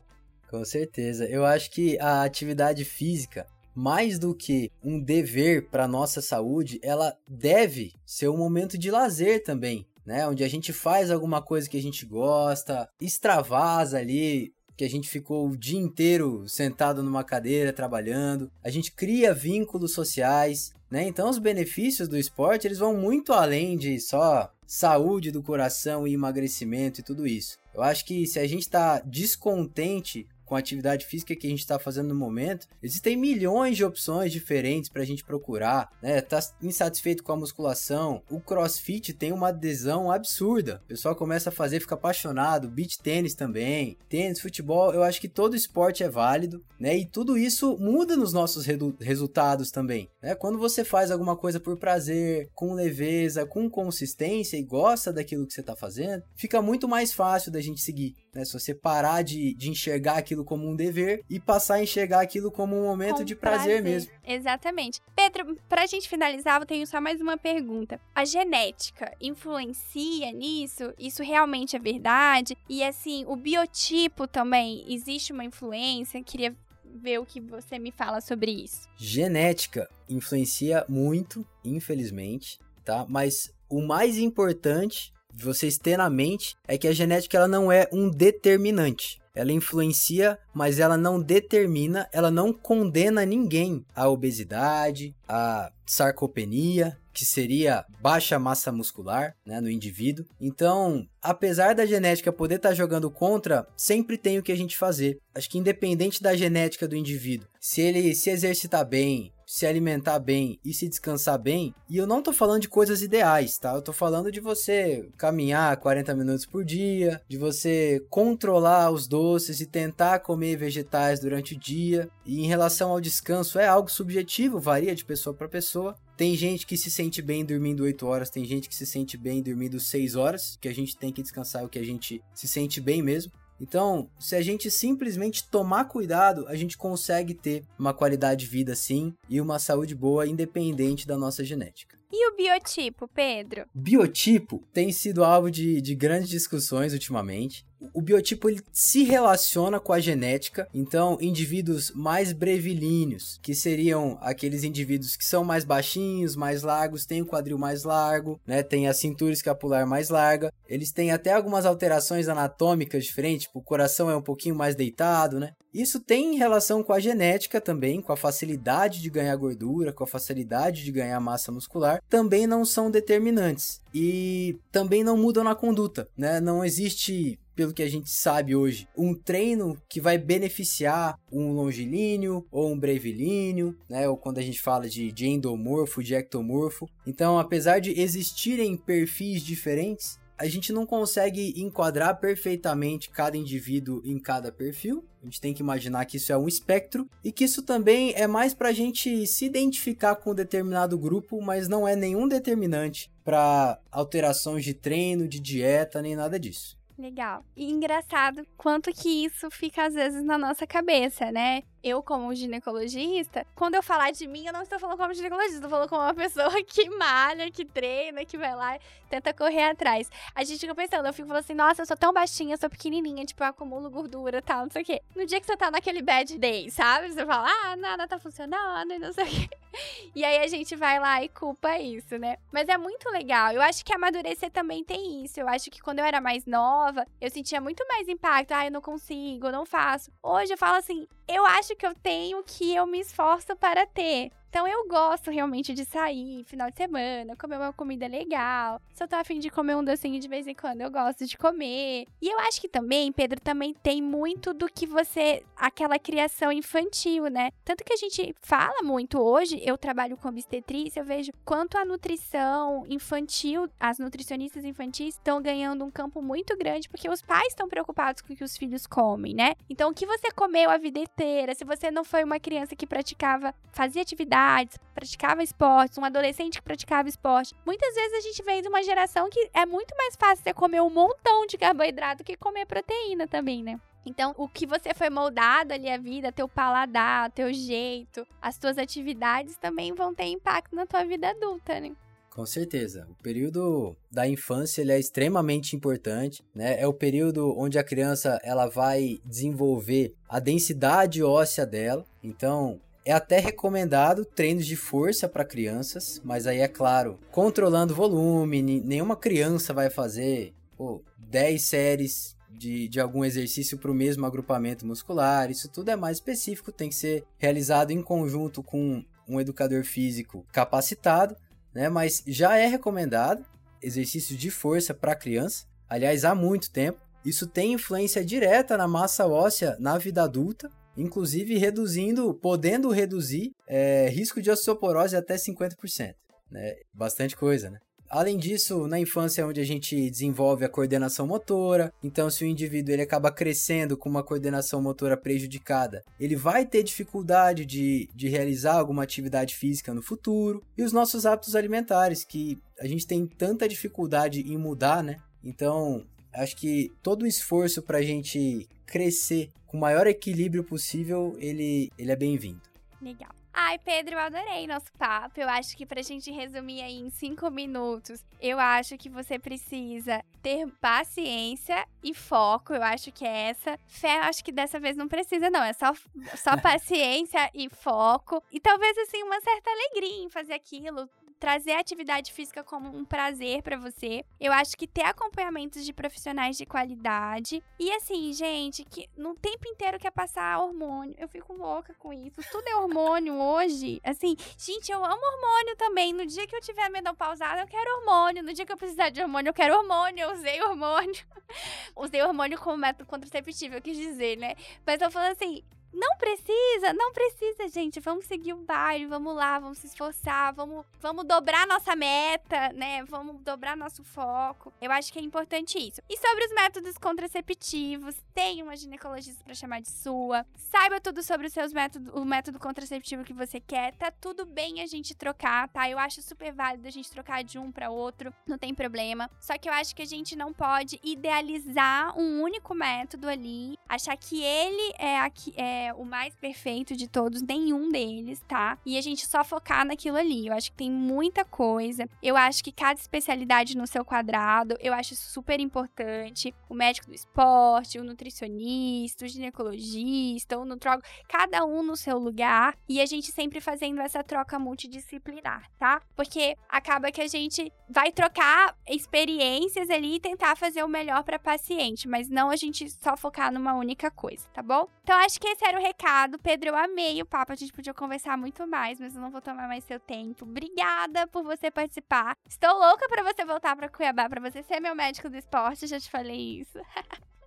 Com 0.51 0.63
certeza. 0.63 1.25
Eu 1.25 1.43
acho 1.43 1.71
que 1.71 1.99
a 1.99 2.21
atividade 2.21 2.85
física 2.85 3.47
mais 3.73 4.19
do 4.19 4.35
que 4.35 4.71
um 4.83 4.99
dever 4.99 5.69
para 5.69 5.87
nossa 5.87 6.21
saúde, 6.21 6.79
ela 6.83 7.17
deve 7.27 7.93
ser 8.05 8.27
um 8.27 8.37
momento 8.37 8.77
de 8.77 8.91
lazer 8.91 9.43
também 9.43 9.87
né? 10.07 10.25
Onde 10.25 10.41
a 10.41 10.47
gente 10.47 10.71
faz 10.71 11.11
alguma 11.11 11.41
coisa 11.41 11.69
que 11.69 11.77
a 11.77 11.81
gente 11.81 12.05
gosta, 12.05 12.89
extravasa 12.99 13.97
ali, 13.97 14.53
que 14.77 14.85
a 14.85 14.89
gente 14.89 15.09
ficou 15.09 15.49
o 15.49 15.57
dia 15.57 15.77
inteiro 15.77 16.47
sentado 16.47 17.03
numa 17.03 17.25
cadeira 17.25 17.73
trabalhando. 17.73 18.49
A 18.63 18.69
gente 18.69 18.93
cria 18.93 19.33
vínculos 19.33 19.91
sociais, 19.91 20.73
né? 20.89 21.05
Então 21.05 21.29
os 21.29 21.39
benefícios 21.39 22.07
do 22.07 22.17
esporte, 22.17 22.65
eles 22.65 22.79
vão 22.79 22.95
muito 22.95 23.33
além 23.33 23.77
de 23.77 23.99
só 23.99 24.49
saúde 24.65 25.29
do 25.29 25.43
coração 25.43 26.07
e 26.07 26.13
emagrecimento 26.13 27.01
e 27.01 27.03
tudo 27.03 27.27
isso. 27.27 27.57
Eu 27.73 27.83
acho 27.83 28.05
que 28.05 28.25
se 28.25 28.39
a 28.39 28.47
gente 28.47 28.61
está 28.61 28.99
descontente 29.01 30.25
com 30.47 30.55
a 30.55 30.59
atividade 30.59 31.05
física 31.05 31.35
que 31.35 31.45
a 31.45 31.49
gente 31.49 31.59
está 31.59 31.77
fazendo 31.77 32.07
no 32.09 32.15
momento, 32.15 32.67
existem 32.81 33.17
milhões 33.17 33.75
de 33.75 33.83
opções 33.83 34.31
diferentes 34.31 34.89
para 34.89 35.01
a 35.01 35.05
gente 35.05 35.23
procurar, 35.23 35.91
né? 36.01 36.21
Tá 36.21 36.39
insatisfeito 36.61 37.21
com 37.21 37.33
a 37.33 37.37
musculação, 37.37 38.23
o 38.31 38.39
CrossFit 38.39 39.13
tem 39.13 39.33
uma 39.33 39.49
adesão 39.49 40.09
absurda. 40.09 40.81
O 40.85 40.87
pessoal 40.87 41.15
começa 41.15 41.49
a 41.49 41.53
fazer, 41.53 41.81
fica 41.81 41.95
apaixonado, 41.95 42.69
beach 42.69 42.97
tênis 42.99 43.35
também, 43.35 43.97
tênis, 44.07 44.39
futebol, 44.39 44.93
eu 44.93 45.03
acho 45.03 45.19
que 45.19 45.27
todo 45.27 45.55
esporte 45.55 46.01
é 46.01 46.09
válido, 46.09 46.63
né? 46.79 46.97
E 46.97 47.05
tudo 47.05 47.37
isso 47.37 47.77
muda 47.77 48.15
nos 48.15 48.31
nossos 48.31 48.65
resultados 48.99 49.69
também, 49.69 50.09
né? 50.21 50.33
Quando 50.33 50.57
você 50.57 50.85
faz 50.85 51.11
alguma 51.11 51.35
coisa 51.35 51.59
por 51.59 51.77
prazer, 51.77 52.49
com 52.55 52.73
leveza, 52.73 53.45
com 53.45 53.69
consistência 53.69 54.55
e 54.55 54.63
gosta 54.63 55.11
daquilo 55.11 55.45
que 55.45 55.53
você 55.53 55.61
está 55.61 55.75
fazendo, 55.75 56.23
fica 56.35 56.61
muito 56.61 56.87
mais 56.87 57.13
fácil 57.13 57.51
da 57.51 57.59
gente 57.59 57.81
seguir, 57.81 58.15
né? 58.33 58.45
Se 58.45 58.53
você 58.53 58.73
parar 58.73 59.23
de, 59.23 59.53
de 59.55 59.69
enxergar 59.69 60.17
aquilo 60.17 60.36
aquilo 60.37 60.45
como 60.45 60.67
um 60.67 60.75
dever 60.75 61.23
e 61.29 61.39
passar 61.39 61.75
a 61.75 61.83
enxergar 61.83 62.21
aquilo 62.21 62.51
como 62.51 62.75
um 62.75 62.83
momento 62.83 63.23
de 63.23 63.35
prazer, 63.35 63.81
prazer, 63.81 63.83
mesmo. 63.83 64.11
Exatamente. 64.25 65.01
Pedro, 65.15 65.57
pra 65.67 65.85
gente 65.85 66.07
finalizar, 66.07 66.61
eu 66.61 66.65
tenho 66.65 66.85
só 66.85 67.01
mais 67.01 67.19
uma 67.19 67.37
pergunta. 67.37 67.99
A 68.13 68.25
genética 68.25 69.11
influencia 69.19 70.31
nisso? 70.31 70.93
Isso 70.97 71.23
realmente 71.23 71.75
é 71.75 71.79
verdade? 71.79 72.57
E 72.69 72.83
assim, 72.83 73.25
o 73.27 73.35
biotipo 73.35 74.27
também, 74.27 74.85
existe 74.87 75.31
uma 75.31 75.45
influência? 75.45 76.23
Queria 76.23 76.55
ver 76.85 77.19
o 77.19 77.25
que 77.25 77.39
você 77.39 77.79
me 77.79 77.91
fala 77.91 78.21
sobre 78.21 78.51
isso. 78.51 78.87
Genética 78.97 79.89
influencia 80.09 80.85
muito, 80.87 81.45
infelizmente, 81.63 82.59
tá? 82.83 83.05
Mas 83.07 83.51
o 83.69 83.81
mais 83.81 84.17
importante 84.17 85.13
de 85.33 85.43
vocês 85.43 85.77
ter 85.77 85.97
na 85.97 86.09
mente 86.09 86.55
é 86.67 86.77
que 86.77 86.87
a 86.87 86.93
genética 86.93 87.37
ela 87.37 87.47
não 87.47 87.71
é 87.71 87.87
um 87.91 88.09
determinante 88.09 89.19
ela 89.37 89.51
influencia, 89.51 90.37
mas 90.51 90.79
ela 90.79 90.97
não 90.97 91.21
determina, 91.21 92.09
ela 92.11 92.31
não 92.31 92.51
condena 92.51 93.23
ninguém 93.23 93.85
à 93.95 94.09
obesidade, 94.09 95.15
à 95.27 95.71
sarcopenia, 95.85 96.97
que 97.13 97.23
seria 97.23 97.85
baixa 98.01 98.37
massa 98.39 98.71
muscular 98.71 99.35
né, 99.45 99.61
no 99.61 99.69
indivíduo. 99.69 100.25
Então, 100.41 101.07
apesar 101.21 101.75
da 101.75 101.85
genética 101.85 102.31
poder 102.31 102.55
estar 102.55 102.69
tá 102.69 102.75
jogando 102.75 103.11
contra, 103.11 103.67
sempre 103.77 104.17
tem 104.17 104.39
o 104.39 104.43
que 104.43 104.51
a 104.51 104.57
gente 104.57 104.75
fazer. 104.75 105.19
Acho 105.35 105.49
que 105.49 105.57
independente 105.57 106.21
da 106.21 106.35
genética 106.35 106.87
do 106.87 106.95
indivíduo, 106.95 107.47
se 107.59 107.81
ele 107.81 108.15
se 108.15 108.31
exercitar 108.31 108.85
bem, 108.85 109.31
se 109.47 109.65
alimentar 109.65 110.19
bem 110.19 110.59
e 110.63 110.73
se 110.73 110.89
descansar 110.89 111.39
bem. 111.39 111.73
E 111.89 111.95
eu 111.95 112.05
não 112.05 112.21
tô 112.21 112.33
falando 112.33 112.63
de 112.63 112.67
coisas 112.67 113.01
ideais, 113.01 113.57
tá? 113.57 113.73
Eu 113.73 113.81
tô 113.81 113.93
falando 113.93 114.29
de 114.29 114.41
você 114.41 115.07
caminhar 115.17 115.77
40 115.77 116.13
minutos 116.13 116.45
por 116.45 116.65
dia, 116.65 117.21
de 117.29 117.37
você 117.37 118.05
controlar 118.09 118.91
os 118.91 119.07
doces 119.07 119.61
e 119.61 119.65
tentar 119.65 120.19
comer 120.19 120.57
vegetais 120.57 121.21
durante 121.21 121.55
o 121.55 121.57
dia. 121.57 122.09
E 122.25 122.41
em 122.41 122.47
relação 122.47 122.91
ao 122.91 122.99
descanso, 122.99 123.57
é 123.57 123.65
algo 123.65 123.89
subjetivo, 123.89 124.59
varia 124.59 124.93
de 124.93 125.05
pessoa 125.05 125.33
para 125.33 125.47
pessoa. 125.47 125.95
Tem 126.17 126.35
gente 126.35 126.65
que 126.65 126.75
se 126.75 126.91
sente 126.91 127.21
bem 127.21 127.45
dormindo 127.45 127.83
8 127.83 128.05
horas, 128.05 128.29
tem 128.29 128.43
gente 128.43 128.67
que 128.67 128.75
se 128.75 128.85
sente 128.85 129.15
bem 129.15 129.41
dormindo 129.41 129.79
6 129.79 130.15
horas, 130.15 130.57
que 130.59 130.67
a 130.67 130.73
gente 130.73 130.97
tem 130.97 131.13
que 131.13 131.21
descansar 131.21 131.63
o 131.63 131.69
que 131.69 131.79
a 131.79 131.85
gente 131.85 132.21
se 132.33 132.47
sente 132.47 132.81
bem 132.81 133.01
mesmo. 133.01 133.31
Então, 133.59 134.09
se 134.19 134.35
a 134.35 134.41
gente 134.41 134.69
simplesmente 134.69 135.47
tomar 135.49 135.85
cuidado, 135.85 136.47
a 136.47 136.55
gente 136.55 136.77
consegue 136.77 137.33
ter 137.33 137.63
uma 137.77 137.93
qualidade 137.93 138.45
de 138.45 138.51
vida 138.51 138.75
sim 138.75 139.13
e 139.27 139.41
uma 139.41 139.59
saúde 139.59 139.95
boa 139.95 140.27
independente 140.27 141.07
da 141.07 141.17
nossa 141.17 141.43
genética. 141.43 141.97
E 142.11 142.29
o 142.29 142.35
biotipo, 142.35 143.07
Pedro? 143.07 143.65
Biotipo 143.73 144.63
tem 144.71 144.91
sido 144.93 145.23
alvo 145.25 145.51
de, 145.51 145.81
de 145.81 145.93
grandes 145.93 146.29
discussões 146.29 146.93
ultimamente 146.93 147.65
o 147.93 148.01
biotipo 148.01 148.49
ele 148.49 148.61
se 148.71 149.03
relaciona 149.03 149.79
com 149.79 149.93
a 149.93 149.99
genética, 149.99 150.67
então 150.73 151.17
indivíduos 151.21 151.91
mais 151.91 152.33
brevilíneos, 152.33 153.39
que 153.41 153.53
seriam 153.53 154.17
aqueles 154.21 154.63
indivíduos 154.63 155.15
que 155.15 155.25
são 155.25 155.43
mais 155.43 155.63
baixinhos, 155.63 156.35
mais 156.35 156.63
largos, 156.63 157.05
têm 157.05 157.21
o 157.21 157.25
quadril 157.25 157.57
mais 157.57 157.83
largo, 157.83 158.39
né, 158.45 158.63
tem 158.63 158.87
a 158.87 158.93
cintura 158.93 159.33
escapular 159.33 159.87
mais 159.87 160.09
larga, 160.09 160.51
eles 160.67 160.91
têm 160.91 161.11
até 161.11 161.33
algumas 161.33 161.65
alterações 161.65 162.27
anatômicas 162.27 163.05
diferentes, 163.05 163.47
tipo, 163.47 163.59
o 163.59 163.63
coração 163.63 164.09
é 164.09 164.15
um 164.15 164.21
pouquinho 164.21 164.55
mais 164.55 164.75
deitado, 164.75 165.39
né? 165.39 165.53
Isso 165.73 165.99
tem 165.99 166.35
relação 166.37 166.81
com 166.81 166.91
a 166.91 166.99
genética 166.99 167.61
também, 167.61 168.01
com 168.01 168.11
a 168.11 168.17
facilidade 168.17 169.01
de 169.01 169.09
ganhar 169.09 169.35
gordura, 169.35 169.93
com 169.93 170.03
a 170.03 170.07
facilidade 170.07 170.83
de 170.83 170.91
ganhar 170.91 171.19
massa 171.19 171.51
muscular, 171.51 172.01
também 172.09 172.47
não 172.47 172.65
são 172.65 172.89
determinantes 172.89 173.81
e 173.93 174.57
também 174.71 175.03
não 175.03 175.15
mudam 175.15 175.43
na 175.43 175.55
conduta, 175.55 176.07
né? 176.17 176.39
Não 176.39 176.65
existe 176.65 177.39
pelo 177.57 177.73
que 177.73 177.81
a 177.81 177.89
gente 177.89 178.11
sabe 178.11 178.55
hoje, 178.55 178.87
um 178.95 179.15
treino 179.15 179.81
que 179.89 179.99
vai 179.99 180.15
beneficiar 180.15 181.19
um 181.31 181.51
longilíneo 181.51 182.45
ou 182.51 182.71
um 182.71 182.79
brevilíneo, 182.79 183.75
né? 183.89 184.07
Ou 184.07 184.15
quando 184.15 184.37
a 184.37 184.43
gente 184.43 184.61
fala 184.61 184.87
de, 184.87 185.11
de 185.11 185.27
endomorfo, 185.27 186.03
de 186.03 186.13
ectomorfo. 186.13 186.87
Então, 187.05 187.39
apesar 187.39 187.79
de 187.79 187.99
existirem 187.99 188.77
perfis 188.77 189.41
diferentes, 189.41 190.19
a 190.37 190.47
gente 190.47 190.71
não 190.71 190.85
consegue 190.85 191.59
enquadrar 191.59 192.19
perfeitamente 192.19 193.09
cada 193.09 193.35
indivíduo 193.35 194.03
em 194.05 194.19
cada 194.19 194.51
perfil. 194.51 195.03
A 195.23 195.25
gente 195.25 195.41
tem 195.41 195.51
que 195.51 195.63
imaginar 195.63 196.05
que 196.05 196.17
isso 196.17 196.31
é 196.31 196.37
um 196.37 196.47
espectro 196.47 197.09
e 197.23 197.31
que 197.31 197.43
isso 197.43 197.63
também 197.63 198.13
é 198.13 198.27
mais 198.27 198.53
para 198.53 198.69
a 198.69 198.73
gente 198.73 199.25
se 199.25 199.45
identificar 199.45 200.15
com 200.15 200.29
um 200.29 200.35
determinado 200.35 200.95
grupo, 200.95 201.41
mas 201.41 201.67
não 201.67 201.87
é 201.87 201.95
nenhum 201.95 202.27
determinante 202.27 203.11
para 203.25 203.79
alterações 203.91 204.63
de 204.63 204.75
treino, 204.75 205.27
de 205.27 205.39
dieta, 205.39 206.03
nem 206.03 206.15
nada 206.15 206.39
disso. 206.39 206.76
Legal. 206.97 207.45
E 207.55 207.69
engraçado 207.69 208.45
quanto 208.57 208.91
que 208.91 209.25
isso 209.25 209.49
fica 209.51 209.85
às 209.85 209.93
vezes 209.93 210.23
na 210.23 210.37
nossa 210.37 210.65
cabeça, 210.65 211.31
né? 211.31 211.61
Eu, 211.87 212.03
como 212.03 212.33
ginecologista, 212.35 213.45
quando 213.55 213.75
eu 213.75 213.83
falar 213.83 214.11
de 214.11 214.27
mim, 214.27 214.45
eu 214.45 214.53
não 214.53 214.61
estou 214.61 214.79
falando 214.79 214.97
como 214.97 215.13
ginecologista, 215.13 215.55
estou 215.55 215.69
falando 215.69 215.89
como 215.89 216.01
uma 216.01 216.13
pessoa 216.15 216.51
que 216.63 216.89
malha, 216.89 217.49
que 217.49 217.65
treina, 217.65 218.25
que 218.25 218.37
vai 218.37 218.55
lá 218.55 218.75
e 218.75 218.79
tenta 219.09 219.33
correr 219.33 219.69
atrás. 219.69 220.09
A 220.35 220.43
gente 220.43 220.59
fica 220.59 220.75
pensando, 220.75 221.05
eu 221.05 221.13
fico 221.13 221.27
falando 221.27 221.43
assim, 221.43 221.53
nossa, 221.53 221.81
eu 221.81 221.85
sou 221.85 221.97
tão 221.97 222.13
baixinha, 222.13 222.53
eu 222.53 222.57
sou 222.57 222.69
pequenininha, 222.69 223.25
tipo, 223.25 223.43
eu 223.43 223.47
acumulo 223.47 223.89
gordura 223.89 224.39
e 224.39 224.41
tal, 224.41 224.63
não 224.63 224.71
sei 224.71 224.81
o 224.81 224.85
quê. 224.85 225.01
No 225.15 225.25
dia 225.25 225.39
que 225.39 225.45
você 225.45 225.55
tá 225.55 225.71
naquele 225.71 226.01
bad 226.01 226.37
day, 226.37 226.69
sabe? 226.69 227.11
Você 227.11 227.25
fala, 227.25 227.47
ah, 227.49 227.75
nada 227.75 228.07
tá 228.07 228.19
funcionando 228.19 228.91
e 228.91 228.99
não 228.99 229.13
sei 229.13 229.23
o 229.23 229.27
quê. 229.27 229.49
E 230.15 230.25
aí 230.25 230.39
a 230.39 230.47
gente 230.47 230.75
vai 230.75 230.99
lá 230.99 231.23
e 231.23 231.29
culpa 231.29 231.77
isso, 231.77 232.17
né? 232.17 232.37
Mas 232.51 232.67
é 232.67 232.77
muito 232.77 233.09
legal. 233.11 233.51
Eu 233.51 233.61
acho 233.61 233.85
que 233.85 233.93
amadurecer 233.93 234.49
também 234.49 234.83
tem 234.83 235.23
isso. 235.23 235.39
Eu 235.39 235.47
acho 235.47 235.69
que 235.69 235.79
quando 235.79 235.99
eu 235.99 236.05
era 236.05 236.19
mais 236.19 236.45
nova, 236.47 237.05
eu 237.21 237.29
sentia 237.29 237.61
muito 237.61 237.85
mais 237.87 238.07
impacto. 238.07 238.53
Ah, 238.53 238.65
eu 238.65 238.71
não 238.71 238.81
consigo, 238.81 239.47
eu 239.47 239.51
não 239.51 239.65
faço. 239.65 240.11
Hoje 240.23 240.53
eu 240.53 240.57
falo 240.57 240.77
assim, 240.77 241.07
eu 241.27 241.45
acho 241.45 241.75
que 241.75 241.85
eu 241.85 241.93
tenho 241.95 242.41
que 242.43 242.73
eu 242.75 242.85
me 242.85 242.99
esforço 242.99 243.55
para 243.55 243.85
ter. 243.85 244.31
Então 244.49 244.67
eu 244.67 244.87
gosto 244.87 245.29
realmente 245.29 245.73
de 245.73 245.83
sair 245.83 246.43
final 246.45 246.69
de 246.71 246.77
semana, 246.77 247.35
comer 247.35 247.57
uma 247.57 247.73
comida 247.73 248.07
legal. 248.07 248.81
Se 248.93 249.03
eu 249.03 249.07
tô 249.07 249.15
afim 249.15 249.39
de 249.39 249.49
comer 249.49 249.75
um 249.75 249.83
docinho 249.83 250.19
de 250.19 250.27
vez 250.27 250.47
em 250.47 250.55
quando, 250.55 250.81
eu 250.81 250.89
gosto 250.89 251.25
de 251.25 251.37
comer. 251.37 252.05
E 252.21 252.29
eu 252.29 252.39
acho 252.39 252.61
que 252.61 252.69
também, 252.69 253.11
Pedro, 253.11 253.39
também 253.41 253.73
tem 253.73 254.01
muito 254.01 254.53
do 254.53 254.67
que 254.67 254.85
você. 254.85 255.43
aquela 255.55 255.99
criação 255.99 256.51
infantil, 256.51 257.27
né? 257.27 257.51
Tanto 257.65 257.83
que 257.83 257.93
a 257.93 257.97
gente 257.97 258.33
fala 258.41 258.81
muito 258.81 259.19
hoje, 259.19 259.61
eu 259.63 259.77
trabalho 259.77 260.15
com 260.17 260.29
obstetrícia, 260.29 261.01
eu 261.01 261.05
vejo 261.05 261.31
quanto 261.43 261.77
a 261.77 261.85
nutrição 261.85 262.85
infantil, 262.89 263.69
as 263.79 263.99
nutricionistas 263.99 264.63
infantis 264.63 265.15
estão 265.15 265.41
ganhando 265.41 265.83
um 265.83 265.91
campo 265.91 266.21
muito 266.21 266.57
grande, 266.57 266.87
porque 266.89 267.09
os 267.09 267.21
pais 267.21 267.49
estão 267.49 267.67
preocupados 267.67 268.21
com 268.21 268.33
o 268.33 268.35
que 268.35 268.43
os 268.43 268.55
filhos 268.55 268.87
comem, 268.87 269.33
né? 269.33 269.55
Então, 269.69 269.91
o 269.91 269.93
que 269.93 270.05
você 270.05 270.31
comeu 270.31 270.69
a 270.69 270.77
vida 270.77 270.99
inteira, 270.99 271.53
se 271.53 271.65
você 271.65 271.91
não 271.91 272.03
foi 272.03 272.23
uma 272.23 272.39
criança 272.39 272.75
que 272.75 272.87
praticava, 272.87 273.53
fazia 273.71 274.01
atividade 274.01 274.36
atividades, 274.37 274.77
praticava 274.93 275.43
esportes, 275.43 275.97
um 275.97 276.05
adolescente 276.05 276.57
que 276.57 276.63
praticava 276.63 277.09
esporte. 277.09 277.55
Muitas 277.65 277.93
vezes 277.93 278.13
a 278.13 278.21
gente 278.21 278.43
vem 278.43 278.61
de 278.61 278.67
uma 278.67 278.83
geração 278.83 279.29
que 279.29 279.49
é 279.53 279.65
muito 279.65 279.95
mais 279.97 280.15
fácil 280.15 280.43
você 280.43 280.53
comer 280.53 280.81
um 280.81 280.89
montão 280.89 281.45
de 281.47 281.57
carboidrato 281.57 282.23
que 282.23 282.37
comer 282.37 282.65
proteína 282.65 283.27
também, 283.27 283.63
né? 283.63 283.79
Então, 284.05 284.33
o 284.37 284.47
que 284.47 284.65
você 284.65 284.93
foi 284.93 285.09
moldado 285.09 285.73
ali 285.73 285.89
a 285.89 285.97
vida, 285.97 286.31
teu 286.31 286.47
paladar, 286.47 287.29
teu 287.31 287.51
jeito, 287.53 288.25
as 288.41 288.57
tuas 288.57 288.77
atividades 288.77 289.57
também 289.57 289.93
vão 289.93 290.15
ter 290.15 290.25
impacto 290.25 290.75
na 290.75 290.85
tua 290.85 291.03
vida 291.03 291.29
adulta, 291.29 291.79
né? 291.79 291.91
Com 292.29 292.45
certeza. 292.45 293.07
O 293.09 293.23
período 293.23 293.97
da 294.11 294.27
infância 294.27 294.81
ele 294.81 294.91
é 294.91 294.99
extremamente 294.99 295.75
importante, 295.75 296.43
né? 296.53 296.79
É 296.79 296.87
o 296.87 296.93
período 296.93 297.53
onde 297.57 297.79
a 297.79 297.83
criança 297.83 298.39
ela 298.43 298.67
vai 298.67 299.19
desenvolver 299.25 300.13
a 300.29 300.39
densidade 300.39 301.23
óssea 301.23 301.65
dela. 301.65 302.05
Então, 302.23 302.79
é 303.07 303.13
até 303.13 303.39
recomendado 303.39 304.25
treinos 304.25 304.65
de 304.65 304.75
força 304.75 305.29
para 305.29 305.45
crianças, 305.45 306.19
mas 306.25 306.45
aí 306.45 306.59
é 306.59 306.67
claro, 306.67 307.17
controlando 307.31 307.95
volume, 307.95 308.61
nenhuma 308.61 309.15
criança 309.15 309.73
vai 309.73 309.89
fazer 309.89 310.53
pô, 310.75 311.01
10 311.17 311.61
séries 311.61 312.35
de, 312.51 312.89
de 312.89 312.99
algum 312.99 313.23
exercício 313.23 313.77
para 313.77 313.89
o 313.89 313.95
mesmo 313.95 314.25
agrupamento 314.25 314.85
muscular. 314.85 315.49
Isso 315.49 315.69
tudo 315.69 315.89
é 315.89 315.95
mais 315.95 316.17
específico, 316.17 316.69
tem 316.69 316.89
que 316.89 316.95
ser 316.95 317.23
realizado 317.37 317.91
em 317.91 318.01
conjunto 318.01 318.61
com 318.61 319.01
um 319.25 319.39
educador 319.39 319.85
físico 319.85 320.45
capacitado, 320.51 321.33
né? 321.73 321.87
Mas 321.87 322.21
já 322.27 322.57
é 322.57 322.65
recomendado 322.67 323.45
exercícios 323.81 324.37
de 324.37 324.51
força 324.51 324.93
para 324.93 325.15
criança. 325.15 325.65
Aliás, 325.87 326.25
há 326.25 326.35
muito 326.35 326.69
tempo. 326.69 326.99
Isso 327.23 327.47
tem 327.47 327.71
influência 327.71 328.23
direta 328.25 328.75
na 328.75 328.87
massa 328.87 329.25
óssea 329.25 329.77
na 329.79 329.97
vida 329.97 330.23
adulta 330.23 330.69
inclusive 330.97 331.57
reduzindo, 331.57 332.33
podendo 332.33 332.89
reduzir 332.89 333.51
é, 333.67 334.09
risco 334.09 334.41
de 334.41 334.49
osteoporose 334.49 335.15
até 335.15 335.35
50%. 335.35 336.13
Né? 336.51 336.75
Bastante 336.93 337.35
coisa, 337.35 337.69
né? 337.69 337.79
Além 338.09 338.37
disso, 338.37 338.87
na 338.87 338.97
infância 338.97 339.41
é 339.41 339.45
onde 339.45 339.59
a 339.59 339.65
gente 339.65 340.09
desenvolve 340.09 340.63
a 340.63 340.69
coordenação 340.69 341.27
motora, 341.27 341.91
então 342.01 342.29
se 342.29 342.45
o 342.45 342.47
indivíduo 342.47 342.93
ele 342.93 343.01
acaba 343.01 343.29
crescendo 343.29 343.97
com 343.97 344.07
uma 344.07 344.23
coordenação 344.23 344.81
motora 344.81 345.17
prejudicada, 345.17 346.01
ele 346.17 346.35
vai 346.35 346.65
ter 346.65 346.83
dificuldade 346.83 347.65
de, 347.65 348.09
de 348.15 348.29
realizar 348.29 348.75
alguma 348.75 349.03
atividade 349.03 349.55
física 349.55 349.93
no 349.93 350.01
futuro. 350.01 350.63
E 350.77 350.83
os 350.83 350.93
nossos 350.93 351.25
hábitos 351.25 351.53
alimentares, 351.53 352.23
que 352.23 352.57
a 352.79 352.87
gente 352.87 353.05
tem 353.05 353.27
tanta 353.27 353.67
dificuldade 353.67 354.39
em 354.39 354.57
mudar, 354.57 355.03
né? 355.03 355.17
Então, 355.43 356.05
acho 356.37 356.55
que 356.55 356.91
todo 357.01 357.23
o 357.23 357.27
esforço 357.27 357.81
para 357.81 357.97
a 357.97 358.03
gente 358.03 358.67
crescer 358.85 359.51
com 359.65 359.77
o 359.77 359.79
maior 359.79 360.07
equilíbrio 360.07 360.63
possível, 360.63 361.35
ele, 361.39 361.91
ele 361.97 362.11
é 362.11 362.15
bem-vindo. 362.15 362.61
Legal. 363.01 363.37
Ai, 363.59 363.79
Pedro, 363.79 364.13
eu 364.13 364.19
adorei 364.19 364.67
nosso 364.67 364.93
papo. 364.99 365.41
Eu 365.41 365.49
acho 365.49 365.75
que 365.75 365.83
pra 365.83 366.03
gente 366.03 366.31
resumir 366.31 366.83
aí 366.83 366.99
em 366.99 367.09
cinco 367.09 367.49
minutos, 367.49 368.23
eu 368.39 368.59
acho 368.59 368.95
que 368.99 369.09
você 369.09 369.39
precisa 369.39 370.23
ter 370.43 370.67
paciência 370.79 371.83
e 372.03 372.13
foco. 372.13 372.75
Eu 372.75 372.83
acho 372.83 373.11
que 373.11 373.25
é 373.25 373.49
essa. 373.49 373.79
Fé, 373.87 374.19
acho 374.19 374.43
que 374.45 374.51
dessa 374.51 374.79
vez 374.79 374.95
não 374.95 375.07
precisa, 375.07 375.49
não. 375.49 375.63
É 375.63 375.73
só, 375.73 375.91
só 376.35 376.55
paciência 376.61 377.49
e 377.51 377.67
foco. 377.67 378.43
E 378.51 378.59
talvez, 378.59 378.95
assim, 378.99 379.23
uma 379.23 379.41
certa 379.41 379.71
alegria 379.71 380.23
em 380.23 380.29
fazer 380.29 380.53
aquilo 380.53 381.09
trazer 381.39 381.71
a 381.73 381.79
atividade 381.79 382.31
física 382.33 382.63
como 382.63 382.95
um 382.95 383.05
prazer 383.05 383.61
para 383.61 383.77
você. 383.77 384.25
Eu 384.39 384.51
acho 384.51 384.75
que 384.75 384.87
ter 384.87 385.03
acompanhamentos 385.03 385.85
de 385.85 385.93
profissionais 385.93 386.57
de 386.57 386.65
qualidade. 386.65 387.63
E 387.79 387.91
assim, 387.93 388.33
gente, 388.33 388.83
que 388.83 389.09
no 389.15 389.35
tempo 389.35 389.67
inteiro 389.67 389.99
quer 389.99 390.11
passar 390.11 390.59
hormônio. 390.59 391.15
Eu 391.17 391.27
fico 391.27 391.53
louca 391.53 391.93
com 391.95 392.11
isso. 392.11 392.41
Tudo 392.51 392.67
é 392.67 392.75
hormônio 392.75 393.35
hoje. 393.39 394.01
Assim, 394.03 394.35
gente, 394.57 394.91
eu 394.91 395.03
amo 395.03 395.21
hormônio 395.21 395.75
também. 395.77 396.13
No 396.13 396.25
dia 396.25 396.47
que 396.47 396.55
eu 396.55 396.61
tiver 396.61 396.89
menopausa, 396.89 397.45
eu 397.59 397.67
quero 397.67 397.99
hormônio. 397.99 398.43
No 398.43 398.53
dia 398.53 398.65
que 398.65 398.71
eu 398.71 398.77
precisar 398.77 399.09
de 399.09 399.21
hormônio, 399.21 399.49
eu 399.49 399.53
quero 399.53 399.75
hormônio. 399.75 400.23
Eu 400.23 400.33
usei 400.33 400.61
hormônio. 400.61 401.25
usei 401.95 402.21
hormônio 402.21 402.59
como 402.59 402.77
método 402.77 403.05
contraceptivo, 403.05 403.75
eu 403.75 403.81
quis 403.81 403.97
dizer, 403.97 404.37
né? 404.37 404.55
Mas 404.85 405.01
eu 405.01 405.11
falo 405.11 405.31
assim, 405.31 405.63
não 405.93 406.17
precisa, 406.17 406.93
não 406.93 407.13
precisa, 407.13 407.67
gente. 407.69 407.99
Vamos 407.99 408.25
seguir 408.25 408.53
o 408.53 408.57
baile, 408.57 409.05
vamos 409.05 409.35
lá, 409.35 409.59
vamos 409.59 409.77
se 409.77 409.87
esforçar, 409.87 410.53
vamos, 410.53 410.85
vamos 410.99 411.25
dobrar 411.25 411.65
nossa 411.65 411.95
meta, 411.95 412.71
né? 412.73 413.03
Vamos 413.05 413.41
dobrar 413.41 413.75
nosso 413.75 414.03
foco. 414.03 414.73
Eu 414.81 414.91
acho 414.91 415.11
que 415.11 415.19
é 415.19 415.21
importante 415.21 415.77
isso. 415.77 416.01
E 416.09 416.17
sobre 416.17 416.45
os 416.45 416.53
métodos 416.53 416.97
contraceptivos, 416.97 418.15
tem 418.33 418.61
uma 418.61 418.75
ginecologista 418.75 419.43
para 419.43 419.53
chamar 419.53 419.81
de 419.81 419.89
sua. 419.89 420.45
Saiba 420.55 420.99
tudo 420.99 421.23
sobre 421.23 421.47
os 421.47 421.53
seus 421.53 421.71
métodos, 421.71 422.13
o 422.13 422.25
método 422.25 422.59
contraceptivo 422.59 423.23
que 423.23 423.33
você 423.33 423.59
quer. 423.59 423.93
Tá 423.93 424.11
tudo 424.11 424.45
bem 424.45 424.81
a 424.81 424.87
gente 424.87 425.15
trocar, 425.15 425.67
tá? 425.69 425.89
Eu 425.89 425.97
acho 425.97 426.21
super 426.21 426.51
válido 426.53 426.87
a 426.87 426.91
gente 426.91 427.09
trocar 427.09 427.43
de 427.43 427.57
um 427.57 427.71
para 427.71 427.89
outro, 427.89 428.33
não 428.45 428.57
tem 428.57 428.73
problema. 428.73 429.29
Só 429.39 429.57
que 429.57 429.69
eu 429.69 429.73
acho 429.73 429.95
que 429.95 430.01
a 430.01 430.05
gente 430.05 430.35
não 430.35 430.53
pode 430.53 430.99
idealizar 431.03 432.17
um 432.17 432.41
único 432.41 432.75
método 432.75 433.27
ali, 433.27 433.77
achar 433.87 434.17
que 434.17 434.43
ele 434.43 434.93
é, 434.97 435.19
aqui, 435.19 435.53
é 435.55 435.76
o 435.95 436.05
mais 436.05 436.35
perfeito 436.35 436.95
de 436.95 437.07
todos, 437.07 437.41
nenhum 437.41 437.89
deles, 437.89 438.41
tá? 438.47 438.77
E 438.85 438.97
a 438.97 439.01
gente 439.01 439.25
só 439.25 439.43
focar 439.43 439.85
naquilo 439.85 440.17
ali. 440.17 440.47
Eu 440.47 440.53
acho 440.53 440.71
que 440.71 440.77
tem 440.77 440.91
muita 440.91 441.43
coisa. 441.43 442.07
Eu 442.21 442.35
acho 442.35 442.63
que 442.63 442.71
cada 442.71 442.99
especialidade 442.99 443.77
no 443.77 443.87
seu 443.87 444.03
quadrado, 444.03 444.75
eu 444.79 444.93
acho 444.93 445.15
super 445.15 445.59
importante. 445.59 446.53
O 446.69 446.73
médico 446.73 447.07
do 447.07 447.15
esporte, 447.15 447.99
o 447.99 448.03
nutricionista, 448.03 449.25
o 449.25 449.27
ginecologista, 449.27 450.57
o 450.57 450.65
nutrólogo, 450.65 451.03
cada 451.27 451.65
um 451.65 451.83
no 451.83 451.95
seu 451.95 452.17
lugar. 452.17 452.75
E 452.87 453.01
a 453.01 453.05
gente 453.05 453.31
sempre 453.31 453.61
fazendo 453.61 454.01
essa 454.01 454.23
troca 454.23 454.59
multidisciplinar, 454.59 455.69
tá? 455.77 456.01
Porque 456.15 456.55
acaba 456.69 457.11
que 457.11 457.21
a 457.21 457.27
gente 457.27 457.71
vai 457.89 458.11
trocar 458.11 458.75
experiências 458.87 459.89
ali 459.89 460.15
e 460.15 460.19
tentar 460.19 460.55
fazer 460.55 460.83
o 460.83 460.89
melhor 460.89 461.23
para 461.23 461.39
paciente, 461.39 462.07
mas 462.07 462.29
não 462.29 462.49
a 462.49 462.55
gente 462.55 462.89
só 462.89 463.15
focar 463.15 463.51
numa 463.51 463.73
única 463.73 464.11
coisa, 464.11 464.47
tá 464.53 464.61
bom? 464.61 464.87
Então 465.03 465.17
acho 465.19 465.39
que 465.39 465.47
esse 465.47 465.65
era 465.67 465.79
o 465.79 465.81
recado. 465.81 466.39
Pedro, 466.39 466.69
eu 466.69 466.75
amei 466.75 467.21
o 467.21 467.25
papo. 467.25 467.51
A 467.51 467.55
gente 467.55 467.73
podia 467.73 467.93
conversar 467.93 468.37
muito 468.37 468.65
mais, 468.65 468.99
mas 468.99 469.15
eu 469.15 469.21
não 469.21 469.29
vou 469.29 469.41
tomar 469.41 469.67
mais 469.67 469.83
seu 469.83 469.99
tempo. 469.99 470.45
Obrigada 470.45 471.27
por 471.27 471.43
você 471.43 471.69
participar. 471.69 472.35
Estou 472.47 472.73
louca 472.73 473.07
para 473.09 473.23
você 473.23 473.43
voltar 473.45 473.75
para 473.75 473.89
Cuiabá, 473.89 474.29
para 474.29 474.41
você 474.41 474.63
ser 474.63 474.79
meu 474.79 474.95
médico 474.95 475.29
do 475.29 475.37
esporte. 475.37 475.87
Já 475.87 475.99
te 475.99 476.09
falei 476.09 476.61
isso. 476.61 476.79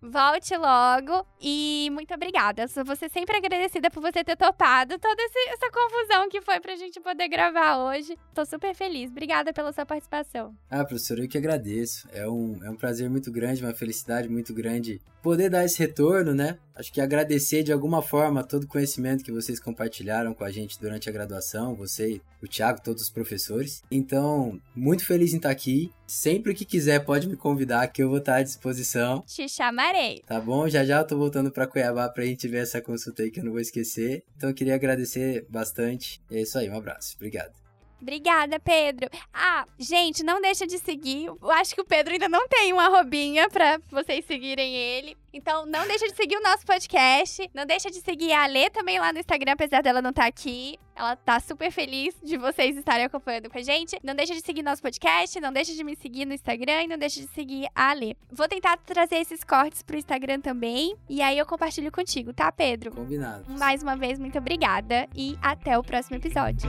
Volte 0.00 0.56
logo 0.56 1.26
e 1.40 1.88
muito 1.92 2.12
obrigada. 2.14 2.66
Sou 2.66 2.84
você 2.84 3.08
sempre 3.08 3.36
agradecida 3.36 3.90
por 3.90 4.00
você 4.00 4.24
ter 4.24 4.36
topado 4.36 4.98
toda 4.98 5.22
essa 5.22 5.70
confusão 5.70 6.28
que 6.28 6.40
foi 6.40 6.60
pra 6.60 6.76
gente 6.76 7.00
poder 7.00 7.28
gravar 7.28 7.78
hoje. 7.78 8.16
Tô 8.34 8.44
super 8.44 8.74
feliz. 8.74 9.10
Obrigada 9.10 9.52
pela 9.52 9.72
sua 9.72 9.84
participação. 9.84 10.54
Ah, 10.70 10.84
professor, 10.84 11.18
eu 11.18 11.28
que 11.28 11.38
agradeço. 11.38 12.08
É 12.12 12.26
um, 12.28 12.58
é 12.64 12.70
um 12.70 12.76
prazer 12.76 13.10
muito 13.10 13.30
grande, 13.30 13.62
uma 13.62 13.74
felicidade 13.74 14.28
muito 14.28 14.54
grande 14.54 15.00
poder 15.28 15.50
dar 15.50 15.62
esse 15.62 15.78
retorno, 15.78 16.34
né? 16.34 16.56
Acho 16.74 16.90
que 16.90 17.02
agradecer 17.02 17.62
de 17.62 17.70
alguma 17.70 18.00
forma 18.00 18.42
todo 18.42 18.64
o 18.64 18.66
conhecimento 18.66 19.22
que 19.22 19.30
vocês 19.30 19.60
compartilharam 19.60 20.32
com 20.32 20.42
a 20.42 20.50
gente 20.50 20.80
durante 20.80 21.06
a 21.06 21.12
graduação, 21.12 21.74
você, 21.74 22.18
o 22.42 22.48
Thiago, 22.48 22.80
todos 22.82 23.02
os 23.02 23.10
professores. 23.10 23.82
Então, 23.90 24.58
muito 24.74 25.04
feliz 25.04 25.34
em 25.34 25.36
estar 25.36 25.50
aqui. 25.50 25.92
Sempre 26.06 26.54
que 26.54 26.64
quiser, 26.64 27.04
pode 27.04 27.28
me 27.28 27.36
convidar 27.36 27.86
que 27.88 28.02
eu 28.02 28.08
vou 28.08 28.20
estar 28.20 28.36
à 28.36 28.42
disposição. 28.42 29.22
Te 29.26 29.46
chamarei. 29.46 30.22
Tá 30.26 30.40
bom? 30.40 30.66
Já 30.66 30.82
já 30.82 31.00
eu 31.00 31.06
tô 31.06 31.18
voltando 31.18 31.50
para 31.50 31.66
Cuiabá 31.66 32.08
pra 32.08 32.24
gente 32.24 32.48
ver 32.48 32.62
essa 32.62 32.80
consulta 32.80 33.22
aí 33.22 33.30
que 33.30 33.40
eu 33.40 33.44
não 33.44 33.52
vou 33.52 33.60
esquecer. 33.60 34.24
Então, 34.34 34.48
eu 34.48 34.54
queria 34.54 34.74
agradecer 34.74 35.44
bastante. 35.50 36.22
E 36.30 36.38
é 36.38 36.40
isso 36.40 36.56
aí, 36.56 36.70
um 36.70 36.76
abraço. 36.76 37.16
Obrigado. 37.16 37.67
Obrigada, 38.00 38.58
Pedro. 38.60 39.08
Ah, 39.32 39.66
gente, 39.78 40.22
não 40.22 40.40
deixa 40.40 40.66
de 40.66 40.78
seguir. 40.78 41.26
Eu 41.26 41.50
acho 41.50 41.74
que 41.74 41.80
o 41.80 41.84
Pedro 41.84 42.12
ainda 42.12 42.28
não 42.28 42.48
tem 42.48 42.72
uma 42.72 42.84
arrobinha 42.84 43.48
pra 43.48 43.80
vocês 43.90 44.24
seguirem 44.24 44.74
ele. 44.74 45.16
Então, 45.32 45.66
não 45.66 45.86
deixa 45.86 46.06
de 46.06 46.16
seguir 46.16 46.36
o 46.36 46.42
nosso 46.42 46.64
podcast. 46.64 47.48
Não 47.52 47.66
deixa 47.66 47.90
de 47.90 48.00
seguir 48.00 48.32
a 48.32 48.46
Lê 48.46 48.70
também 48.70 48.98
lá 48.98 49.12
no 49.12 49.18
Instagram, 49.18 49.52
apesar 49.52 49.82
dela 49.82 50.00
não 50.00 50.10
estar 50.10 50.22
tá 50.22 50.28
aqui. 50.28 50.78
Ela 50.96 51.14
tá 51.14 51.38
super 51.38 51.70
feliz 51.70 52.16
de 52.22 52.36
vocês 52.36 52.76
estarem 52.76 53.04
acompanhando 53.04 53.50
com 53.50 53.58
a 53.58 53.62
gente. 53.62 53.98
Não 54.02 54.14
deixa 54.14 54.34
de 54.34 54.40
seguir 54.40 54.62
nosso 54.62 54.82
podcast, 54.82 55.38
não 55.40 55.52
deixa 55.52 55.72
de 55.74 55.84
me 55.84 55.94
seguir 55.96 56.24
no 56.24 56.34
Instagram 56.34 56.82
e 56.82 56.86
não 56.88 56.98
deixa 56.98 57.20
de 57.20 57.28
seguir 57.28 57.68
a 57.74 57.92
Lê. 57.92 58.16
Vou 58.32 58.48
tentar 58.48 58.76
trazer 58.78 59.16
esses 59.16 59.44
cortes 59.44 59.82
pro 59.82 59.96
Instagram 59.96 60.40
também. 60.40 60.96
E 61.08 61.22
aí 61.22 61.38
eu 61.38 61.46
compartilho 61.46 61.92
contigo, 61.92 62.32
tá, 62.32 62.50
Pedro? 62.50 62.90
Combinado. 62.92 63.44
Mais 63.58 63.82
uma 63.82 63.96
vez, 63.96 64.18
muito 64.18 64.38
obrigada 64.38 65.08
e 65.14 65.38
até 65.40 65.78
o 65.78 65.84
próximo 65.84 66.16
episódio. 66.16 66.68